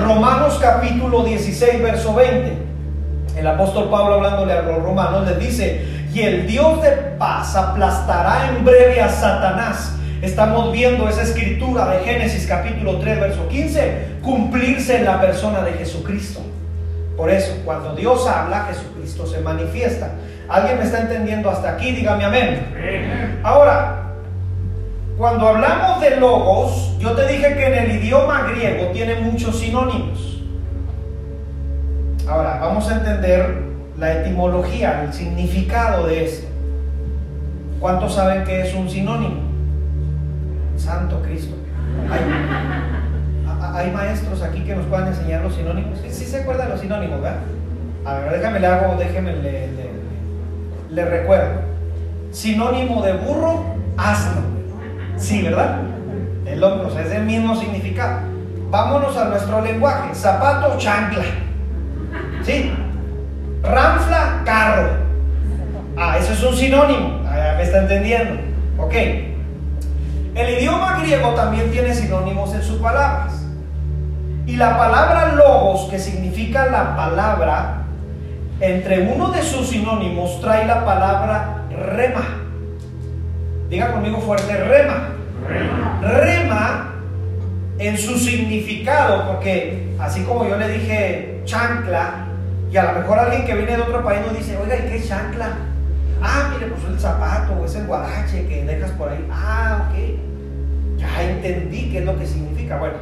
Romanos 0.04 0.60
capítulo 0.62 1.24
16, 1.24 1.82
verso 1.82 2.14
20. 2.14 2.54
El 3.38 3.48
apóstol 3.48 3.90
Pablo 3.90 4.16
hablándole 4.16 4.54
a 4.54 4.62
los 4.62 4.84
romanos 4.84 5.28
les 5.28 5.40
dice, 5.40 5.84
y 6.14 6.22
el 6.22 6.46
Dios 6.46 6.82
de 6.84 6.92
paz 7.18 7.56
aplastará 7.56 8.50
en 8.50 8.64
breve 8.64 9.02
a 9.02 9.10
Satanás. 9.10 9.96
Estamos 10.22 10.72
viendo 10.72 11.10
esa 11.10 11.24
escritura 11.24 11.88
de 11.90 12.04
Génesis 12.06 12.46
capítulo 12.46 13.00
3, 13.00 13.20
verso 13.20 13.48
15, 13.50 14.20
cumplirse 14.22 14.98
en 14.98 15.06
la 15.06 15.20
persona 15.20 15.62
de 15.64 15.74
Jesucristo. 15.74 16.42
Por 17.18 17.32
eso, 17.32 17.54
cuando 17.66 17.96
Dios 17.96 18.28
habla, 18.28 18.68
Jesucristo 18.70 19.26
se 19.26 19.40
manifiesta. 19.40 20.12
¿Alguien 20.48 20.78
me 20.78 20.84
está 20.84 21.02
entendiendo 21.02 21.50
hasta 21.50 21.72
aquí? 21.72 21.92
Dígame 21.92 22.26
amén. 22.26 23.40
Ahora, 23.44 24.14
cuando 25.18 25.48
hablamos 25.48 26.02
de 26.02 26.18
logos, 26.18 26.98
yo 27.00 27.14
te 27.14 27.28
dije 27.28 27.56
que 27.56 27.66
en 27.66 27.74
el 27.74 28.04
idioma 28.04 28.44
griego 28.52 28.88
tiene 28.92 29.16
muchos 29.16 29.60
sinónimos. 29.60 30.44
Ahora, 32.28 32.58
vamos 32.60 32.90
a 32.90 32.96
entender 32.96 33.64
la 33.98 34.14
etimología, 34.14 35.04
el 35.04 35.14
significado 35.14 36.08
de 36.08 36.26
esto. 36.26 36.48
¿Cuántos 37.80 38.16
saben 38.16 38.44
que 38.44 38.62
es 38.62 38.74
un 38.74 38.90
sinónimo? 38.90 39.42
Santo 40.76 41.22
Cristo. 41.22 41.56
Hay, 43.74 43.92
maestros 43.92 44.42
aquí 44.42 44.62
que 44.62 44.76
nos 44.76 44.86
puedan 44.86 45.08
enseñar 45.08 45.42
los 45.42 45.56
sinónimos. 45.56 46.00
Sí, 46.10 46.26
se 46.26 46.42
acuerdan 46.42 46.70
los 46.70 46.80
sinónimos, 46.80 47.22
¿verdad? 47.22 47.40
A 48.06 48.16
ver, 48.16 48.38
déjame 48.38 48.60
le 48.60 48.68
hago, 48.68 48.96
déjeme 48.98 49.34
le, 49.34 49.72
le 49.72 49.85
recuerdo. 50.94 51.62
Sinónimo 52.32 53.02
de 53.02 53.14
burro, 53.14 53.64
asno. 53.98 54.42
Sí, 55.18 55.42
¿verdad? 55.42 55.80
El 56.46 56.64
hombre, 56.64 57.02
es 57.02 57.12
el 57.12 57.24
mismo 57.24 57.56
significado. 57.56 58.20
Vámonos 58.70 59.16
a 59.18 59.26
nuestro 59.26 59.62
lenguaje. 59.62 60.14
Zapato, 60.14 60.78
chancla. 60.78 61.24
¿Sí? 62.44 62.74
Ranfla, 63.64 64.42
carro. 64.46 64.90
Ah, 65.98 66.18
eso 66.20 66.34
es 66.34 66.44
un 66.44 66.56
sinónimo. 66.56 67.22
Ah, 67.26 67.54
me 67.58 67.64
está 67.64 67.82
entendiendo. 67.82 68.42
Ok. 68.78 68.94
El 70.36 70.60
idioma 70.60 71.00
griego 71.00 71.30
también 71.30 71.72
tiene 71.72 71.94
sinónimos 71.94 72.54
en 72.54 72.62
sus 72.62 72.82
palabras. 72.82 73.46
Y 74.46 74.58
la 74.58 74.78
palabra 74.78 75.34
logos, 75.34 75.90
que 75.90 75.98
significa 75.98 76.68
la 76.68 76.96
palabra, 76.96 77.85
entre 78.60 79.02
uno 79.02 79.32
de 79.32 79.42
sus 79.42 79.68
sinónimos 79.68 80.40
trae 80.42 80.66
la 80.66 80.86
palabra 80.86 81.66
rema. 81.70 82.44
Diga 83.70 83.92
conmigo 83.92 84.20
fuerte, 84.20 84.56
rema. 84.56 85.10
Rema. 86.02 86.92
en 87.78 87.98
su 87.98 88.18
significado, 88.18 89.28
porque 89.28 89.94
así 90.00 90.24
como 90.24 90.48
yo 90.48 90.56
le 90.56 90.70
dije 90.70 91.42
chancla, 91.44 92.28
y 92.72 92.78
a 92.78 92.94
lo 92.94 93.00
mejor 93.00 93.20
alguien 93.20 93.46
que 93.46 93.54
viene 93.54 93.76
de 93.76 93.82
otro 93.82 94.02
país 94.02 94.22
nos 94.26 94.38
dice, 94.38 94.58
oiga, 94.58 94.78
¿y 94.78 94.90
qué 94.90 94.96
es 94.98 95.10
chancla? 95.10 95.50
Ah, 96.22 96.52
mire, 96.54 96.68
pues 96.68 96.84
es 96.84 96.90
el 96.90 97.00
zapato 97.00 97.54
o 97.54 97.66
es 97.66 97.76
el 97.76 97.86
guarache 97.86 98.48
que 98.48 98.64
dejas 98.64 98.92
por 98.92 99.10
ahí. 99.10 99.28
Ah, 99.30 99.90
ok. 99.90 100.98
Ya 100.98 101.24
entendí 101.24 101.90
qué 101.92 102.00
es 102.00 102.06
lo 102.06 102.18
que 102.18 102.26
significa. 102.26 102.78
Bueno, 102.78 102.96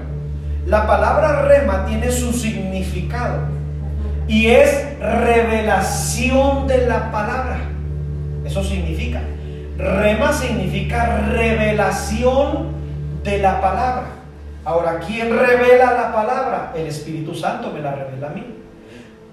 la 0.65 0.87
palabra 0.87 1.43
rema 1.43 1.85
tiene 1.85 2.11
su 2.11 2.33
significado 2.33 3.62
y 4.27 4.47
es 4.47 4.99
revelación 4.99 6.67
de 6.67 6.87
la 6.87 7.11
palabra. 7.11 7.59
Eso 8.45 8.63
significa. 8.63 9.21
Rema 9.77 10.31
significa 10.33 11.17
revelación 11.31 12.73
de 13.23 13.37
la 13.39 13.59
palabra. 13.59 14.07
Ahora, 14.65 14.99
¿quién 15.05 15.29
revela 15.29 15.93
la 15.93 16.13
palabra? 16.13 16.71
El 16.75 16.87
Espíritu 16.87 17.35
Santo 17.35 17.71
me 17.71 17.81
la 17.81 17.93
revela 17.93 18.27
a 18.27 18.31
mí. 18.31 18.45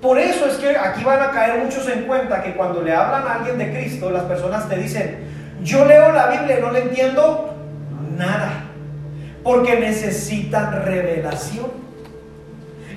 Por 0.01 0.19
eso 0.19 0.47
es 0.47 0.57
que 0.57 0.77
aquí 0.77 1.05
van 1.05 1.21
a 1.21 1.31
caer 1.31 1.63
muchos 1.63 1.87
en 1.89 2.05
cuenta 2.05 2.43
que 2.43 2.55
cuando 2.55 2.83
le 2.83 2.95
hablan 2.95 3.23
a 3.29 3.35
alguien 3.35 3.59
de 3.59 3.71
Cristo, 3.71 4.11
las 4.11 4.25
personas 4.25 4.69
te 4.69 4.77
dicen, 4.77 5.19
yo 5.63 5.85
leo 5.85 6.11
la 6.13 6.29
Biblia 6.29 6.59
y 6.59 6.63
no 6.63 6.73
le 6.73 6.83
entiendo 6.83 7.55
nada, 8.17 8.65
porque 9.43 9.79
necesitan 9.79 10.85
revelación. 10.85 11.90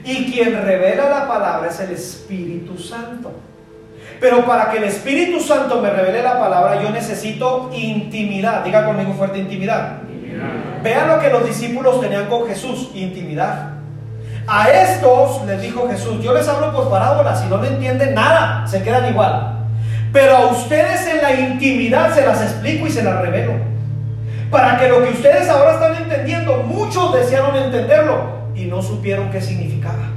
Y 0.06 0.32
quien 0.32 0.62
revela 0.64 1.10
la 1.10 1.28
palabra 1.28 1.70
es 1.70 1.80
el 1.80 1.92
Espíritu 1.92 2.78
Santo. 2.78 3.32
Pero 4.20 4.46
para 4.46 4.70
que 4.72 4.78
el 4.78 4.86
Espíritu 4.86 5.40
Santo 5.40 5.82
me 5.82 5.90
revele 5.90 6.22
la 6.22 6.40
palabra, 6.40 6.82
yo 6.82 6.90
necesito 6.90 7.70
intimidad. 7.74 8.64
Diga 8.64 8.86
conmigo 8.86 9.14
fuerte 9.14 9.40
intimidad. 9.40 10.00
Vean 10.82 11.08
lo 11.08 11.20
que 11.20 11.30
los 11.30 11.46
discípulos 11.46 12.02
tenían 12.02 12.28
con 12.28 12.48
Jesús, 12.48 12.90
intimidad. 12.94 13.72
A 14.46 14.70
estos 14.70 15.46
les 15.46 15.62
dijo 15.62 15.88
Jesús, 15.90 16.22
yo 16.22 16.34
les 16.34 16.48
hablo 16.50 16.74
por 16.74 16.90
parábolas, 16.90 17.42
si 17.42 17.48
no 17.48 17.62
le 17.62 17.70
entienden 17.70 18.14
nada, 18.14 18.68
se 18.68 18.84
quedan 18.84 19.10
igual. 19.10 19.60
Pero 20.12 20.36
a 20.36 20.46
ustedes 20.48 21.08
en 21.08 21.22
la 21.22 21.32
intimidad 21.32 22.14
se 22.14 22.26
las 22.26 22.42
explico 22.42 22.88
y 22.88 22.92
se 22.92 23.04
las 23.04 23.22
revelo. 23.22 23.54
Para 24.52 24.78
que 24.78 24.90
lo 24.90 25.04
que 25.04 25.12
ustedes 25.12 25.50
ahora 25.50 25.74
están 25.74 25.96
entendiendo, 25.96 26.58
muchos 26.64 27.14
desearon 27.14 27.56
entenderlo, 27.56 28.43
y 28.56 28.66
no 28.66 28.82
supieron 28.82 29.30
qué 29.32 29.42
significaba. 29.42 30.10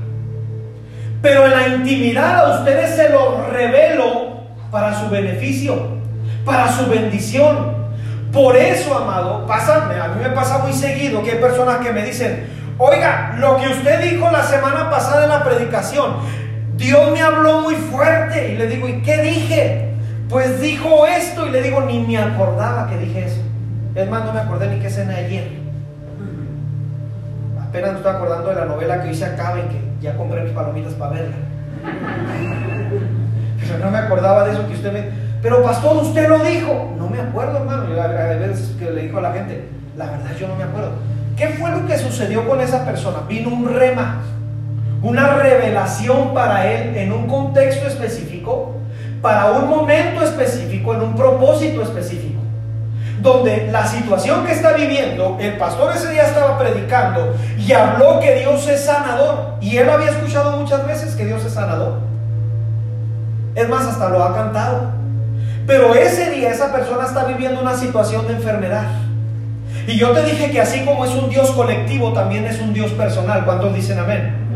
Pero 1.22 1.46
en 1.46 1.50
la 1.50 1.68
intimidad 1.68 2.44
a 2.44 2.58
ustedes 2.58 2.94
se 2.94 3.08
lo 3.10 3.46
revelo 3.50 4.42
para 4.70 4.98
su 4.98 5.08
beneficio, 5.08 5.74
para 6.44 6.70
su 6.70 6.86
bendición. 6.86 7.74
Por 8.32 8.56
eso, 8.56 8.96
amado, 8.96 9.46
pasa, 9.46 9.86
a 9.86 10.08
mí 10.08 10.22
me 10.22 10.30
pasa 10.30 10.58
muy 10.58 10.72
seguido 10.72 11.22
que 11.22 11.32
hay 11.32 11.38
personas 11.38 11.78
que 11.78 11.92
me 11.92 12.04
dicen, 12.04 12.46
oiga, 12.78 13.34
lo 13.38 13.56
que 13.56 13.68
usted 13.68 14.10
dijo 14.10 14.30
la 14.30 14.42
semana 14.42 14.90
pasada 14.90 15.24
en 15.24 15.30
la 15.30 15.42
predicación, 15.42 16.16
Dios 16.76 17.10
me 17.12 17.22
habló 17.22 17.62
muy 17.62 17.74
fuerte. 17.74 18.52
Y 18.52 18.56
le 18.56 18.66
digo, 18.66 18.88
¿y 18.88 19.00
qué 19.02 19.22
dije? 19.22 19.88
Pues 20.28 20.60
dijo 20.60 21.06
esto 21.06 21.46
y 21.46 21.50
le 21.50 21.62
digo, 21.62 21.80
ni 21.80 22.00
me 22.00 22.18
acordaba 22.18 22.88
que 22.88 22.98
dije 22.98 23.24
eso. 23.26 23.40
Es 23.94 24.08
más, 24.10 24.24
no 24.24 24.32
me 24.32 24.40
acordé 24.40 24.68
ni 24.68 24.80
qué 24.80 24.90
cena 24.90 25.16
ayer. 25.16 25.65
Apenas 27.68 27.92
me 27.92 27.96
estoy 27.98 28.12
acordando 28.12 28.48
de 28.50 28.54
la 28.54 28.64
novela 28.64 29.02
que 29.02 29.08
hoy 29.08 29.14
se 29.14 29.24
acaba 29.24 29.58
y 29.58 29.62
que 29.62 29.80
ya 30.00 30.16
compré 30.16 30.42
mis 30.42 30.52
palomitas 30.52 30.94
para 30.94 31.12
verla. 31.12 31.36
Pero 33.60 33.78
no 33.84 33.90
me 33.90 33.98
acordaba 33.98 34.44
de 34.44 34.52
eso 34.52 34.66
que 34.66 34.74
usted 34.74 34.92
me... 34.92 35.04
Pero 35.42 35.62
pastor, 35.62 35.96
usted 35.96 36.28
lo 36.28 36.38
dijo. 36.44 36.94
No 36.96 37.08
me 37.08 37.20
acuerdo, 37.20 37.58
hermano. 37.58 37.88
Yo 37.88 38.00
a 38.00 38.06
veces 38.06 38.74
que 38.78 38.90
le 38.90 39.02
dijo 39.02 39.18
a 39.18 39.22
la 39.22 39.32
gente, 39.32 39.68
La 39.96 40.06
verdad 40.06 40.30
yo 40.38 40.48
no 40.48 40.56
me 40.56 40.64
acuerdo. 40.64 40.92
¿Qué 41.36 41.48
fue 41.48 41.70
lo 41.70 41.86
que 41.86 41.98
sucedió 41.98 42.48
con 42.48 42.60
esa 42.60 42.84
persona? 42.84 43.18
Vino 43.28 43.50
un 43.50 43.74
rema, 43.74 44.22
una 45.02 45.34
revelación 45.34 46.32
para 46.32 46.70
él 46.72 46.96
en 46.96 47.12
un 47.12 47.26
contexto 47.26 47.86
específico, 47.86 48.76
para 49.20 49.52
un 49.52 49.68
momento 49.68 50.22
específico, 50.22 50.94
en 50.94 51.02
un 51.02 51.14
propósito 51.14 51.82
específico. 51.82 52.35
Donde 53.20 53.68
la 53.72 53.86
situación 53.86 54.44
que 54.44 54.52
está 54.52 54.72
viviendo, 54.72 55.36
el 55.40 55.56
pastor 55.56 55.92
ese 55.96 56.10
día 56.10 56.24
estaba 56.24 56.58
predicando 56.58 57.34
y 57.58 57.72
habló 57.72 58.20
que 58.20 58.36
Dios 58.36 58.66
es 58.68 58.84
sanador. 58.84 59.54
Y 59.60 59.78
él 59.78 59.88
había 59.88 60.10
escuchado 60.10 60.56
muchas 60.58 60.86
veces 60.86 61.14
que 61.14 61.24
Dios 61.24 61.44
es 61.44 61.54
sanador. 61.54 62.00
Es 63.54 63.68
más, 63.68 63.86
hasta 63.86 64.10
lo 64.10 64.22
ha 64.22 64.34
cantado. 64.34 64.90
Pero 65.66 65.94
ese 65.94 66.30
día 66.30 66.50
esa 66.50 66.72
persona 66.72 67.06
está 67.06 67.24
viviendo 67.24 67.60
una 67.60 67.74
situación 67.74 68.26
de 68.26 68.34
enfermedad. 68.34 68.84
Y 69.86 69.98
yo 69.98 70.10
te 70.10 70.22
dije 70.22 70.50
que 70.50 70.60
así 70.60 70.84
como 70.84 71.04
es 71.04 71.12
un 71.12 71.30
Dios 71.30 71.50
colectivo, 71.52 72.12
también 72.12 72.46
es 72.46 72.60
un 72.60 72.72
Dios 72.72 72.92
personal. 72.92 73.44
¿Cuántos 73.44 73.74
dicen 73.74 73.98
amén? 73.98 74.46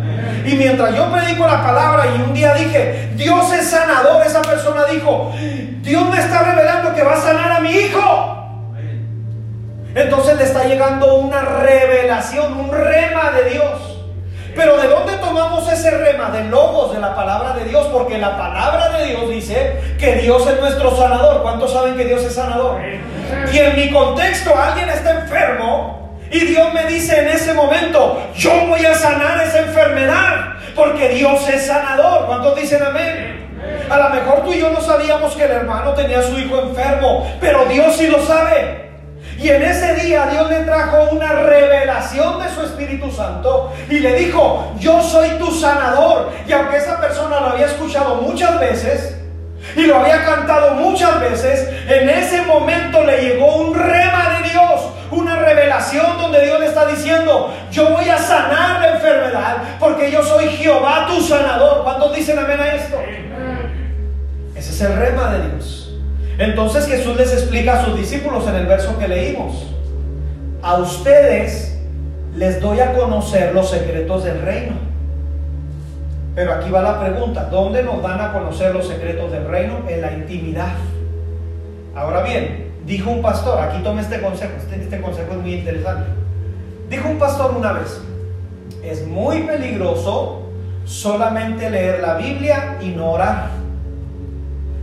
Y 0.45 0.55
mientras 0.55 0.95
yo 0.95 1.11
predico 1.11 1.47
la 1.47 1.63
palabra 1.63 2.05
y 2.17 2.23
un 2.23 2.35
día 2.35 2.55
dije, 2.55 3.11
Dios 3.17 3.53
es 3.53 3.69
sanador, 3.69 4.25
esa 4.27 4.43
persona 4.43 4.85
dijo, 4.91 5.33
Dios 5.83 6.09
me 6.09 6.19
está 6.19 6.43
revelando 6.43 6.95
que 6.95 7.03
va 7.03 7.15
a 7.15 7.21
sanar 7.21 7.53
a 7.53 7.61
mi 7.61 7.71
hijo. 7.71 8.39
Entonces 9.95 10.36
le 10.36 10.45
está 10.45 10.64
llegando 10.64 11.16
una 11.16 11.41
revelación, 11.43 12.53
un 12.53 12.70
rema 12.70 13.32
de 13.32 13.51
Dios. 13.51 13.91
Pero 14.55 14.76
¿de 14.76 14.88
dónde 14.88 15.14
tomamos 15.14 15.70
ese 15.70 15.91
rema? 15.91 16.30
De 16.30 16.45
logos, 16.45 16.93
de 16.93 17.01
la 17.01 17.14
palabra 17.14 17.55
de 17.55 17.64
Dios, 17.64 17.86
porque 17.93 18.18
la 18.18 18.36
palabra 18.36 18.91
de 18.99 19.07
Dios 19.07 19.30
dice 19.30 19.80
que 19.99 20.16
Dios 20.16 20.47
es 20.47 20.61
nuestro 20.61 20.97
sanador. 20.97 21.43
¿Cuántos 21.43 21.72
saben 21.72 21.97
que 21.97 22.05
Dios 22.05 22.22
es 22.22 22.34
sanador? 22.34 22.80
Y 23.53 23.59
en 23.59 23.76
mi 23.76 23.91
contexto 23.91 24.57
alguien 24.57 24.88
está 24.88 25.20
enfermo 25.20 26.18
y 26.30 26.41
Dios 26.41 26.72
me 26.72 26.84
dice 26.86 27.20
en 27.20 27.28
ese 27.28 27.55
momento, 27.55 28.22
yo 28.36 28.53
voy 28.68 28.84
a 28.86 28.95
sanar 28.95 29.43
esa 29.45 29.61
enfermedad, 29.61 30.55
porque 30.76 31.09
Dios 31.09 31.49
es 31.49 31.66
sanador. 31.66 32.26
¿Cuántos 32.26 32.57
dicen 32.57 32.82
amén? 32.82 33.49
A 33.91 33.99
lo 33.99 34.11
mejor 34.11 34.45
tú 34.45 34.53
y 34.53 34.61
yo 34.61 34.70
no 34.70 34.80
sabíamos 34.80 35.34
que 35.34 35.45
el 35.45 35.51
hermano 35.51 35.93
tenía 35.95 36.20
a 36.20 36.22
su 36.22 36.38
hijo 36.38 36.61
enfermo, 36.61 37.28
pero 37.41 37.64
Dios 37.64 37.97
sí 37.97 38.07
lo 38.07 38.24
sabe. 38.24 38.89
Y 39.41 39.49
en 39.49 39.62
ese 39.62 39.95
día 39.95 40.26
Dios 40.26 40.51
le 40.51 40.61
trajo 40.61 41.09
una 41.12 41.32
revelación 41.32 42.43
de 42.43 42.51
su 42.51 42.61
Espíritu 42.61 43.11
Santo 43.11 43.72
y 43.88 44.01
le 44.01 44.14
dijo, 44.14 44.74
yo 44.78 45.03
soy 45.03 45.30
tu 45.38 45.51
sanador. 45.51 46.30
Y 46.47 46.53
aunque 46.53 46.76
esa 46.76 47.01
persona 47.01 47.41
lo 47.41 47.47
había 47.47 47.66
escuchado 47.66 48.16
muchas 48.16 48.61
veces 48.61 49.16
y 49.74 49.82
lo 49.82 49.97
había 49.97 50.26
cantado 50.26 50.74
muchas 50.74 51.18
veces, 51.20 51.68
en 51.88 52.11
ese 52.11 52.43
momento 52.43 53.03
le 53.03 53.22
llegó 53.22 53.57
un 53.57 53.74
rema 53.74 54.36
de 54.36 54.51
Dios, 54.51 54.80
una 55.11 55.36
revelación 55.36 56.18
donde 56.20 56.45
Dios 56.45 56.61
le 56.61 56.66
está 56.66 56.84
diciendo, 56.84 57.51
yo 57.70 57.88
voy 57.88 58.11
a 58.11 58.18
sanar 58.18 58.80
la 58.82 58.91
enfermedad 58.93 59.57
porque 59.78 60.11
yo 60.11 60.22
soy 60.22 60.49
Jehová 60.49 61.07
tu 61.09 61.18
sanador. 61.22 61.82
¿Cuántos 61.82 62.14
dicen 62.14 62.38
amén 62.38 62.61
a 62.61 62.74
esto? 62.74 63.01
Ese 64.55 64.70
es 64.70 64.80
el 64.82 64.97
rema 64.99 65.30
de 65.30 65.49
Dios. 65.49 65.89
Entonces 66.41 66.86
Jesús 66.86 67.18
les 67.18 67.34
explica 67.34 67.78
a 67.78 67.84
sus 67.84 67.99
discípulos 67.99 68.49
en 68.49 68.55
el 68.55 68.66
verso 68.66 68.99
que 68.99 69.07
leímos, 69.07 69.66
a 70.62 70.78
ustedes 70.78 71.78
les 72.34 72.62
doy 72.62 72.80
a 72.80 72.95
conocer 72.95 73.55
los 73.55 73.68
secretos 73.68 74.24
del 74.24 74.41
reino. 74.41 74.72
Pero 76.34 76.55
aquí 76.55 76.70
va 76.70 76.80
la 76.80 76.99
pregunta, 76.99 77.45
¿dónde 77.51 77.82
nos 77.82 78.03
dan 78.03 78.22
a 78.22 78.32
conocer 78.32 78.74
los 78.74 78.88
secretos 78.88 79.30
del 79.30 79.49
reino? 79.49 79.80
En 79.86 80.01
la 80.01 80.12
intimidad. 80.12 80.72
Ahora 81.95 82.22
bien, 82.22 82.72
dijo 82.86 83.11
un 83.11 83.20
pastor, 83.20 83.61
aquí 83.61 83.82
tome 83.82 84.01
este 84.01 84.22
consejo, 84.22 84.53
este, 84.57 84.82
este 84.82 84.99
consejo 85.03 85.32
es 85.32 85.38
muy 85.38 85.57
interesante. 85.57 86.07
Dijo 86.88 87.07
un 87.07 87.18
pastor 87.18 87.55
una 87.55 87.74
vez, 87.74 88.01
es 88.82 89.07
muy 89.07 89.43
peligroso 89.43 90.49
solamente 90.86 91.68
leer 91.68 92.01
la 92.01 92.14
Biblia 92.14 92.78
y 92.80 92.88
no 92.93 93.11
orar. 93.11 93.60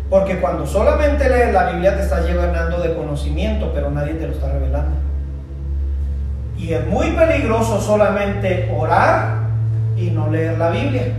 Porque 0.09 0.39
cuando 0.39 0.65
solamente 0.65 1.29
lees 1.29 1.53
la 1.53 1.71
Biblia 1.71 1.95
te 1.95 2.03
está 2.03 2.21
llenando 2.21 2.79
de 2.79 2.95
conocimiento, 2.95 3.71
pero 3.73 3.91
nadie 3.91 4.13
te 4.13 4.27
lo 4.27 4.33
está 4.33 4.51
revelando. 4.51 4.95
Y 6.57 6.73
es 6.73 6.87
muy 6.87 7.11
peligroso 7.11 7.79
solamente 7.81 8.73
orar 8.75 9.37
y 9.97 10.11
no 10.11 10.29
leer 10.29 10.57
la 10.57 10.69
Biblia. 10.69 11.13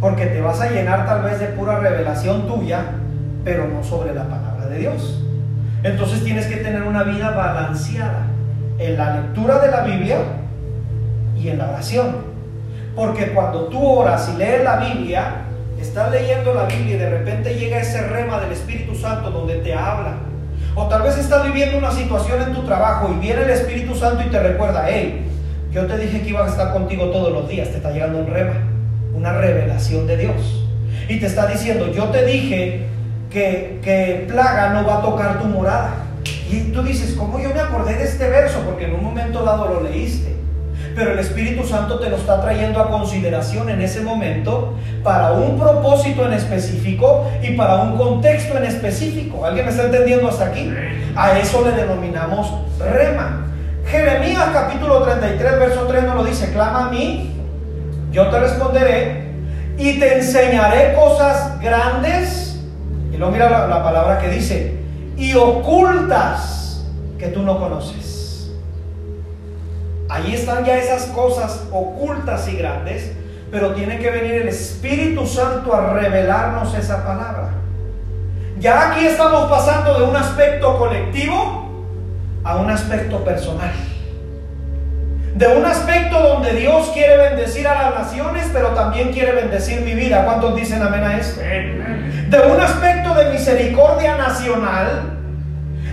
Porque 0.00 0.26
te 0.26 0.40
vas 0.40 0.60
a 0.60 0.70
llenar 0.70 1.06
tal 1.06 1.22
vez 1.22 1.40
de 1.40 1.46
pura 1.48 1.80
revelación 1.80 2.46
tuya, 2.46 2.82
pero 3.44 3.66
no 3.66 3.82
sobre 3.82 4.14
la 4.14 4.24
palabra 4.24 4.66
de 4.66 4.78
Dios. 4.78 5.24
Entonces 5.82 6.22
tienes 6.22 6.46
que 6.46 6.56
tener 6.56 6.82
una 6.82 7.02
vida 7.02 7.30
balanceada 7.30 8.26
en 8.78 8.96
la 8.96 9.16
lectura 9.16 9.58
de 9.58 9.70
la 9.70 9.80
Biblia 9.82 10.18
y 11.36 11.48
en 11.48 11.58
la 11.58 11.68
oración. 11.70 12.16
Porque 12.94 13.32
cuando 13.32 13.64
tú 13.64 13.84
oras 13.84 14.30
y 14.32 14.38
lees 14.38 14.64
la 14.64 14.76
Biblia, 14.76 15.24
estás 15.80 16.10
leyendo 16.10 16.54
la 16.54 16.64
Biblia 16.64 16.96
y 16.96 16.98
de 16.98 17.10
repente 17.10 17.54
llega 17.54 17.78
ese 17.78 18.02
rema 18.02 18.40
del 18.40 18.52
Espíritu 18.52 18.94
Santo 18.94 19.30
donde 19.30 19.56
te 19.56 19.74
habla. 19.74 20.16
O 20.74 20.86
tal 20.86 21.02
vez 21.02 21.16
estás 21.18 21.44
viviendo 21.44 21.78
una 21.78 21.90
situación 21.90 22.42
en 22.42 22.54
tu 22.54 22.62
trabajo 22.64 23.12
y 23.14 23.20
viene 23.20 23.42
el 23.42 23.50
Espíritu 23.50 23.94
Santo 23.94 24.22
y 24.26 24.30
te 24.30 24.40
recuerda, 24.40 24.86
hey, 24.88 25.24
yo 25.72 25.86
te 25.86 25.98
dije 25.98 26.22
que 26.22 26.28
iba 26.30 26.44
a 26.44 26.48
estar 26.48 26.72
contigo 26.72 27.06
todos 27.10 27.32
los 27.32 27.48
días, 27.48 27.68
te 27.68 27.76
está 27.76 27.90
llegando 27.90 28.18
un 28.18 28.26
rema, 28.26 28.54
una 29.14 29.32
revelación 29.32 30.06
de 30.06 30.16
Dios. 30.16 30.64
Y 31.08 31.18
te 31.18 31.26
está 31.26 31.46
diciendo, 31.46 31.90
yo 31.92 32.04
te 32.06 32.24
dije 32.24 32.86
que, 33.30 33.80
que 33.82 34.26
plaga 34.28 34.70
no 34.70 34.86
va 34.86 34.98
a 34.98 35.02
tocar 35.02 35.40
tu 35.40 35.46
morada. 35.46 35.94
Y 36.50 36.72
tú 36.72 36.82
dices, 36.82 37.14
¿cómo 37.14 37.38
yo 37.40 37.52
me 37.52 37.60
acordé 37.60 37.94
de 37.94 38.04
este 38.04 38.28
verso? 38.28 38.60
Porque 38.64 38.86
en 38.86 38.94
un 38.94 39.04
momento 39.04 39.44
dado 39.44 39.68
lo 39.68 39.82
leíste 39.82 40.37
pero 40.98 41.12
el 41.12 41.20
Espíritu 41.20 41.64
Santo 41.64 42.00
te 42.00 42.10
lo 42.10 42.16
está 42.16 42.40
trayendo 42.40 42.80
a 42.80 42.90
consideración 42.90 43.70
en 43.70 43.80
ese 43.80 44.00
momento 44.00 44.74
para 45.04 45.30
un 45.30 45.56
propósito 45.56 46.26
en 46.26 46.32
específico 46.32 47.30
y 47.40 47.52
para 47.52 47.76
un 47.76 47.96
contexto 47.96 48.58
en 48.58 48.64
específico. 48.64 49.46
¿Alguien 49.46 49.66
me 49.66 49.70
está 49.70 49.84
entendiendo 49.84 50.28
hasta 50.28 50.46
aquí? 50.46 50.74
A 51.14 51.38
eso 51.38 51.64
le 51.64 51.70
denominamos 51.70 52.52
rema. 52.80 53.46
Jeremías 53.86 54.48
capítulo 54.52 55.04
33, 55.04 55.60
verso 55.60 55.82
3 55.82 56.02
nos 56.02 56.16
lo 56.16 56.24
dice, 56.24 56.52
clama 56.52 56.88
a 56.88 56.90
mí, 56.90 57.32
yo 58.10 58.26
te 58.28 58.40
responderé 58.40 59.28
y 59.78 60.00
te 60.00 60.16
enseñaré 60.16 60.94
cosas 60.94 61.60
grandes. 61.60 62.60
Y 63.12 63.16
luego 63.16 63.32
mira 63.32 63.48
la, 63.48 63.68
la 63.68 63.84
palabra 63.84 64.18
que 64.18 64.30
dice, 64.30 64.80
y 65.16 65.32
ocultas 65.34 66.84
que 67.20 67.28
tú 67.28 67.42
no 67.42 67.60
conoces. 67.60 68.17
Allí 70.08 70.34
están 70.34 70.64
ya 70.64 70.76
esas 70.76 71.06
cosas 71.06 71.64
ocultas 71.70 72.48
y 72.48 72.56
grandes, 72.56 73.12
pero 73.50 73.72
tiene 73.72 73.98
que 73.98 74.10
venir 74.10 74.34
el 74.34 74.48
Espíritu 74.48 75.26
Santo 75.26 75.74
a 75.74 75.92
revelarnos 75.92 76.74
esa 76.74 77.04
palabra. 77.04 77.50
Ya 78.58 78.90
aquí 78.90 79.06
estamos 79.06 79.50
pasando 79.50 79.98
de 79.98 80.04
un 80.04 80.16
aspecto 80.16 80.78
colectivo 80.78 81.84
a 82.42 82.56
un 82.56 82.70
aspecto 82.70 83.22
personal. 83.22 83.70
De 85.34 85.46
un 85.46 85.64
aspecto 85.64 86.20
donde 86.20 86.54
Dios 86.54 86.90
quiere 86.92 87.16
bendecir 87.18 87.68
a 87.68 87.82
las 87.82 87.94
naciones, 87.94 88.48
pero 88.52 88.68
también 88.68 89.12
quiere 89.12 89.32
bendecir 89.32 89.82
mi 89.82 89.94
vida. 89.94 90.24
¿Cuántos 90.24 90.56
dicen 90.56 90.82
amén 90.82 91.04
a 91.04 91.18
esto? 91.18 91.40
De 91.40 92.40
un 92.50 92.60
aspecto 92.60 93.14
de 93.14 93.30
misericordia 93.30 94.16
nacional, 94.16 95.17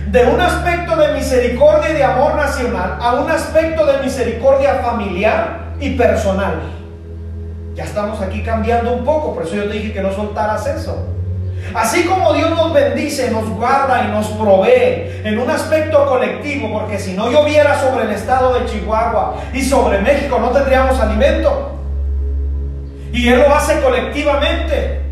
de 0.06 0.24
un 0.24 0.40
aspecto 0.40 0.96
de 0.96 1.14
misericordia 1.14 1.90
y 1.90 1.94
de 1.94 2.04
amor 2.04 2.36
nacional 2.36 2.98
a 3.00 3.14
un 3.14 3.30
aspecto 3.30 3.84
de 3.84 3.98
misericordia 3.98 4.74
familiar 4.76 5.72
y 5.80 5.90
personal. 5.90 6.62
Ya 7.74 7.84
estamos 7.84 8.20
aquí 8.22 8.42
cambiando 8.42 8.94
un 8.94 9.04
poco, 9.04 9.34
por 9.34 9.44
eso 9.44 9.56
yo 9.56 9.64
te 9.64 9.74
dije 9.74 9.92
que 9.92 10.00
no 10.00 10.12
soltaras 10.12 10.66
eso. 10.66 11.08
Así 11.74 12.04
como 12.04 12.32
Dios 12.32 12.50
nos 12.50 12.72
bendice, 12.72 13.30
nos 13.30 13.48
guarda 13.50 14.04
y 14.04 14.12
nos 14.12 14.28
provee 14.28 15.20
en 15.24 15.38
un 15.38 15.50
aspecto 15.50 16.06
colectivo, 16.06 16.72
porque 16.72 16.98
si 16.98 17.12
no 17.14 17.30
lloviera 17.30 17.78
sobre 17.80 18.04
el 18.04 18.12
estado 18.12 18.54
de 18.54 18.66
Chihuahua 18.66 19.36
y 19.52 19.62
sobre 19.62 19.98
México 19.98 20.38
no 20.38 20.50
tendríamos 20.50 20.98
alimento. 21.00 21.72
Y 23.12 23.28
Él 23.28 23.40
lo 23.40 23.54
hace 23.54 23.80
colectivamente. 23.80 25.02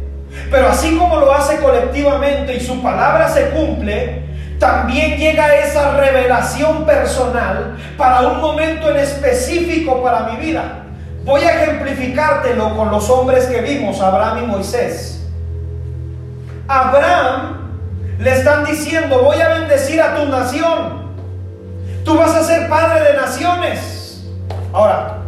Pero 0.51 0.68
así 0.68 0.97
como 0.97 1.20
lo 1.20 1.32
hace 1.32 1.59
colectivamente 1.59 2.55
y 2.55 2.61
su 2.61 2.82
palabra 2.82 3.28
se 3.28 3.51
cumple, 3.51 4.24
también 4.59 5.17
llega 5.17 5.57
esa 5.57 5.97
revelación 5.97 6.85
personal 6.85 7.77
para 7.97 8.29
un 8.29 8.41
momento 8.41 8.91
en 8.91 8.97
específico 8.97 10.03
para 10.03 10.31
mi 10.31 10.37
vida. 10.37 10.85
Voy 11.25 11.43
a 11.43 11.63
ejemplificártelo 11.63 12.77
con 12.77 12.91
los 12.91 13.09
hombres 13.11 13.47
que 13.47 13.61
vimos, 13.63 14.01
Abraham 14.01 14.45
y 14.45 14.47
Moisés. 14.47 15.27
Abraham 16.69 17.65
le 18.19 18.33
están 18.33 18.65
diciendo, 18.65 19.23
voy 19.23 19.41
a 19.41 19.49
bendecir 19.49 20.01
a 20.01 20.15
tu 20.15 20.27
nación. 20.27 21.05
Tú 22.05 22.17
vas 22.17 22.35
a 22.35 22.45
ser 22.45 22.69
padre 22.69 23.13
de 23.13 23.15
naciones. 23.15 24.25
Ahora, 24.73 25.19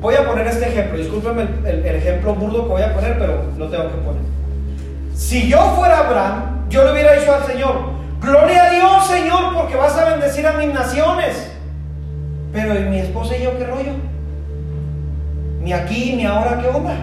voy 0.00 0.14
a 0.14 0.26
poner 0.26 0.46
este 0.46 0.68
ejemplo. 0.68 0.98
Discúlpenme 0.98 1.46
el, 1.64 1.84
ejemplo 1.86 2.34
burdo 2.34 2.64
que 2.64 2.68
voy 2.68 2.82
a 2.82 2.94
poner, 2.94 3.18
pero 3.18 3.44
lo 3.56 3.68
tengo 3.68 3.84
que 3.84 3.98
poner. 3.98 4.22
Si 5.14 5.48
yo 5.48 5.74
fuera 5.76 6.00
Abraham, 6.00 6.68
yo 6.68 6.84
le 6.84 6.92
hubiera 6.92 7.12
dicho 7.12 7.34
al 7.34 7.44
Señor, 7.44 7.95
Gloria 8.26 8.64
a 8.64 8.70
Dios, 8.70 9.06
Señor, 9.06 9.54
porque 9.54 9.76
vas 9.76 9.96
a 9.96 10.10
bendecir 10.10 10.44
a 10.48 10.54
mis 10.54 10.74
naciones. 10.74 11.48
Pero 12.52 12.76
¿y 12.76 12.82
mi 12.82 12.98
esposa 12.98 13.36
y 13.36 13.44
yo 13.44 13.56
qué 13.56 13.64
rollo? 13.64 13.92
Ni 15.60 15.72
aquí, 15.72 16.16
ni 16.16 16.26
ahora, 16.26 16.60
¿qué 16.60 16.66
onda? 16.66 16.96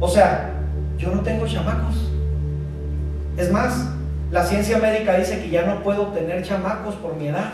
O 0.00 0.08
sea, 0.08 0.50
yo 0.96 1.10
no 1.10 1.20
tengo 1.20 1.46
chamacos. 1.46 2.10
Es 3.36 3.52
más, 3.52 3.90
la 4.30 4.46
ciencia 4.46 4.78
médica 4.78 5.14
dice 5.18 5.42
que 5.42 5.50
ya 5.50 5.66
no 5.66 5.82
puedo 5.82 6.06
tener 6.06 6.42
chamacos 6.42 6.94
por 6.94 7.16
mi 7.16 7.28
edad. 7.28 7.50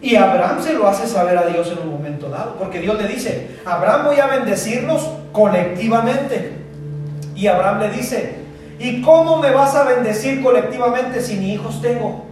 Y 0.00 0.16
Abraham 0.16 0.62
se 0.62 0.72
lo 0.72 0.88
hace 0.88 1.06
saber 1.06 1.36
a 1.36 1.44
Dios 1.44 1.70
en 1.70 1.86
un 1.86 1.90
momento 1.90 2.30
dado, 2.30 2.54
porque 2.54 2.80
Dios 2.80 2.96
le 2.96 3.06
dice, 3.06 3.58
Abraham 3.66 4.06
voy 4.06 4.18
a 4.18 4.28
bendecirlos 4.28 5.06
colectivamente. 5.32 6.52
Y 7.34 7.48
Abraham 7.48 7.80
le 7.80 7.90
dice, 7.90 8.47
¿y 8.78 9.02
cómo 9.02 9.38
me 9.38 9.50
vas 9.50 9.74
a 9.74 9.84
bendecir 9.84 10.42
colectivamente 10.42 11.20
si 11.20 11.36
ni 11.36 11.54
hijos 11.54 11.80
tengo? 11.82 12.24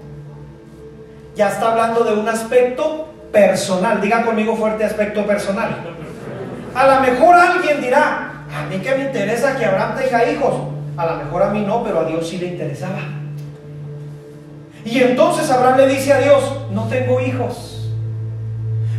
Ya 1.34 1.48
está 1.48 1.72
hablando 1.72 2.04
de 2.04 2.14
un 2.14 2.28
aspecto 2.28 3.08
personal. 3.32 4.00
Diga 4.00 4.24
conmigo 4.24 4.56
fuerte 4.56 4.84
aspecto 4.84 5.26
personal. 5.26 5.76
A 6.74 6.86
lo 6.86 7.00
mejor 7.00 7.34
alguien 7.34 7.80
dirá, 7.80 8.44
a 8.54 8.66
mí 8.66 8.78
que 8.78 8.94
me 8.94 9.04
interesa 9.04 9.56
que 9.56 9.64
Abraham 9.64 9.96
tenga 9.96 10.30
hijos. 10.30 10.54
A 10.96 11.06
lo 11.06 11.16
mejor 11.16 11.42
a 11.42 11.50
mí 11.50 11.62
no, 11.66 11.84
pero 11.84 12.00
a 12.00 12.04
Dios 12.04 12.26
sí 12.28 12.38
le 12.38 12.46
interesaba. 12.46 13.00
Y 14.84 15.00
entonces 15.00 15.50
Abraham 15.50 15.78
le 15.78 15.88
dice 15.88 16.12
a 16.12 16.18
Dios, 16.18 16.42
no 16.70 16.84
tengo 16.84 17.20
hijos. 17.20 17.90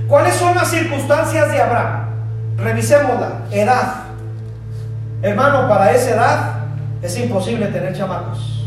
¿Cuáles 0.07 0.35
son 0.35 0.55
las 0.55 0.69
circunstancias 0.69 1.51
de 1.51 1.61
Abraham? 1.61 2.09
Revisémosla. 2.57 3.41
Edad. 3.51 3.93
Hermano, 5.21 5.67
para 5.67 5.91
esa 5.91 6.11
edad 6.11 6.56
es 7.01 7.17
imposible 7.17 7.67
tener 7.67 7.95
chamacos. 7.95 8.65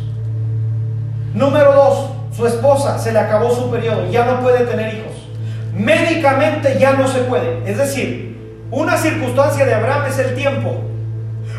Número 1.34 1.72
dos, 1.72 2.10
su 2.36 2.46
esposa 2.46 2.98
se 2.98 3.12
le 3.12 3.18
acabó 3.18 3.54
su 3.54 3.70
periodo, 3.70 4.10
ya 4.10 4.24
no 4.24 4.40
puede 4.40 4.64
tener 4.66 4.94
hijos. 4.94 5.12
Médicamente 5.74 6.78
ya 6.78 6.92
no 6.92 7.06
se 7.06 7.20
puede. 7.20 7.62
Es 7.70 7.78
decir, 7.78 8.66
una 8.70 8.96
circunstancia 8.96 9.64
de 9.64 9.74
Abraham 9.74 10.06
es 10.08 10.18
el 10.18 10.34
tiempo. 10.34 10.80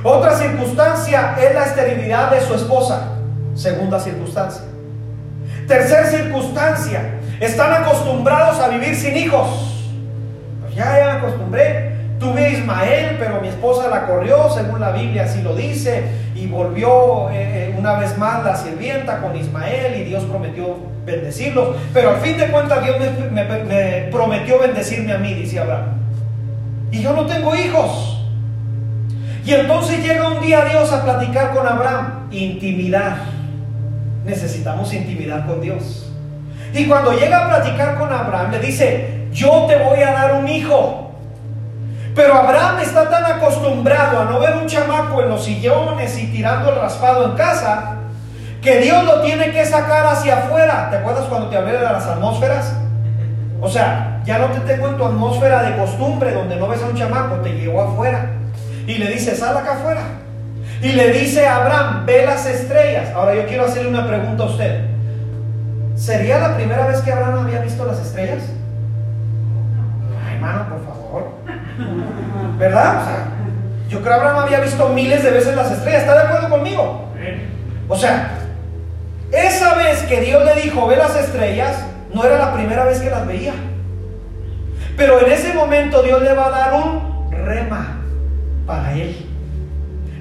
Otra 0.04 0.36
circunstancia 0.36 1.36
es 1.42 1.54
la 1.54 1.66
esterilidad 1.66 2.32
de 2.32 2.42
su 2.42 2.54
esposa. 2.54 3.18
Segunda 3.56 4.00
circunstancia. 4.00 4.64
Tercera 5.68 6.08
circunstancia, 6.08 7.20
están 7.40 7.84
acostumbrados 7.84 8.60
a 8.60 8.70
vivir 8.70 8.96
sin 8.96 9.16
hijos. 9.16 9.48
Ya, 10.76 11.00
ya 11.00 11.06
me 11.06 11.12
acostumbré. 11.12 12.01
Tuve 12.22 12.46
a 12.46 12.50
Ismael, 12.50 13.18
pero 13.20 13.42
mi 13.42 13.50
esposa 13.50 13.90
la 13.90 14.06
corrió, 14.06 14.50
según 14.50 14.80
la 14.80 14.92
Biblia 14.92 15.24
así 15.24 15.42
lo 15.42 15.54
dice, 15.54 16.04
y 16.36 16.48
volvió 16.48 17.30
eh, 17.32 17.34
eh, 17.72 17.76
una 17.78 17.96
vez 17.96 18.18
más 18.18 18.46
la 18.46 18.56
sirvienta 18.56 19.20
con 19.20 19.36
Ismael 19.36 20.00
y 20.00 20.04
Dios 20.06 20.24
prometió 20.24 20.78
bendecirlos. 21.06 21.76
Pero 21.94 22.12
al 22.12 22.18
fin 22.18 22.38
de 22.38 22.48
cuentas 22.48 22.82
Dios 22.86 22.96
me, 23.32 23.44
me 23.44 24.08
prometió 24.10 24.60
bendecirme 24.60 25.12
a 25.12 25.18
mí, 25.18 25.34
dice 25.34 25.60
Abraham. 25.60 25.98
Y 26.92 27.02
yo 27.02 27.12
no 27.12 27.26
tengo 27.26 27.54
hijos. 27.54 28.24
Y 29.44 29.54
entonces 29.54 30.02
llega 30.02 30.30
un 30.30 30.40
día 30.40 30.64
Dios 30.64 30.94
a 30.94 31.04
platicar 31.04 31.54
con 31.54 31.68
Abraham, 31.68 32.30
intimidad 32.32 33.18
necesitamos 34.26 34.94
intimidad 34.94 35.46
con 35.46 35.62
Dios. 35.62 36.10
Y 36.74 36.86
cuando 36.86 37.12
llega 37.14 37.46
a 37.46 37.50
platicar 37.50 37.98
con 37.98 38.12
Abraham, 38.12 38.52
le 38.52 38.60
dice, 38.60 39.28
yo 39.32 39.66
te 39.68 39.78
voy 39.78 40.00
a 40.00 40.12
dar 40.12 40.36
un 40.36 40.48
hijo. 40.48 41.01
Pero 42.14 42.34
Abraham 42.34 42.80
está 42.80 43.10
tan 43.10 43.26
acostumbrado 43.26 44.22
a 44.22 44.26
no 44.26 44.40
ver 44.40 44.58
un 44.58 44.68
chamaco 44.68 45.22
en 45.22 45.30
los 45.30 45.44
sillones 45.46 46.18
y 46.18 46.28
tirando 46.28 46.70
el 46.70 46.76
raspado 46.76 47.26
en 47.26 47.38
casa, 47.38 47.98
que 48.62 48.80
Dios 48.80 49.04
lo 49.06 49.22
tiene 49.22 49.52
que 49.52 49.66
sacar 49.66 50.06
hacia 50.06 50.40
afuera. 50.40 50.90
¿Te 50.90 50.98
acuerdas 50.98 51.26
cuando 51.26 51.50
te 51.50 51.58
hablé 51.58 51.74
de 51.74 51.82
las 51.82 52.06
atmósferas? 52.06 52.76
O 53.62 53.70
sea, 53.70 54.22
ya 54.26 54.40
no 54.40 54.48
te 54.48 54.60
tengo 54.62 54.88
en 54.88 54.98
tu 54.98 55.06
atmósfera 55.06 55.64
de 55.64 55.78
costumbre 55.78 56.34
donde 56.34 56.58
no 56.58 56.68
ves 56.68 56.84
a 56.84 56.88
un 56.88 56.96
chamaco, 56.96 57.36
te 57.38 57.54
llevo 57.54 57.82
afuera. 57.82 58.32
Y 58.86 58.96
le 58.96 59.08
dice, 59.10 59.36
sal 59.36 59.56
acá 59.56 59.74
afuera. 59.74 60.02
Y 60.82 60.94
le 60.94 61.12
dice 61.12 61.48
a 61.48 61.58
Abraham, 61.58 62.06
ve 62.06 62.26
las 62.26 62.46
estrellas. 62.46 63.10
Ahora 63.16 63.36
yo 63.36 63.46
quiero 63.46 63.66
hacerle 63.66 63.90
una 63.90 64.08
pregunta 64.08 64.44
a 64.44 64.46
usted. 64.48 64.86
¿Sería 65.96 66.40
la 66.40 66.56
primera 66.56 66.88
vez 66.88 67.00
que 67.02 67.12
Abraham 67.12 67.46
había 67.46 67.60
visto 67.60 67.86
las 67.86 68.00
estrellas? 68.00 68.44
Ay, 70.26 70.36
hermano, 70.36 70.70
por 70.70 70.84
favor. 70.84 71.01
¿Verdad? 72.58 73.02
O 73.02 73.06
sea, 73.06 73.26
yo 73.90 74.02
creo 74.02 74.14
que 74.14 74.20
Abraham 74.20 74.44
había 74.44 74.60
visto 74.60 74.90
miles 74.90 75.24
de 75.24 75.32
veces 75.32 75.56
las 75.56 75.72
estrellas. 75.72 76.02
¿Está 76.02 76.14
de 76.14 76.28
acuerdo 76.28 76.50
conmigo? 76.50 77.10
O 77.88 77.98
sea, 77.98 78.38
esa 79.32 79.76
vez 79.76 80.04
que 80.04 80.22
Dios 80.22 80.44
le 80.46 80.62
dijo, 80.62 80.88
ve 80.88 80.96
las 80.96 81.16
estrellas, 81.16 81.86
no 82.14 82.24
era 82.24 82.38
la 82.38 82.54
primera 82.54 82.86
vez 82.86 83.00
que 83.00 83.10
las 83.10 83.26
veía. 83.26 83.54
Pero 84.98 85.26
en 85.26 85.32
ese 85.32 85.54
momento 85.54 86.04
Dios 86.04 86.22
le 86.22 86.34
va 86.34 86.48
a 86.48 86.52
dar 86.52 86.74
un 86.74 87.32
rema 87.32 87.98
para 88.66 88.94
él 88.94 89.32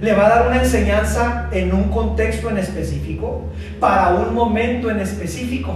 le 0.01 0.15
va 0.15 0.27
a 0.27 0.29
dar 0.31 0.47
una 0.49 0.63
enseñanza 0.63 1.49
en 1.53 1.75
un 1.75 1.91
contexto 1.91 2.51
en 2.51 2.59
específico, 2.59 3.45
para 3.79 4.11
un 4.11 4.35
momento 4.35 4.91
en 4.91 5.01
específico. 5.01 5.75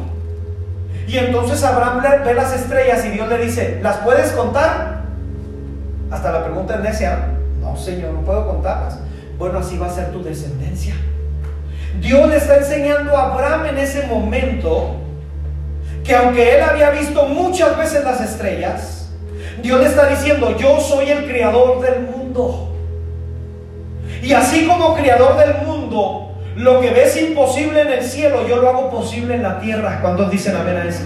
Y 1.06 1.18
entonces 1.18 1.62
Abraham 1.62 2.02
ve 2.24 2.34
las 2.34 2.54
estrellas 2.54 3.04
y 3.04 3.10
Dios 3.10 3.28
le 3.28 3.38
dice, 3.38 3.80
¿las 3.82 3.98
puedes 3.98 4.32
contar? 4.32 4.93
Hasta 6.10 6.32
la 6.32 6.44
pregunta 6.44 6.76
es 6.76 6.80
necia, 6.80 7.28
no 7.60 7.76
Señor, 7.76 8.12
no 8.12 8.20
puedo 8.20 8.46
contarlas. 8.46 8.98
Bueno, 9.38 9.58
así 9.58 9.78
va 9.78 9.86
a 9.86 9.90
ser 9.90 10.12
tu 10.12 10.22
descendencia. 10.22 10.94
Dios 12.00 12.28
le 12.28 12.36
está 12.36 12.56
enseñando 12.56 13.16
a 13.16 13.32
Abraham 13.32 13.66
en 13.66 13.78
ese 13.78 14.06
momento 14.06 14.96
que 16.04 16.14
aunque 16.14 16.56
él 16.56 16.62
había 16.62 16.90
visto 16.90 17.26
muchas 17.26 17.76
veces 17.78 18.04
las 18.04 18.20
estrellas, 18.20 19.08
Dios 19.62 19.80
le 19.80 19.86
está 19.86 20.08
diciendo, 20.08 20.56
yo 20.58 20.78
soy 20.80 21.10
el 21.10 21.26
creador 21.26 21.80
del 21.80 22.02
mundo. 22.02 22.72
Y 24.22 24.32
así 24.32 24.66
como 24.66 24.94
creador 24.94 25.36
del 25.38 25.66
mundo, 25.66 26.34
lo 26.56 26.80
que 26.80 26.90
ves 26.90 27.16
imposible 27.16 27.80
en 27.80 27.92
el 27.92 28.02
cielo, 28.02 28.46
yo 28.46 28.56
lo 28.56 28.68
hago 28.68 28.90
posible 28.90 29.34
en 29.34 29.42
la 29.42 29.58
tierra. 29.60 30.00
¿Cuántos 30.00 30.30
dicen 30.30 30.56
amén 30.56 30.76
a 30.76 30.84
eso? 30.84 31.04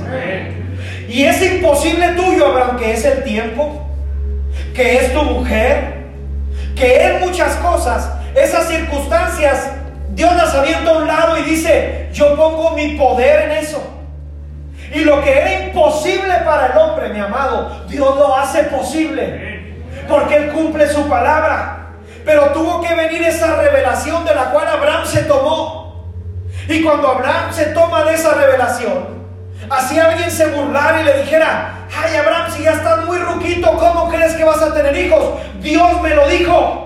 Y 1.09 1.25
es 1.25 1.41
imposible 1.43 2.09
tuyo, 2.11 2.47
Abraham, 2.49 2.77
que 2.77 2.93
es 2.93 3.05
el 3.05 3.23
tiempo, 3.25 3.88
que 4.79 4.97
es 4.97 5.13
tu 5.13 5.25
mujer, 5.25 6.05
que 6.77 7.05
es 7.05 7.21
muchas 7.21 7.57
cosas. 7.57 8.13
Esas 8.37 8.69
circunstancias, 8.69 9.73
Dios 10.11 10.33
las 10.37 10.55
avienta 10.55 10.93
a 10.93 10.99
un 10.99 11.09
lado 11.09 11.37
y 11.37 11.43
dice, 11.43 12.09
yo 12.13 12.37
pongo 12.37 12.71
mi 12.77 12.91
poder 12.91 13.51
en 13.51 13.59
eso. 13.59 13.83
Y 14.95 15.01
lo 15.01 15.21
que 15.21 15.37
era 15.37 15.65
imposible 15.65 16.33
para 16.45 16.67
el 16.67 16.79
hombre, 16.79 17.09
mi 17.09 17.19
amado, 17.19 17.87
Dios 17.89 18.17
lo 18.17 18.37
hace 18.37 18.63
posible. 18.65 19.75
Porque 20.09 20.37
Él 20.37 20.53
cumple 20.53 20.89
su 20.89 21.09
palabra. 21.09 21.89
Pero 22.25 22.53
tuvo 22.53 22.81
que 22.81 22.95
venir 22.95 23.23
esa 23.23 23.57
revelación 23.57 24.25
de 24.25 24.35
la 24.37 24.53
cual 24.53 24.69
Abraham 24.69 25.05
se 25.05 25.23
tomó. 25.23 26.05
Y 26.69 26.85
cuando 26.85 27.09
Abraham 27.09 27.53
se 27.53 27.67
toma 27.67 28.05
de 28.05 28.15
esa 28.15 28.33
revelación, 28.35 29.18
así 29.71 29.99
alguien 29.99 30.31
se 30.31 30.47
burlara 30.47 31.01
y 31.01 31.05
le 31.05 31.23
dijera, 31.23 31.75
ay 31.97 32.17
Abraham, 32.17 32.51
si 32.51 32.63
ya 32.63 32.73
estás 32.73 33.05
muy 33.05 33.19
ruquito, 33.19 33.71
¿cómo 33.73 34.09
crees 34.09 34.35
que 34.35 34.45
vas 34.45 34.63
a 34.63 34.73
tener 34.73 34.97
hijos? 34.97 35.41
Dios 35.61 36.01
me 36.03 36.15
lo 36.15 36.29
dijo. 36.29 36.85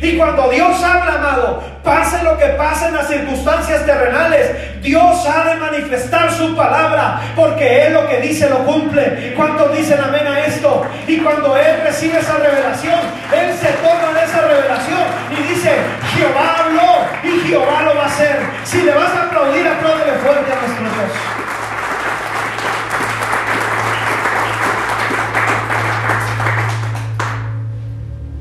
Y 0.00 0.16
cuando 0.16 0.48
Dios 0.48 0.82
habla, 0.82 1.14
amado, 1.14 1.62
pase 1.84 2.22
lo 2.24 2.36
que 2.36 2.46
pase 2.46 2.86
en 2.86 2.94
las 2.94 3.08
circunstancias 3.08 3.84
terrenales, 3.84 4.82
Dios 4.82 5.26
ha 5.26 5.44
de 5.44 5.54
manifestar 5.56 6.32
su 6.32 6.56
palabra, 6.56 7.20
porque 7.36 7.86
Él 7.86 7.92
lo 7.92 8.08
que 8.08 8.20
dice 8.20 8.48
lo 8.48 8.58
cumple. 8.64 9.34
¿Cuántos 9.36 9.76
dicen 9.76 10.00
amén 10.00 10.26
a 10.26 10.40
esto? 10.40 10.84
Y 11.06 11.18
cuando 11.18 11.56
Él 11.56 11.82
recibe 11.84 12.18
esa 12.18 12.34
revelación, 12.34 12.98
Él 13.32 13.54
se 13.54 13.68
toma 13.74 14.18
de 14.18 14.24
esa 14.24 14.40
revelación 14.40 15.02
y 15.30 15.52
dice, 15.54 15.70
Jehová 16.16 16.56
habló 16.58 17.06
y 17.22 17.48
Jehová 17.48 17.82
lo 17.82 17.94
va 17.94 18.04
a 18.04 18.06
hacer. 18.06 18.40
Si 18.64 18.82
le 18.82 18.92
vas 18.92 19.14
a 19.14 19.22
aplaudir, 19.26 19.66
apláudele 19.68 20.12
fuerte 20.18 20.52
a 20.52 20.56
nuestro 20.56 20.82
Dios. 20.82 21.41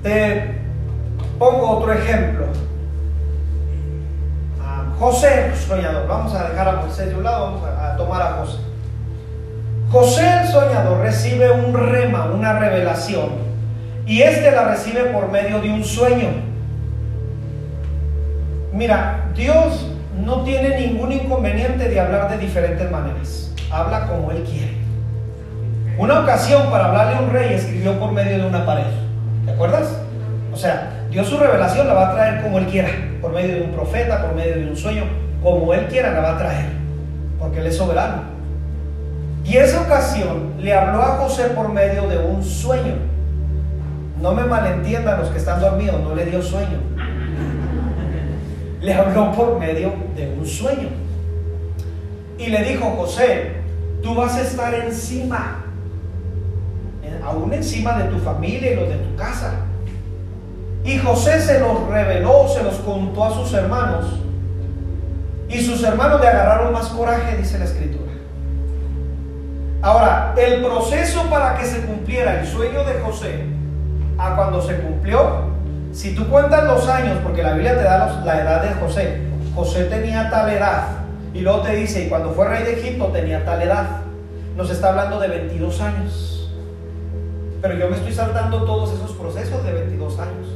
Eh, 0.04 0.62
Pongo 1.42 1.72
otro 1.72 1.92
ejemplo. 1.92 2.46
José 5.00 5.48
el 5.48 5.56
soñador. 5.56 6.08
Vamos 6.08 6.36
a 6.36 6.50
dejar 6.50 6.68
a 6.68 6.74
José 6.84 7.08
de 7.08 7.16
un 7.16 7.24
lado, 7.24 7.46
vamos 7.46 7.64
a, 7.68 7.98
tomar 7.98 8.22
a 8.22 8.34
José. 8.34 8.60
José 9.92 10.42
el 10.44 10.48
soñador 10.48 11.00
recibe 11.00 11.50
un 11.50 11.74
rema, 11.74 12.26
una 12.26 12.60
revelación, 12.60 13.30
y 14.06 14.22
este 14.22 14.52
la 14.52 14.66
recibe 14.66 15.06
por 15.06 15.32
medio 15.32 15.60
de 15.60 15.72
un 15.72 15.84
sueño. 15.84 16.30
Mira, 18.72 19.32
Dios 19.36 19.88
no 20.24 20.44
tiene 20.44 20.80
ningún 20.80 21.12
inconveniente 21.12 21.90
de 21.90 22.00
hablar 22.00 22.30
de 22.30 22.38
diferentes 22.38 22.92
maneras. 22.92 23.52
Habla 23.72 24.06
como 24.06 24.30
Él 24.30 24.44
quiere. 24.44 24.78
Una 25.98 26.20
ocasión 26.20 26.70
para 26.70 26.86
hablarle 26.86 27.16
a 27.16 27.22
un 27.22 27.32
rey 27.32 27.56
escribió 27.56 28.00
por 28.00 28.12
medio 28.12 28.38
de 28.38 28.46
una 28.46 28.64
pared. 28.64 29.11
¿Te 29.46 29.52
acuerdas? 29.52 29.98
O 30.54 30.58
sea, 30.58 31.06
Dios 31.10 31.28
su 31.28 31.38
revelación 31.38 31.88
la 31.88 31.94
va 31.94 32.10
a 32.10 32.14
traer 32.14 32.44
como 32.44 32.60
Él 32.60 32.68
quiera, 32.68 32.90
por 33.22 33.32
medio 33.32 33.56
de 33.56 33.62
un 33.62 33.72
profeta, 33.72 34.22
por 34.22 34.36
medio 34.36 34.56
de 34.56 34.68
un 34.68 34.78
sueño. 34.78 35.04
como 35.42 35.74
Él 35.74 35.88
quiera 35.88 36.12
la 36.12 36.20
va 36.20 36.36
a 36.36 36.38
traer, 36.38 36.66
porque 37.40 37.60
Él 37.60 37.68
es 37.68 37.78
soberano. 37.78 38.24
Y 39.44 39.58
esa 39.58 39.82
ocasión 39.82 40.54
le 40.60 40.74
habló 40.74 41.02
a 41.02 41.18
José 41.18 41.46
por 41.56 41.70
medio 41.70 42.08
de 42.08 42.18
un 42.18 42.44
sueño. 42.44 42.94
No 44.22 44.34
me 44.34 44.44
malentiendan 44.44 45.20
los 45.20 45.30
que 45.30 45.40
están 45.40 45.60
dormidos, 45.60 46.00
no 46.02 46.14
le 46.14 46.26
dio 46.26 46.42
sueño. 46.42 46.78
Le 48.82 48.94
habló 48.94 49.32
por 49.32 49.60
medio 49.60 49.94
de 50.16 50.32
un 50.38 50.46
sueño. 50.46 50.90
Y 52.38 52.48
le 52.48 52.64
dijo, 52.64 52.86
José, 52.98 53.54
tú 54.04 54.14
vas 54.16 54.36
a 54.36 54.42
estar 54.42 54.74
encima, 54.74 55.66
aún 57.24 57.54
encima 57.54 57.98
de 57.98 58.06
tu 58.06 58.20
familia 58.20 58.72
y 58.72 58.76
los 58.76 58.90
de 58.90 58.96
tu 58.96 59.16
casa. 59.16 59.54
Y 60.84 60.98
José 60.98 61.40
se 61.40 61.60
los 61.60 61.88
reveló, 61.88 62.48
se 62.48 62.64
los 62.64 62.76
contó 62.76 63.26
a 63.26 63.34
sus 63.34 63.54
hermanos. 63.54 64.20
Y 65.48 65.62
sus 65.62 65.84
hermanos 65.84 66.22
le 66.22 66.28
agarraron 66.28 66.74
más 66.74 66.88
coraje, 66.88 67.38
dice 67.38 67.60
la 67.60 67.66
escritura. 67.66 68.12
Ahora, 69.82 70.34
el 70.38 70.64
proceso 70.64 71.24
para 71.30 71.58
que 71.58 71.66
se 71.66 71.82
cumpliera 71.82 72.40
el 72.40 72.48
sueño 72.48 72.84
de 72.84 73.00
José, 73.00 73.46
a 74.18 74.36
cuando 74.36 74.62
se 74.62 74.78
cumplió, 74.78 75.52
si 75.92 76.16
tú 76.16 76.28
cuentas 76.30 76.64
los 76.66 76.88
años, 76.88 77.20
porque 77.24 77.44
la 77.44 77.54
Biblia 77.54 77.78
te 77.78 77.84
da 77.84 78.22
la 78.24 78.42
edad 78.42 78.62
de 78.64 78.74
José, 78.76 79.22
José 79.56 79.86
tenía 79.86 80.30
tal 80.30 80.50
edad, 80.50 80.88
y 81.34 81.42
luego 81.42 81.62
te 81.62 81.76
dice, 81.76 82.04
y 82.04 82.10
cuando 82.10 82.32
fue 82.32 82.48
rey 82.48 82.64
de 82.64 82.80
Egipto 82.80 83.08
tenía 83.08 83.44
tal 83.44 83.62
edad, 83.62 84.02
nos 84.56 84.70
está 84.70 84.90
hablando 84.90 85.20
de 85.20 85.28
22 85.28 85.82
años. 85.82 86.41
Pero 87.62 87.76
yo 87.76 87.90
me 87.90 87.96
estoy 87.96 88.14
saltando 88.14 88.64
todos 88.64 88.94
esos 88.94 89.12
procesos 89.12 89.64
de 89.64 89.74
22 89.74 90.20
años. 90.20 90.48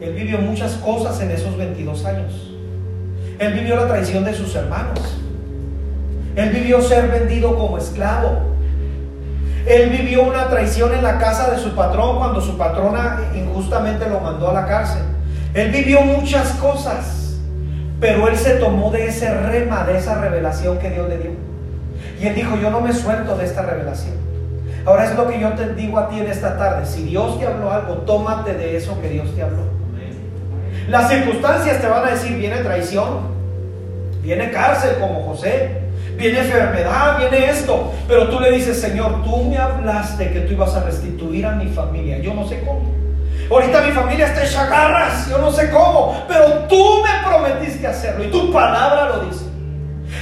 Él 0.00 0.14
vivió 0.14 0.38
muchas 0.38 0.72
cosas 0.74 1.20
en 1.20 1.30
esos 1.30 1.56
22 1.56 2.04
años. 2.06 2.52
Él 3.38 3.52
vivió 3.52 3.76
la 3.76 3.86
traición 3.86 4.24
de 4.24 4.34
sus 4.34 4.54
hermanos. 4.54 4.98
Él 6.34 6.50
vivió 6.50 6.80
ser 6.80 7.08
vendido 7.08 7.56
como 7.56 7.76
esclavo. 7.76 8.40
Él 9.66 9.90
vivió 9.90 10.22
una 10.22 10.48
traición 10.48 10.94
en 10.94 11.02
la 11.02 11.18
casa 11.18 11.50
de 11.50 11.58
su 11.58 11.74
patrón 11.74 12.18
cuando 12.18 12.40
su 12.40 12.56
patrona 12.56 13.20
injustamente 13.34 14.08
lo 14.08 14.20
mandó 14.20 14.50
a 14.50 14.54
la 14.54 14.66
cárcel. 14.66 15.02
Él 15.52 15.70
vivió 15.70 16.02
muchas 16.02 16.52
cosas, 16.52 17.38
pero 18.00 18.28
él 18.28 18.36
se 18.36 18.54
tomó 18.54 18.90
de 18.90 19.06
ese 19.06 19.32
rema, 19.34 19.84
de 19.84 19.98
esa 19.98 20.20
revelación 20.20 20.78
que 20.78 20.90
Dios 20.90 21.08
le 21.08 21.18
dio. 21.18 21.30
Y 22.20 22.26
él 22.26 22.34
dijo, 22.34 22.56
yo 22.60 22.70
no 22.70 22.80
me 22.80 22.92
suelto 22.92 23.36
de 23.36 23.44
esta 23.44 23.62
revelación. 23.62 24.25
Ahora 24.86 25.04
es 25.04 25.16
lo 25.16 25.26
que 25.28 25.40
yo 25.40 25.50
te 25.50 25.74
digo 25.74 25.98
a 25.98 26.08
ti 26.08 26.20
en 26.20 26.28
esta 26.28 26.56
tarde. 26.56 26.86
Si 26.86 27.02
Dios 27.02 27.38
te 27.40 27.46
habló 27.46 27.72
algo, 27.72 27.94
tómate 28.06 28.54
de 28.54 28.76
eso 28.76 29.00
que 29.00 29.08
Dios 29.08 29.34
te 29.34 29.42
habló. 29.42 29.64
Las 30.88 31.08
circunstancias 31.08 31.80
te 31.80 31.88
van 31.88 32.06
a 32.06 32.12
decir, 32.12 32.36
viene 32.36 32.58
traición, 32.58 33.34
viene 34.22 34.52
cárcel 34.52 34.98
como 35.00 35.24
José, 35.24 35.82
viene 36.16 36.38
enfermedad, 36.38 37.18
viene 37.18 37.50
esto. 37.50 37.92
Pero 38.06 38.28
tú 38.28 38.38
le 38.38 38.52
dices, 38.52 38.80
Señor, 38.80 39.24
tú 39.24 39.42
me 39.42 39.58
hablaste 39.58 40.30
que 40.30 40.40
tú 40.40 40.52
ibas 40.52 40.74
a 40.76 40.84
restituir 40.84 41.44
a 41.46 41.52
mi 41.52 41.66
familia. 41.66 42.18
Yo 42.18 42.32
no 42.32 42.46
sé 42.46 42.60
cómo. 42.60 42.94
Ahorita 43.50 43.80
mi 43.82 43.92
familia 43.92 44.26
está 44.26 44.44
hecha 44.44 44.66
garras, 44.66 45.28
yo 45.28 45.38
no 45.38 45.52
sé 45.52 45.70
cómo, 45.70 46.24
pero 46.26 46.64
tú 46.68 47.02
me 47.02 47.28
prometiste 47.28 47.86
hacerlo 47.86 48.24
y 48.24 48.28
tu 48.28 48.52
palabra 48.52 49.08
lo 49.08 49.24
dice. 49.24 49.45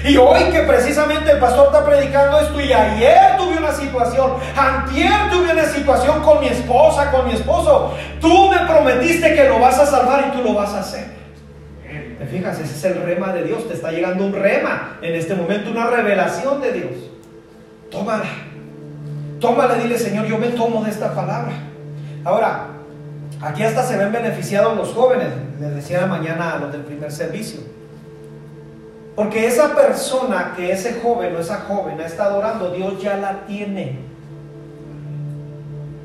Y 0.03 0.17
hoy 0.17 0.45
que 0.51 0.61
precisamente 0.61 1.31
el 1.31 1.39
pastor 1.39 1.67
está 1.67 1.85
predicando 1.85 2.39
esto 2.39 2.61
y 2.61 2.73
ayer 2.73 3.37
tuve 3.39 3.57
una 3.57 3.73
situación, 3.73 4.33
antier 4.57 5.31
tuve 5.31 5.53
una 5.53 5.65
situación 5.65 6.23
con 6.23 6.41
mi 6.41 6.49
esposa, 6.49 7.11
con 7.11 7.27
mi 7.27 7.33
esposo, 7.33 7.95
tú 8.21 8.51
me 8.51 8.59
prometiste 8.67 9.35
que 9.35 9.49
lo 9.49 9.59
vas 9.59 9.79
a 9.79 9.87
salvar 9.87 10.27
y 10.29 10.37
tú 10.37 10.43
lo 10.43 10.55
vas 10.55 10.75
a 10.75 10.81
hacer. 10.81 11.07
¿Te 12.19 12.27
fijas? 12.27 12.59
Ese 12.59 12.75
es 12.75 12.85
el 12.85 13.03
rema 13.03 13.33
de 13.33 13.45
Dios, 13.45 13.67
te 13.67 13.75
está 13.75 13.91
llegando 13.91 14.25
un 14.25 14.33
rema 14.33 14.99
en 15.01 15.15
este 15.15 15.35
momento, 15.35 15.71
una 15.71 15.87
revelación 15.87 16.61
de 16.61 16.73
Dios. 16.73 16.93
Tómala, 17.91 18.25
tómala, 19.41 19.75
dile 19.75 19.99
Señor, 19.99 20.27
yo 20.27 20.39
me 20.39 20.49
tomo 20.49 20.85
de 20.85 20.91
esta 20.91 21.15
palabra. 21.15 21.53
Ahora, 22.25 22.67
aquí 23.41 23.63
hasta 23.63 23.83
se 23.83 23.97
ven 23.97 24.13
beneficiados 24.13 24.77
los 24.77 24.93
jóvenes, 24.93 25.29
les 25.61 25.75
decía 25.75 26.07
mañana 26.07 26.55
a 26.55 26.59
los 26.59 26.73
del 26.73 26.83
primer 26.83 27.13
servicio. 27.13 27.61
Porque 29.15 29.47
esa 29.47 29.75
persona 29.75 30.55
que 30.57 30.73
ese 30.73 31.01
joven 31.01 31.37
o 31.37 31.39
esa 31.39 31.61
joven 31.69 32.01
ha 32.01 32.07
estado 32.07 32.39
orando, 32.39 32.71
Dios 32.71 33.01
ya 33.01 33.17
la 33.17 33.47
tiene. 33.47 33.99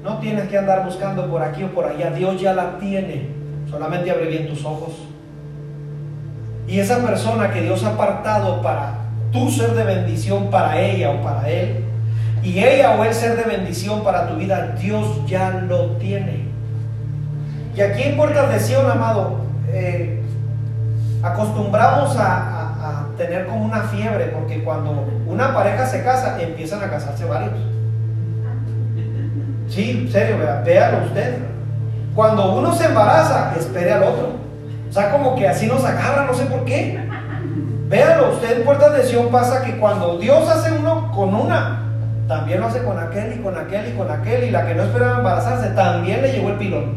No 0.04 0.20
tienes 0.20 0.48
que 0.48 0.58
andar 0.58 0.86
buscando 0.86 1.30
por 1.30 1.42
aquí 1.42 1.64
o 1.64 1.74
por 1.74 1.86
allá, 1.86 2.12
Dios 2.12 2.40
ya 2.40 2.54
la 2.54 2.78
tiene. 2.78 3.30
Solamente 3.70 4.12
abre 4.12 4.28
bien 4.28 4.48
tus 4.48 4.64
ojos. 4.64 4.94
Y 6.68 6.80
esa 6.80 7.04
persona 7.06 7.52
que 7.52 7.62
Dios 7.62 7.84
ha 7.84 7.90
apartado 7.90 8.62
para 8.62 8.94
tú 9.32 9.50
ser 9.50 9.72
de 9.72 9.84
bendición 9.84 10.50
para 10.52 10.80
ella 10.80 11.12
o 11.12 11.22
para 11.22 11.50
él, 11.50 11.84
y 12.44 12.60
ella 12.60 12.96
o 12.96 13.04
él 13.04 13.14
ser 13.14 13.36
de 13.36 13.44
bendición 13.44 14.04
para 14.04 14.28
tu 14.28 14.36
vida, 14.36 14.76
Dios 14.80 15.26
ya 15.28 15.50
lo 15.68 15.98
tiene. 15.98 16.48
Y 17.76 17.82
aquí 17.82 18.04
en 18.04 18.18
Puertas 18.18 18.52
de 18.52 18.60
Sion, 18.60 18.90
amado, 18.90 19.38
eh, 19.68 20.22
acostumbramos 21.22 22.16
a, 22.18 22.59
tener 23.18 23.46
como 23.46 23.66
una 23.66 23.82
fiebre, 23.84 24.26
porque 24.28 24.64
cuando 24.64 25.06
una 25.28 25.54
pareja 25.54 25.86
se 25.86 26.04
casa, 26.04 26.42
empiezan 26.42 26.84
a 26.84 26.90
casarse 26.90 27.26
varios. 27.26 27.54
Sí, 29.68 29.92
en 29.92 30.12
serio, 30.12 30.38
véalo 30.66 31.06
usted. 31.06 31.38
Cuando 32.16 32.56
uno 32.56 32.74
se 32.74 32.86
embaraza, 32.86 33.54
espere 33.58 33.92
al 33.92 34.04
otro. 34.04 34.34
O 34.90 34.92
sea, 34.92 35.12
como 35.12 35.36
que 35.36 35.48
así 35.48 35.68
nos 35.68 35.84
agarra, 35.86 36.26
no 36.26 36.34
sé 36.34 36.46
por 36.46 36.66
qué. 36.66 37.00
Véalo, 37.88 38.34
usted 38.34 38.60
en 38.60 38.66
Puertas 38.66 38.94
de 38.94 39.04
Sion 39.04 39.30
pasa 39.30 39.64
que 39.64 39.78
cuando 39.78 40.18
Dios 40.18 40.48
hace 40.50 40.72
uno 40.78 41.12
con 41.12 41.34
una, 41.34 41.84
también 42.28 42.60
lo 42.60 42.68
hace 42.68 42.84
con 42.84 43.00
aquel 43.00 43.40
y 43.40 43.42
con 43.42 43.58
aquel 43.58 43.90
y 43.90 43.98
con 43.98 44.12
aquel, 44.12 44.44
y 44.44 44.52
la 44.52 44.68
que 44.68 44.76
no 44.76 44.84
esperaba 44.84 45.18
embarazarse, 45.18 45.70
también 45.70 46.22
le 46.22 46.32
llegó 46.32 46.50
el 46.50 46.58
pilón. 46.58 46.94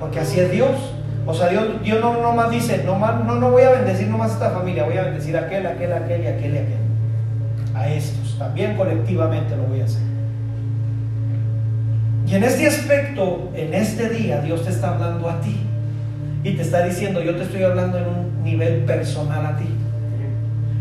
Porque 0.00 0.20
así 0.20 0.40
es 0.40 0.50
Dios. 0.50 0.93
O 1.26 1.32
sea, 1.32 1.48
Dios, 1.48 1.82
Dios 1.82 2.00
no 2.00 2.20
nomás 2.20 2.50
dice, 2.50 2.82
no, 2.84 2.98
no, 2.98 3.34
no 3.36 3.50
voy 3.50 3.62
a 3.62 3.70
bendecir 3.70 4.08
nomás 4.08 4.32
a 4.32 4.34
esta 4.34 4.50
familia, 4.50 4.84
voy 4.84 4.98
a 4.98 5.04
bendecir 5.04 5.36
a 5.36 5.40
aquel, 5.40 5.66
aquel, 5.66 5.92
aquel 5.92 6.22
y 6.22 6.26
aquel 6.26 6.54
y 6.54 6.58
aquel. 6.58 6.84
A 7.74 7.88
estos, 7.88 8.38
también 8.38 8.76
colectivamente 8.76 9.56
lo 9.56 9.64
voy 9.64 9.80
a 9.80 9.84
hacer. 9.84 10.02
Y 12.26 12.34
en 12.34 12.44
este 12.44 12.66
aspecto, 12.66 13.50
en 13.54 13.74
este 13.74 14.08
día, 14.10 14.40
Dios 14.40 14.64
te 14.64 14.70
está 14.70 14.94
hablando 14.94 15.28
a 15.28 15.40
ti. 15.40 15.56
Y 16.42 16.52
te 16.52 16.62
está 16.62 16.84
diciendo, 16.84 17.22
yo 17.22 17.34
te 17.36 17.42
estoy 17.42 17.62
hablando 17.62 17.98
en 17.98 18.04
un 18.06 18.44
nivel 18.44 18.84
personal 18.84 19.46
a 19.46 19.56
ti. 19.56 19.68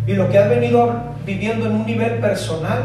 Y 0.07 0.13
lo 0.13 0.29
que 0.29 0.37
has 0.37 0.49
venido 0.49 0.93
viviendo 1.25 1.67
en 1.67 1.73
un 1.73 1.85
nivel 1.85 2.19
personal, 2.19 2.81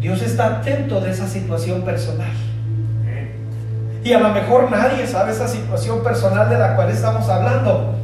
Dios 0.00 0.20
está 0.22 0.58
atento 0.58 1.00
de 1.00 1.10
esa 1.10 1.26
situación 1.26 1.82
personal. 1.82 2.32
Y 4.06 4.12
a 4.12 4.20
lo 4.20 4.28
mejor 4.28 4.70
nadie 4.70 5.04
sabe 5.04 5.32
esa 5.32 5.48
situación 5.48 6.00
personal 6.04 6.48
de 6.48 6.56
la 6.56 6.76
cual 6.76 6.88
estamos 6.90 7.28
hablando. 7.28 7.96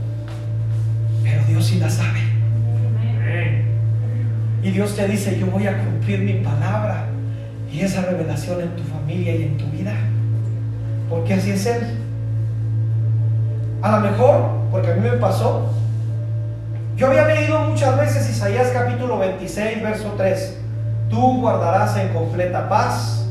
Pero 1.22 1.44
Dios 1.44 1.64
sí 1.64 1.78
la 1.78 1.88
sabe. 1.88 2.18
Y 4.64 4.70
Dios 4.72 4.96
te 4.96 5.06
dice, 5.06 5.38
yo 5.38 5.46
voy 5.46 5.68
a 5.68 5.78
cumplir 5.78 6.18
mi 6.22 6.44
palabra 6.44 7.04
y 7.70 7.82
esa 7.82 8.02
revelación 8.02 8.62
en 8.62 8.74
tu 8.74 8.82
familia 8.82 9.36
y 9.36 9.42
en 9.44 9.56
tu 9.56 9.66
vida. 9.66 9.92
Porque 11.08 11.34
así 11.34 11.52
es 11.52 11.66
Él. 11.66 12.00
A 13.80 13.92
lo 13.92 14.00
mejor, 14.00 14.50
porque 14.72 14.90
a 14.90 14.94
mí 14.94 15.08
me 15.08 15.18
pasó, 15.18 15.70
yo 16.96 17.06
había 17.06 17.26
leído 17.26 17.60
muchas 17.60 17.96
veces 17.96 18.28
Isaías 18.28 18.72
capítulo 18.74 19.20
26, 19.20 19.80
verso 19.80 20.14
3. 20.16 20.58
Tú 21.08 21.42
guardarás 21.42 21.96
en 21.96 22.08
completa 22.08 22.68
paz 22.68 23.21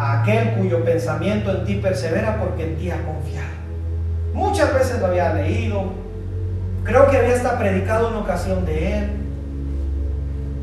a 0.00 0.22
aquel 0.22 0.52
cuyo 0.52 0.82
pensamiento 0.82 1.50
en 1.50 1.64
ti 1.66 1.74
persevera 1.74 2.38
porque 2.38 2.64
en 2.64 2.76
ti 2.78 2.90
ha 2.90 3.04
confiado. 3.04 3.50
Muchas 4.32 4.72
veces 4.72 4.98
lo 4.98 5.08
había 5.08 5.34
leído, 5.34 5.92
creo 6.84 7.10
que 7.10 7.18
había 7.18 7.34
hasta 7.34 7.58
predicado 7.58 8.08
una 8.08 8.20
ocasión 8.20 8.64
de 8.64 8.96
él. 8.96 9.10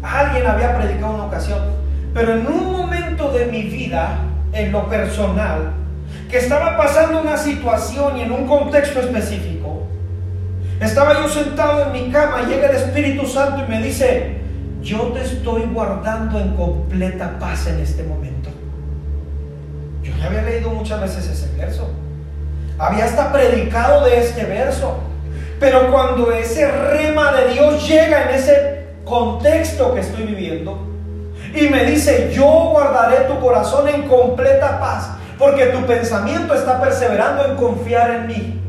Alguien 0.01 0.47
había 0.47 0.75
predicado 0.75 1.13
una 1.13 1.25
ocasión, 1.25 1.59
pero 2.15 2.33
en 2.33 2.47
un 2.47 2.71
momento 2.71 3.31
de 3.31 3.45
mi 3.45 3.61
vida, 3.61 4.17
en 4.53 4.71
lo 4.71 4.89
personal, 4.89 5.71
que 6.31 6.39
estaba 6.39 6.75
pasando 6.75 7.21
una 7.21 7.38
situación 7.38 8.17
y 8.17 8.21
en 8.21 8.31
un 8.31 8.47
contexto 8.47 9.01
específico, 9.01 9.83
estaba 10.79 11.13
yo 11.13 11.29
sentado 11.29 11.85
en 11.85 11.91
mi 11.91 12.11
cama 12.11 12.41
llega 12.41 12.69
el 12.69 12.75
Espíritu 12.75 13.27
Santo 13.27 13.63
y 13.63 13.69
me 13.69 13.83
dice, 13.83 14.38
yo 14.81 15.11
te 15.13 15.21
estoy 15.21 15.61
guardando 15.71 16.39
en 16.39 16.55
completa 16.55 17.38
paz 17.38 17.67
en 17.67 17.81
este 17.81 18.01
momento. 18.01 18.36
Ya 20.20 20.28
había 20.28 20.41
leído 20.41 20.70
muchas 20.70 21.01
veces 21.01 21.28
ese 21.28 21.55
verso. 21.57 21.89
Había 22.78 23.05
hasta 23.05 23.32
predicado 23.32 24.05
de 24.05 24.20
este 24.20 24.45
verso. 24.45 24.99
Pero 25.59 25.91
cuando 25.91 26.32
ese 26.32 26.70
rema 26.70 27.34
de 27.34 27.53
Dios 27.53 27.88
llega 27.88 28.30
en 28.30 28.36
ese 28.36 28.86
contexto 29.03 29.93
que 29.95 30.01
estoy 30.01 30.26
viviendo 30.26 30.88
y 31.53 31.68
me 31.68 31.86
dice, 31.86 32.32
yo 32.34 32.45
guardaré 32.72 33.26
tu 33.26 33.39
corazón 33.39 33.88
en 33.88 34.03
completa 34.03 34.80
paz, 34.80 35.09
porque 35.39 35.68
tu 35.68 35.86
pensamiento 35.86 36.53
está 36.53 36.80
perseverando 36.80 37.45
en 37.45 37.55
confiar 37.55 38.11
en 38.11 38.28
mí. 38.28 38.61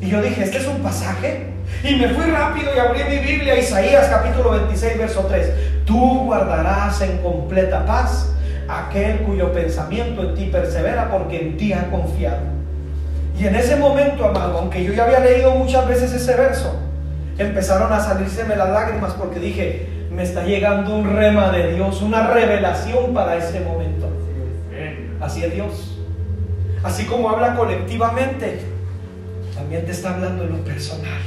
Y 0.00 0.08
yo 0.08 0.20
dije, 0.20 0.44
este 0.44 0.58
es 0.58 0.66
un 0.66 0.82
pasaje. 0.82 1.48
Y 1.82 1.96
me 1.96 2.08
fui 2.10 2.24
rápido 2.30 2.70
y 2.76 2.78
abrí 2.78 3.02
mi 3.04 3.18
Biblia, 3.18 3.58
Isaías 3.58 4.08
capítulo 4.08 4.50
26, 4.50 4.98
verso 4.98 5.26
3. 5.28 5.84
Tú 5.84 6.24
guardarás 6.26 7.00
en 7.00 7.18
completa 7.18 7.84
paz 7.84 8.32
aquel 8.68 9.18
cuyo 9.18 9.52
pensamiento 9.52 10.22
en 10.22 10.34
ti 10.34 10.46
persevera 10.46 11.10
porque 11.10 11.40
en 11.40 11.56
ti 11.56 11.72
ha 11.72 11.90
confiado. 11.90 12.40
Y 13.38 13.46
en 13.46 13.56
ese 13.56 13.76
momento, 13.76 14.24
amado, 14.24 14.58
aunque 14.58 14.84
yo 14.84 14.92
ya 14.92 15.04
había 15.04 15.20
leído 15.20 15.52
muchas 15.52 15.86
veces 15.88 16.12
ese 16.12 16.34
verso, 16.34 16.76
empezaron 17.38 17.92
a 17.92 18.00
salírseme 18.00 18.56
las 18.56 18.68
lágrimas 18.70 19.12
porque 19.14 19.40
dije, 19.40 19.88
me 20.12 20.22
está 20.22 20.44
llegando 20.44 20.94
un 20.94 21.16
rema 21.16 21.50
de 21.50 21.74
Dios, 21.74 22.02
una 22.02 22.28
revelación 22.28 23.14
para 23.14 23.36
ese 23.36 23.60
momento. 23.60 24.08
Así 25.20 25.42
es 25.42 25.54
Dios. 25.54 25.98
Así 26.82 27.04
como 27.04 27.30
habla 27.30 27.54
colectivamente, 27.54 28.60
también 29.54 29.84
te 29.84 29.92
está 29.92 30.14
hablando 30.14 30.44
en 30.44 30.50
lo 30.50 30.64
personal. 30.64 31.20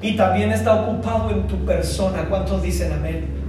Y 0.00 0.16
también 0.16 0.50
está 0.50 0.74
ocupado 0.74 1.30
en 1.30 1.46
tu 1.46 1.64
persona. 1.64 2.24
¿Cuántos 2.28 2.62
dicen 2.62 2.92
amén? 2.92 3.41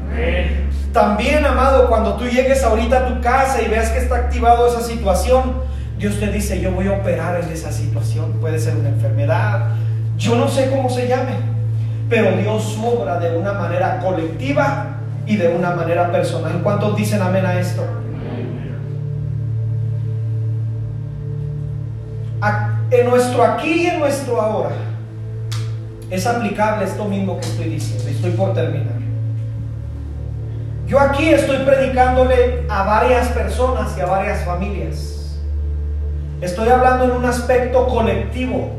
También, 0.91 1.43
amado, 1.45 1.87
cuando 1.87 2.15
tú 2.15 2.25
llegues 2.25 2.63
ahorita 2.63 2.97
a 2.97 3.07
tu 3.07 3.21
casa 3.21 3.61
y 3.61 3.67
veas 3.67 3.89
que 3.89 3.99
está 3.99 4.15
activado 4.15 4.67
esa 4.67 4.81
situación, 4.81 5.53
Dios 5.97 6.19
te 6.19 6.27
dice, 6.27 6.61
yo 6.61 6.71
voy 6.71 6.87
a 6.87 6.93
operar 6.93 7.41
en 7.41 7.49
esa 7.51 7.71
situación. 7.71 8.33
Puede 8.33 8.59
ser 8.59 8.75
una 8.75 8.89
enfermedad, 8.89 9.69
yo 10.17 10.35
no 10.35 10.47
sé 10.47 10.69
cómo 10.69 10.89
se 10.89 11.07
llame, 11.07 11.33
pero 12.09 12.37
Dios 12.37 12.77
obra 12.83 13.19
de 13.19 13.35
una 13.35 13.53
manera 13.53 13.99
colectiva 13.99 14.97
y 15.25 15.37
de 15.37 15.47
una 15.47 15.71
manera 15.71 16.11
personal. 16.11 16.61
¿Cuántos 16.61 16.95
dicen 16.95 17.21
amén 17.21 17.45
a 17.45 17.59
esto? 17.59 17.83
En 22.91 23.09
nuestro 23.09 23.43
aquí 23.43 23.83
y 23.83 23.87
en 23.87 23.99
nuestro 23.99 24.39
ahora 24.39 24.75
es 26.11 26.27
aplicable 26.27 26.85
esto 26.85 27.05
mismo 27.05 27.39
que 27.39 27.47
estoy 27.47 27.69
diciendo. 27.69 28.07
Estoy 28.07 28.31
por 28.31 28.53
terminar. 28.53 29.02
Yo 30.93 30.99
aquí 30.99 31.27
estoy 31.27 31.57
predicándole 31.65 32.67
a 32.69 32.83
varias 32.83 33.29
personas 33.29 33.97
y 33.97 34.01
a 34.01 34.05
varias 34.05 34.45
familias. 34.45 35.39
Estoy 36.39 36.69
hablando 36.69 37.05
en 37.05 37.11
un 37.13 37.25
aspecto 37.25 37.87
colectivo. 37.87 38.69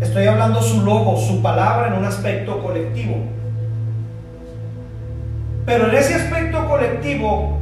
Estoy 0.00 0.28
hablando 0.28 0.62
su 0.62 0.82
logo, 0.82 1.16
su 1.16 1.42
palabra 1.42 1.88
en 1.88 1.94
un 1.94 2.04
aspecto 2.04 2.62
colectivo. 2.62 3.16
Pero 5.66 5.88
en 5.88 5.96
ese 5.96 6.14
aspecto 6.14 6.64
colectivo, 6.68 7.58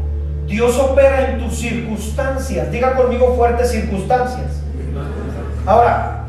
Dios 0.46 0.78
opera 0.78 1.30
en 1.30 1.38
tus 1.38 1.58
circunstancias. 1.58 2.70
Diga 2.70 2.96
conmigo 2.96 3.34
fuertes 3.34 3.70
circunstancias. 3.70 4.60
Ahora, 5.64 6.24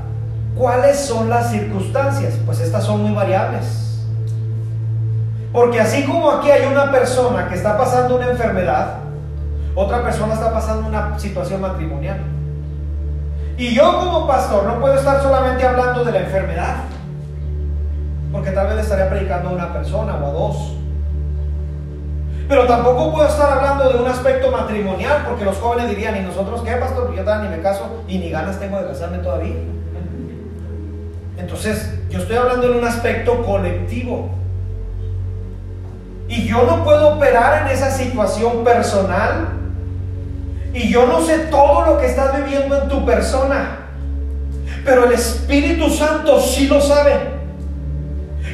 ¿cuáles 0.55 1.01
son 1.01 1.29
las 1.29 1.51
circunstancias? 1.51 2.35
Pues 2.45 2.61
estas 2.61 2.85
son 2.85 3.01
muy 3.03 3.13
variables. 3.13 3.88
Porque 5.51 5.79
así 5.79 6.03
como 6.05 6.29
aquí 6.31 6.51
hay 6.51 6.71
una 6.71 6.91
persona 6.91 7.47
que 7.47 7.55
está 7.55 7.77
pasando 7.77 8.15
una 8.17 8.29
enfermedad, 8.29 8.97
otra 9.75 10.03
persona 10.03 10.33
está 10.33 10.53
pasando 10.53 10.87
una 10.87 11.17
situación 11.17 11.61
matrimonial. 11.61 12.19
Y 13.57 13.73
yo 13.73 13.99
como 13.99 14.27
pastor 14.27 14.65
no 14.65 14.79
puedo 14.79 14.93
estar 14.93 15.21
solamente 15.21 15.65
hablando 15.65 16.03
de 16.05 16.11
la 16.11 16.19
enfermedad, 16.19 16.75
porque 18.31 18.51
tal 18.51 18.67
vez 18.67 18.75
le 18.75 18.81
estaría 18.83 19.09
predicando 19.09 19.49
a 19.49 19.53
una 19.53 19.73
persona 19.73 20.15
o 20.15 20.27
a 20.27 20.31
dos. 20.31 20.75
Pero 22.47 22.65
tampoco 22.65 23.11
puedo 23.13 23.27
estar 23.27 23.51
hablando 23.51 23.89
de 23.89 24.01
un 24.01 24.07
aspecto 24.07 24.49
matrimonial, 24.49 25.23
porque 25.27 25.45
los 25.45 25.57
jóvenes 25.57 25.89
dirían, 25.89 26.15
¿y 26.15 26.21
nosotros 26.21 26.61
qué, 26.63 26.71
pastor? 26.77 27.13
Yo 27.15 27.23
todavía 27.23 27.49
ni 27.49 27.57
me 27.57 27.61
caso 27.61 28.03
y 28.07 28.17
ni 28.17 28.29
ganas 28.29 28.59
tengo 28.59 28.79
de 28.81 28.87
casarme 28.87 29.19
todavía. 29.19 29.55
Entonces, 31.37 31.99
yo 32.09 32.19
estoy 32.19 32.37
hablando 32.37 32.71
en 32.71 32.77
un 32.77 32.85
aspecto 32.85 33.43
colectivo. 33.45 34.29
Y 36.29 36.47
yo 36.47 36.63
no 36.63 36.83
puedo 36.83 37.15
operar 37.15 37.63
en 37.63 37.73
esa 37.73 37.91
situación 37.91 38.63
personal 38.63 39.59
y 40.73 40.89
yo 40.89 41.07
no 41.07 41.21
sé 41.21 41.39
todo 41.49 41.85
lo 41.85 41.97
que 41.99 42.05
estás 42.05 42.35
viviendo 42.37 42.83
en 42.83 42.87
tu 42.87 43.03
persona, 43.03 43.79
pero 44.85 45.05
el 45.05 45.13
Espíritu 45.13 45.89
Santo 45.89 46.39
sí 46.39 46.67
lo 46.67 46.79
sabe. 46.79 47.39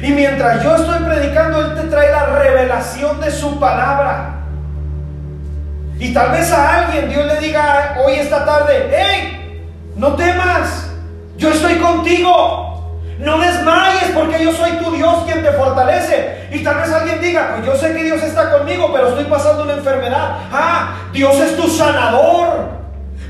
Y 0.02 0.12
mientras 0.12 0.62
yo 0.62 0.76
estoy 0.76 0.98
predicando, 1.04 1.60
Él 1.60 1.74
te 1.74 1.88
trae 1.88 2.10
la 2.10 2.26
revelación 2.26 3.20
de 3.20 3.30
su 3.30 3.58
palabra. 3.60 4.36
Y 5.98 6.12
tal 6.12 6.30
vez 6.30 6.52
a 6.52 6.86
alguien 6.86 7.08
Dios 7.08 7.26
le 7.26 7.40
diga 7.40 7.96
hoy 8.04 8.14
esta 8.14 8.44
tarde, 8.44 8.90
hey, 8.90 9.62
no 9.96 10.14
temas, 10.14 10.90
yo 11.36 11.50
estoy 11.50 11.76
contigo. 11.76 12.65
No 13.18 13.38
desmayes 13.38 14.10
porque 14.14 14.42
yo 14.44 14.52
soy 14.52 14.72
tu 14.72 14.90
Dios 14.92 15.24
quien 15.24 15.42
te 15.42 15.50
fortalece. 15.52 16.48
Y 16.52 16.62
tal 16.62 16.76
vez 16.76 16.92
alguien 16.92 17.20
diga, 17.20 17.54
pues 17.54 17.66
yo 17.66 17.76
sé 17.76 17.94
que 17.94 18.04
Dios 18.04 18.22
está 18.22 18.50
conmigo, 18.50 18.90
pero 18.92 19.08
estoy 19.08 19.24
pasando 19.24 19.62
una 19.64 19.74
enfermedad. 19.74 20.36
Ah, 20.52 20.96
Dios 21.12 21.34
es 21.36 21.56
tu 21.56 21.66
sanador. 21.68 22.76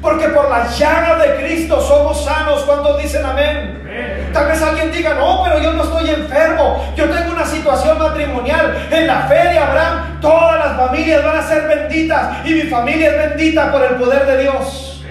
Porque 0.03 0.29
por 0.29 0.51
la 0.51 0.69
llaga 0.69 1.17
de 1.17 1.37
Cristo 1.37 1.81
somos 1.81 2.25
sanos. 2.25 2.63
¿Cuántos 2.63 3.01
dicen 3.01 3.25
amén? 3.25 4.31
Tal 4.33 4.49
vez 4.49 4.61
alguien 4.61 4.93
diga, 4.93 5.15
no, 5.15 5.43
pero 5.45 5.59
yo 5.61 5.73
no 5.73 5.85
estoy 5.85 6.11
enfermo. 6.11 6.85
Yo 6.97 7.09
tengo 7.09 7.33
una 7.33 7.47
situación 7.47 7.99
matrimonial. 7.99 8.89
En 8.91 9.07
la 9.07 9.23
fe 9.23 9.35
de 9.35 9.59
Abraham, 9.59 10.21
todas 10.21 10.67
las 10.67 10.77
familias 10.77 11.25
van 11.25 11.39
a 11.39 11.43
ser 11.43 11.67
benditas. 11.67 12.45
Y 12.45 12.55
mi 12.55 12.63
familia 12.63 13.11
es 13.11 13.31
bendita 13.31 13.73
por 13.73 13.83
el 13.83 13.95
poder 13.95 14.27
de 14.27 14.43
Dios. 14.43 15.05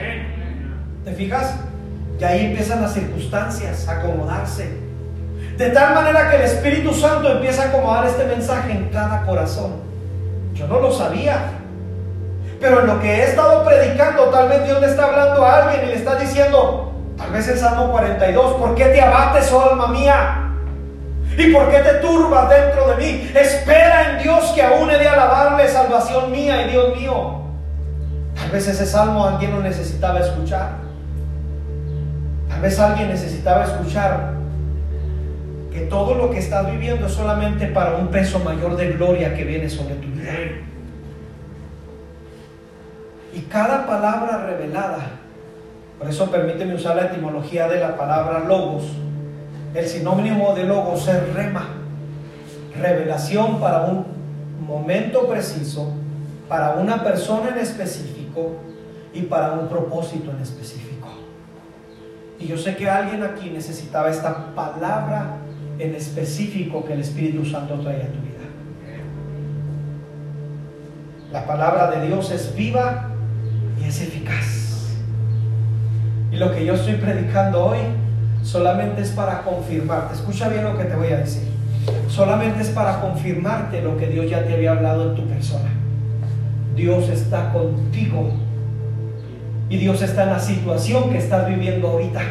¿Te 1.04 1.14
fijas? 1.14 1.65
Y 2.20 2.24
ahí 2.24 2.46
empiezan 2.46 2.82
las 2.82 2.94
circunstancias 2.94 3.88
a 3.88 4.00
acomodarse. 4.00 4.78
De 5.58 5.70
tal 5.70 5.96
manera 5.96 6.30
que 6.30 6.38
el 6.38 6.42
Espíritu 6.44 6.94
Santo 6.94 7.30
empieza 7.30 7.64
a 7.64 7.66
acomodar 7.68 8.06
este 8.06 8.26
mensaje 8.26 8.72
en 8.72 8.90
cada 8.90 9.26
corazón. 9.26 9.74
Yo 10.54 10.68
no 10.68 10.80
lo 10.80 10.92
sabía. 10.92 11.38
Pero 12.60 12.82
en 12.82 12.88
lo 12.88 13.00
que 13.00 13.14
he 13.14 13.24
estado 13.24 13.64
predicando, 13.64 14.26
tal 14.26 14.50
vez 14.50 14.64
Dios 14.66 14.80
le 14.82 14.88
está 14.88 15.06
hablando 15.06 15.46
a 15.46 15.64
alguien 15.64 15.86
y 15.86 15.92
le 15.92 15.96
está 15.96 16.16
diciendo, 16.16 16.94
tal 17.18 17.32
vez 17.32 17.48
el 17.48 17.58
Salmo 17.58 17.92
42, 17.92 18.54
¿por 18.56 18.76
qué 18.76 18.86
te 18.86 19.02
abates, 19.02 19.52
oh 19.52 19.70
alma 19.72 19.88
mía? 19.88 20.42
¿Y 21.38 21.52
por 21.52 21.70
qué 21.70 21.80
te 21.80 21.96
turbas 21.96 22.50
dentro 22.50 22.88
de 22.90 22.96
mí? 22.96 23.32
Espera 23.36 24.12
en 24.12 24.24
Dios 24.24 24.52
que 24.56 24.64
aún 24.64 24.90
he 24.90 24.98
de 24.98 25.08
alabarle, 25.08 25.68
salvación 25.68 26.32
mía 26.32 26.66
y 26.66 26.72
Dios 26.72 26.96
mío. 26.96 27.42
Tal 28.36 28.52
vez 28.52 28.68
ese 28.68 28.86
salmo 28.86 29.26
alguien 29.26 29.52
lo 29.52 29.62
necesitaba 29.62 30.20
escuchar. 30.20 30.85
Tal 32.56 32.62
vez 32.62 32.80
alguien 32.80 33.10
necesitaba 33.10 33.66
escuchar 33.66 34.32
que 35.74 35.82
todo 35.82 36.16
lo 36.16 36.32
que 36.32 36.40
estás 36.40 36.72
viviendo 36.72 37.08
es 37.08 37.12
solamente 37.12 37.68
para 37.68 37.98
un 37.98 38.08
peso 38.08 38.40
mayor 38.40 38.78
de 38.78 38.94
gloria 38.94 39.36
que 39.36 39.44
viene 39.44 39.70
sobre 39.70 39.96
tu 39.96 40.08
vida. 40.08 40.32
Y 43.34 43.42
cada 43.42 43.86
palabra 43.86 44.46
revelada, 44.46 45.00
por 46.00 46.10
eso 46.10 46.32
permíteme 46.32 46.76
usar 46.76 46.96
la 46.96 47.08
etimología 47.08 47.68
de 47.68 47.82
la 47.82 47.98
palabra 47.98 48.40
logos, 48.40 48.84
el 49.74 49.86
sinónimo 49.86 50.56
de 50.56 50.64
logos 50.64 51.10
es 51.10 51.34
rema, 51.34 51.68
revelación 52.82 53.60
para 53.60 53.82
un 53.82 54.06
momento 54.66 55.28
preciso, 55.28 55.92
para 56.48 56.76
una 56.76 57.04
persona 57.04 57.50
en 57.50 57.58
específico 57.58 58.54
y 59.14 59.24
para 59.24 59.52
un 59.52 59.68
propósito 59.68 60.32
en 60.32 60.42
específico. 60.42 60.95
Y 62.40 62.48
yo 62.48 62.58
sé 62.58 62.76
que 62.76 62.90
alguien 62.90 63.24
aquí 63.24 63.50
necesitaba 63.50 64.10
esta 64.10 64.54
palabra 64.54 65.38
en 65.80 65.96
específico 65.96 66.86
que 66.86 66.94
el 66.94 67.02
Espíritu 67.02 67.46
Santo 67.46 67.76
trae 67.76 68.04
a 68.04 68.08
tu 68.08 68.20
vida. 68.22 68.36
La 71.32 71.46
palabra 71.46 71.92
de 71.92 72.08
Dios 72.08 72.32
es 72.32 72.56
viva 72.56 73.10
y 73.82 73.88
es 73.88 74.02
eficaz. 74.02 74.96
Y 76.32 76.38
lo 76.38 76.54
que 76.54 76.66
yo 76.66 76.74
estoy 76.76 76.96
predicando 76.96 77.66
hoy 77.66 77.80
solamente 78.44 79.02
es 79.02 79.10
para 79.12 79.42
confirmarte. 79.44 80.16
Escucha 80.16 80.50
bien 80.50 80.64
lo 80.64 80.78
que 80.78 80.86
te 80.86 80.96
voy 80.96 81.08
a 81.08 81.18
decir. 81.18 81.44
Solamente 82.10 82.62
es 82.62 82.70
para 82.70 83.02
confirmarte 83.02 83.82
lo 83.82 83.98
que 83.98 84.08
Dios 84.08 84.30
ya 84.30 84.44
te 84.46 84.54
había 84.54 84.72
hablado 84.72 85.12
en 85.12 85.16
tu 85.16 85.28
persona. 85.28 85.70
Dios 86.76 87.10
está 87.10 87.54
contigo 87.54 88.32
y 89.70 89.78
Dios 89.78 90.02
está 90.02 90.24
en 90.24 90.30
la 90.30 90.40
situación 90.40 91.10
que 91.12 91.18
estás 91.18 91.48
viviendo 91.48 91.88
ahorita. 91.88 92.22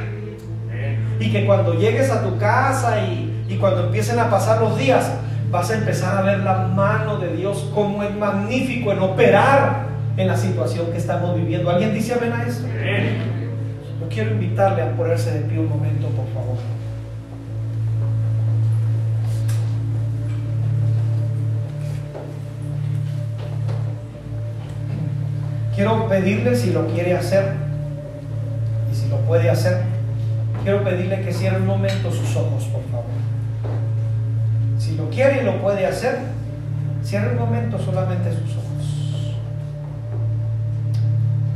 Y 1.21 1.31
que 1.31 1.47
cuando 1.47 1.75
llegues 1.75 2.11
a 2.11 2.23
tu 2.23 2.39
casa 2.39 3.01
y, 3.01 3.45
y 3.49 3.57
cuando 3.57 3.87
empiecen 3.87 4.19
a 4.19 4.31
pasar 4.31 4.61
los 4.61 4.77
días, 4.79 5.13
vas 5.51 5.71
a 5.71 5.75
empezar 5.75 6.19
a 6.19 6.23
ver 6.23 6.41
la 6.41 6.67
mano 6.67 7.19
de 7.19 7.37
Dios 7.37 7.71
como 7.75 8.03
es 8.03 8.15
magnífico 8.15 8.93
en 8.93 8.99
operar 9.01 9.87
en 10.17 10.27
la 10.27 10.37
situación 10.37 10.87
que 10.91 10.99
estamos 10.99 11.37
viviendo. 11.37 11.71
¿Alguien 11.71 11.95
dice 11.95 12.15
amén 12.15 12.33
a 12.33 12.45
esto? 12.45 12.67
Yo 14.01 14.09
quiero 14.09 14.33
invitarle 14.33 14.83
a 14.83 14.97
ponerse 14.97 15.31
de 15.33 15.41
pie 15.41 15.59
un 15.59 15.69
momento, 15.69 16.09
por 16.09 16.27
favor. 16.35 16.57
Quiero 25.75 26.09
pedirle 26.09 26.55
si 26.55 26.73
lo 26.73 26.87
quiere 26.87 27.17
hacer 27.17 27.53
y 28.93 28.95
si 28.95 29.09
lo 29.09 29.19
puede 29.19 29.51
hacer, 29.51 29.83
quiero 30.63 30.85
pedirle 30.85 31.23
que 31.23 31.33
cierre 31.33 31.57
un 31.57 31.67
momento 31.67 32.13
sus 32.13 32.37
ojos, 32.37 32.65
por 32.65 32.83
favor. 32.85 33.07
Si 34.79 34.95
lo 34.97 35.11
quiere 35.11 35.43
y 35.43 35.45
lo 35.45 35.61
puede 35.61 35.85
hacer, 35.87 36.19
cierre 37.03 37.33
un 37.33 37.39
momento 37.39 37.79
solamente 37.79 38.31
sus 38.31 38.53
ojos. 38.53 39.35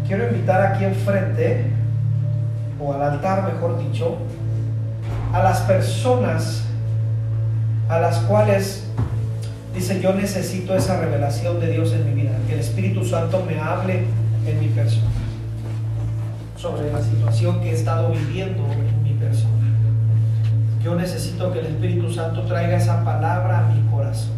Quiero 0.07 0.29
invitar 0.29 0.63
aquí 0.63 0.85
enfrente, 0.85 1.67
o 2.81 2.93
al 2.93 3.03
altar 3.03 3.53
mejor 3.53 3.79
dicho, 3.79 4.17
a 5.33 5.43
las 5.43 5.61
personas 5.61 6.65
a 7.89 7.99
las 7.99 8.19
cuales 8.21 8.85
dice 9.75 10.01
yo 10.01 10.13
necesito 10.13 10.75
esa 10.75 11.01
revelación 11.01 11.61
de 11.61 11.71
Dios 11.71 11.93
en 11.93 12.05
mi 12.05 12.23
vida, 12.23 12.33
el 12.59 12.65
Espíritu 12.65 13.05
Santo 13.05 13.45
me 13.47 13.57
hable 13.61 14.03
en 14.45 14.59
mi 14.59 14.67
persona 14.67 15.07
sobre 16.57 16.93
la 16.93 17.01
situación 17.01 17.61
que 17.61 17.71
he 17.71 17.75
estado 17.75 18.11
viviendo 18.11 18.65
en 18.73 19.03
mi 19.05 19.13
persona. 19.13 19.55
Yo 20.83 20.97
necesito 20.97 21.53
que 21.53 21.61
el 21.61 21.67
Espíritu 21.67 22.13
Santo 22.13 22.43
traiga 22.43 22.77
esa 22.77 23.05
palabra 23.05 23.61
a 23.61 23.69
mi 23.69 23.81
corazón. 23.89 24.33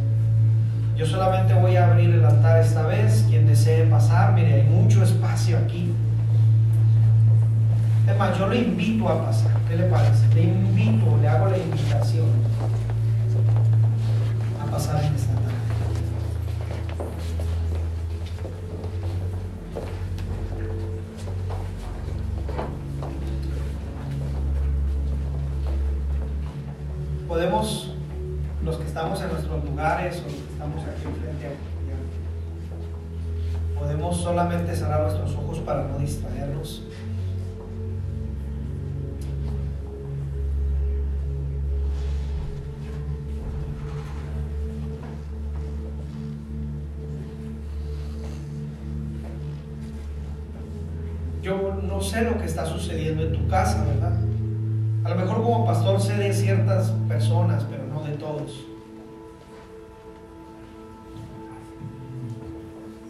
Yo 0.99 1.07
solamente 1.07 1.55
voy 1.55 1.77
a 1.77 1.87
abrir 1.87 2.11
el 2.11 2.23
altar 2.23 2.61
esta 2.61 2.83
vez. 2.83 3.25
Quien 3.27 3.47
desee 3.47 3.87
pasar, 3.87 4.35
mire, 4.35 4.53
hay 4.53 4.65
mucho 4.65 5.03
espacio 5.03 5.57
aquí. 5.57 5.91
Es 8.07 8.19
más, 8.19 8.39
yo 8.39 8.49
le 8.49 8.59
invito 8.59 9.09
a 9.09 9.25
pasar. 9.25 9.53
¿Qué 9.67 9.77
le 9.79 9.85
parece? 9.85 10.27
Le 10.35 10.43
invito, 10.43 11.17
le 11.23 11.27
hago 11.27 11.49
la 11.49 11.57
invitación 11.57 12.27
a 14.63 14.71
pasar 14.71 15.05
en 15.05 15.15
esta 15.15 15.30
Podemos, 27.41 27.95
los 28.63 28.77
que 28.77 28.85
estamos 28.85 29.19
en 29.23 29.29
nuestros 29.31 29.65
lugares 29.65 30.19
o 30.19 30.25
los 30.25 30.35
que 30.35 30.53
estamos 30.53 30.83
aquí 30.83 31.07
enfrente, 31.07 31.57
podemos 33.79 34.17
solamente 34.19 34.77
cerrar 34.77 35.01
nuestros 35.01 35.35
ojos 35.37 35.59
para 35.61 35.85
no 35.85 35.99
distraernos. 36.01 36.83
Yo 51.43 51.81
no 51.83 52.03
sé 52.03 52.21
lo 52.21 52.37
que 52.37 52.45
está 52.45 52.67
sucediendo 52.67 53.23
en 53.23 53.33
tu 53.33 53.49
casa, 53.49 53.83
¿verdad? 53.87 54.21
A 55.03 55.09
lo 55.09 55.17
mejor 55.17 55.43
como 55.43 55.65
pastor 55.65 55.99
sé 55.99 56.15
de 56.15 56.33
ciertas 56.33 56.91
personas, 57.09 57.65
pero 57.71 57.85
no 57.87 58.03
de 58.03 58.17
todos. 58.17 58.67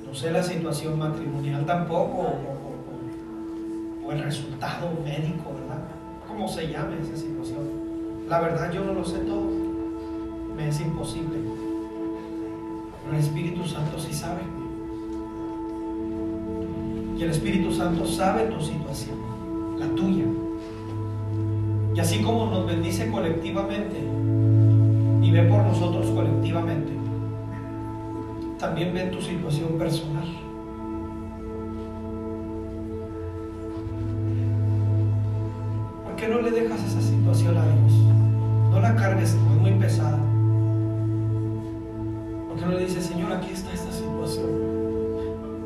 No 0.07 0.15
sé 0.15 0.31
la 0.31 0.43
situación 0.43 0.99
matrimonial 0.99 1.67
tampoco, 1.67 2.33
o, 4.05 4.13
el 4.13 4.23
resultado 4.23 4.91
médico, 5.05 5.53
¿verdad? 5.55 5.85
¿Cómo 6.27 6.49
se 6.49 6.69
llame 6.69 7.01
esa 7.01 7.17
situación? 7.17 7.59
La 8.29 8.41
verdad 8.41 8.73
yo 8.73 8.85
no 8.85 8.95
lo 8.95 9.05
sé 9.05 9.19
todo. 9.19 9.51
Me 10.57 10.69
es 10.69 10.81
imposible. 10.81 11.39
Pero 13.05 13.17
el 13.17 13.21
Espíritu 13.21 13.67
Santo 13.67 13.99
sí 13.99 14.13
sabe. 14.13 14.43
Y 17.17 17.23
el 17.23 17.31
Espíritu 17.31 17.73
Santo 17.73 18.07
sabe 18.07 18.47
tu 18.47 18.61
situación, 18.61 19.17
la 19.79 19.87
tuya. 19.89 20.25
Y 21.95 22.01
así 22.01 22.23
como 22.23 22.47
nos 22.47 22.67
bendice 22.67 23.11
colectivamente 23.11 23.97
y 25.23 25.31
ve 25.31 25.43
por 25.43 25.65
nosotros 25.65 26.07
colectivamente, 26.11 26.93
también 28.59 28.95
ve 28.95 29.05
tu 29.05 29.21
situación 29.21 29.79
personal. 29.79 30.29
¿Por 36.05 36.17
qué 36.17 36.29
no 36.29 36.41
le 36.43 36.51
dejas 36.51 36.85
esa 36.85 37.01
situación 37.01 37.57
a 37.57 37.65
Dios? 37.65 37.93
No 38.71 38.81
la 38.81 38.95
cargues, 38.95 39.31
es 39.31 39.61
muy 39.61 39.73
pesada. 39.73 40.19
¿Por 42.49 42.59
qué 42.59 42.67
no 42.67 42.73
le 42.73 42.85
dices, 42.85 43.05
Señor, 43.05 43.33
aquí 43.33 43.51
está 43.53 43.73
esta 43.73 43.91
situación? 43.93 44.47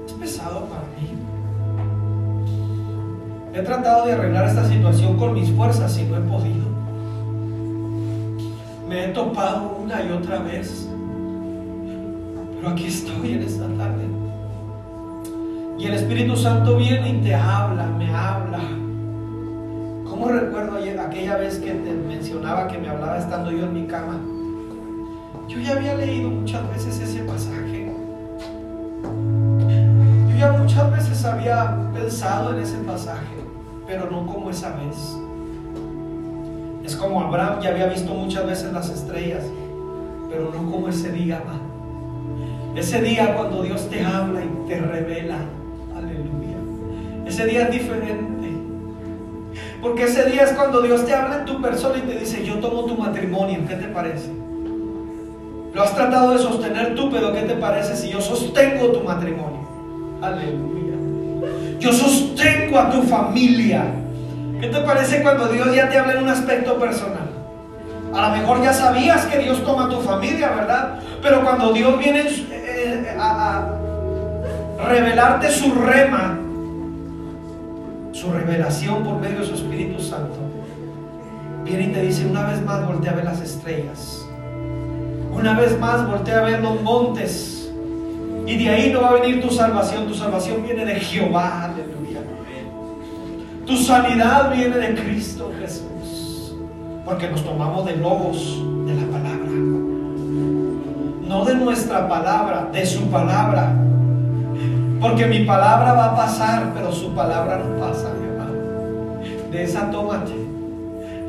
Es 0.06 0.12
pesado 0.14 0.66
para 0.66 0.82
mí. 0.82 1.10
He 3.54 3.62
tratado 3.62 4.06
de 4.06 4.12
arreglar 4.12 4.48
esta 4.48 4.64
situación 4.68 5.16
con 5.16 5.34
mis 5.34 5.50
fuerzas 5.50 5.96
y 5.98 6.04
no 6.04 6.16
he 6.16 6.20
podido. 6.20 6.64
Me 8.88 9.04
he 9.04 9.08
topado 9.08 9.78
una 9.82 10.02
y 10.02 10.10
otra 10.10 10.40
vez. 10.40 10.88
Pero 12.56 12.68
aquí 12.68 12.86
estoy 12.86 13.34
en 13.34 13.42
esta 13.42 13.66
tarde. 13.68 14.04
Y 15.78 15.86
el 15.86 15.94
Espíritu 15.94 16.36
Santo 16.36 16.76
viene 16.76 17.10
y 17.10 17.20
te 17.22 17.34
habla, 17.34 17.86
me 17.86 18.12
habla. 18.14 18.60
¿Cómo 20.08 20.28
recuerdo 20.28 20.78
aquella 21.14 21.36
vez 21.36 21.58
que 21.58 21.70
te 21.70 21.92
mencionaba 21.92 22.66
que 22.66 22.78
me 22.78 22.88
hablaba 22.88 23.18
estando 23.18 23.50
yo 23.52 23.66
en 23.66 23.74
mi 23.74 23.86
cama? 23.86 24.18
Yo 25.48 25.60
ya 25.60 25.72
había 25.76 25.94
leído 25.94 26.30
muchas 26.30 26.68
veces 26.70 26.98
ese 27.00 27.20
pasaje. 27.22 27.92
Yo 30.28 30.36
ya 30.36 30.52
muchas 30.52 30.90
veces 30.90 31.24
había 31.24 31.76
pensado 31.92 32.54
en 32.56 32.62
ese 32.62 32.78
pasaje, 32.78 33.43
pero 33.86 34.10
no 34.10 34.26
como 34.26 34.50
esa 34.50 34.76
vez. 34.76 35.16
Es 36.84 36.96
como 36.96 37.20
Abraham 37.20 37.60
ya 37.60 37.70
había 37.70 37.86
visto 37.86 38.12
muchas 38.12 38.46
veces 38.46 38.72
las 38.72 38.90
estrellas, 38.90 39.44
pero 40.28 40.50
no 40.52 40.70
como 40.70 40.88
ese 40.88 41.10
día, 41.12 41.42
Ese 42.76 43.00
día 43.00 43.34
cuando 43.34 43.62
Dios 43.62 43.88
te 43.88 44.04
habla 44.04 44.40
y 44.42 44.68
te 44.68 44.80
revela. 44.80 45.38
Aleluya. 45.96 46.58
Ese 47.26 47.46
día 47.46 47.64
es 47.64 47.70
diferente. 47.70 48.34
Porque 49.80 50.04
ese 50.04 50.24
día 50.30 50.42
es 50.42 50.52
cuando 50.52 50.82
Dios 50.82 51.04
te 51.06 51.14
habla 51.14 51.40
en 51.40 51.44
tu 51.44 51.60
persona 51.60 51.98
y 51.98 52.02
te 52.02 52.18
dice, 52.18 52.44
yo 52.44 52.54
tomo 52.54 52.84
tu 52.84 52.96
matrimonio, 52.96 53.60
¿qué 53.68 53.76
te 53.76 53.88
parece? 53.88 54.30
Lo 55.74 55.82
has 55.82 55.94
tratado 55.94 56.32
de 56.32 56.38
sostener 56.38 56.94
tú, 56.94 57.10
pero 57.10 57.32
¿qué 57.32 57.42
te 57.42 57.54
parece 57.54 57.96
si 57.96 58.08
yo 58.08 58.20
sostengo 58.20 58.92
tu 58.92 59.00
matrimonio? 59.00 59.60
Aleluya. 60.22 60.93
Yo 61.84 61.92
sostengo 61.92 62.78
a 62.78 62.90
tu 62.90 63.02
familia. 63.02 63.84
¿Qué 64.58 64.68
te 64.68 64.80
parece 64.80 65.22
cuando 65.22 65.48
Dios 65.48 65.74
ya 65.76 65.90
te 65.90 65.98
habla 65.98 66.14
en 66.14 66.22
un 66.22 66.30
aspecto 66.30 66.78
personal? 66.78 67.28
A 68.14 68.28
lo 68.28 68.36
mejor 68.36 68.62
ya 68.62 68.72
sabías 68.72 69.26
que 69.26 69.38
Dios 69.40 69.62
toma 69.64 69.90
tu 69.90 70.00
familia, 70.00 70.48
¿verdad? 70.52 71.00
Pero 71.20 71.42
cuando 71.42 71.74
Dios 71.74 71.98
viene 71.98 72.22
eh, 72.50 73.14
a, 73.18 73.68
a 74.78 74.88
revelarte 74.88 75.50
su 75.50 75.74
rema, 75.74 76.38
su 78.12 78.32
revelación 78.32 79.04
por 79.04 79.20
medio 79.20 79.40
de 79.40 79.46
su 79.46 79.54
Espíritu 79.54 80.00
Santo, 80.00 80.38
viene 81.64 81.82
y 81.82 81.88
te 81.88 82.00
dice 82.00 82.24
una 82.24 82.46
vez 82.46 82.62
más, 82.62 82.86
voltea 82.86 83.12
a 83.12 83.16
ver 83.16 83.26
las 83.26 83.42
estrellas. 83.42 84.24
Una 85.30 85.52
vez 85.52 85.78
más, 85.78 86.08
voltea 86.08 86.38
a 86.38 86.44
ver 86.44 86.62
los 86.62 86.80
montes. 86.80 87.54
Y 88.46 88.62
de 88.62 88.68
ahí 88.68 88.92
no 88.92 89.00
va 89.00 89.10
a 89.10 89.12
venir 89.14 89.40
tu 89.40 89.50
salvación. 89.50 90.06
Tu 90.06 90.14
salvación 90.14 90.62
viene 90.62 90.84
de 90.84 91.00
Jehová. 91.00 91.73
Tu 93.66 93.76
sanidad 93.78 94.52
viene 94.54 94.76
de 94.76 94.94
Cristo 94.94 95.50
Jesús. 95.58 96.54
Porque 97.04 97.28
nos 97.28 97.42
tomamos 97.42 97.86
de 97.86 97.96
lobos 97.96 98.62
de 98.86 98.94
la 98.94 99.06
palabra. 99.06 99.50
No 101.26 101.44
de 101.46 101.54
nuestra 101.54 102.06
palabra, 102.06 102.68
de 102.72 102.84
su 102.84 103.10
palabra. 103.10 103.72
Porque 105.00 105.26
mi 105.26 105.44
palabra 105.44 105.94
va 105.94 106.04
a 106.06 106.16
pasar, 106.16 106.72
pero 106.74 106.92
su 106.92 107.14
palabra 107.14 107.58
no 107.58 107.78
pasa, 107.78 108.12
mi 108.20 108.26
hermano. 108.26 108.52
De 109.50 109.62
esa 109.62 109.90
tómate. 109.90 110.32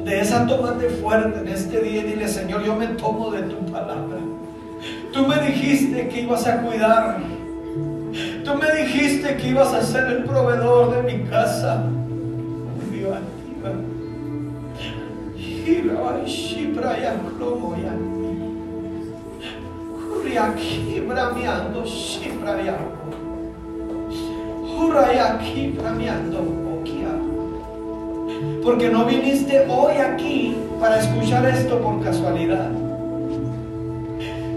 De 0.03 0.19
esa 0.19 0.45
tómate 0.45 0.89
fuerte 0.89 1.39
en 1.39 1.47
este 1.47 1.81
día 1.81 2.01
y 2.01 2.03
dile, 2.03 2.27
Señor, 2.27 2.63
yo 2.63 2.75
me 2.75 2.87
tomo 2.87 3.31
de 3.31 3.43
tu 3.43 3.65
palabra. 3.71 4.17
Tú 5.13 5.25
me 5.25 5.37
dijiste 5.39 6.09
que 6.09 6.21
ibas 6.21 6.45
a 6.47 6.61
cuidar. 6.61 7.19
Tú 8.43 8.55
me 8.55 8.83
dijiste 8.83 9.37
que 9.37 9.47
ibas 9.47 9.73
a 9.73 9.81
ser 9.81 10.05
el 10.07 10.25
proveedor 10.25 10.95
de 10.95 11.13
mi 11.13 11.23
casa. 11.23 11.85
Porque 28.63 28.89
no 28.89 29.05
viniste 29.05 29.65
hoy 29.69 29.97
aquí 29.97 30.55
para 30.79 30.99
escuchar 30.99 31.45
esto 31.45 31.79
por 31.79 32.03
casualidad. 32.03 32.71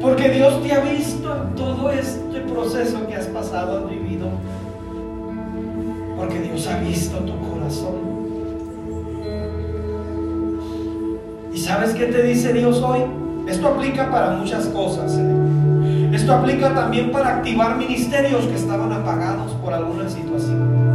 Porque 0.01 0.31
Dios 0.31 0.63
te 0.63 0.73
ha 0.73 0.81
visto 0.81 1.35
en 1.35 1.55
todo 1.55 1.91
este 1.91 2.41
proceso 2.41 3.07
que 3.07 3.15
has 3.15 3.27
pasado, 3.27 3.79
has 3.79 3.91
vivido. 3.91 4.29
Porque 6.17 6.41
Dios 6.41 6.67
ha 6.67 6.79
visto 6.81 7.19
tu 7.19 7.39
corazón. 7.51 8.18
Sabes 11.59 11.95
qué 11.95 12.07
te 12.07 12.23
dice 12.23 12.53
Dios 12.53 12.81
hoy? 12.83 13.01
Esto 13.47 13.69
aplica 13.69 14.11
para 14.11 14.31
muchas 14.31 14.67
cosas. 14.67 15.17
¿eh? 15.19 16.11
Esto 16.13 16.33
aplica 16.33 16.75
también 16.75 17.11
para 17.11 17.37
activar 17.37 17.77
ministerios 17.77 18.45
que 18.47 18.55
estaban 18.55 18.93
apagados 18.93 19.53
por 19.53 19.73
alguna 19.73 20.09
situación. 20.09 20.89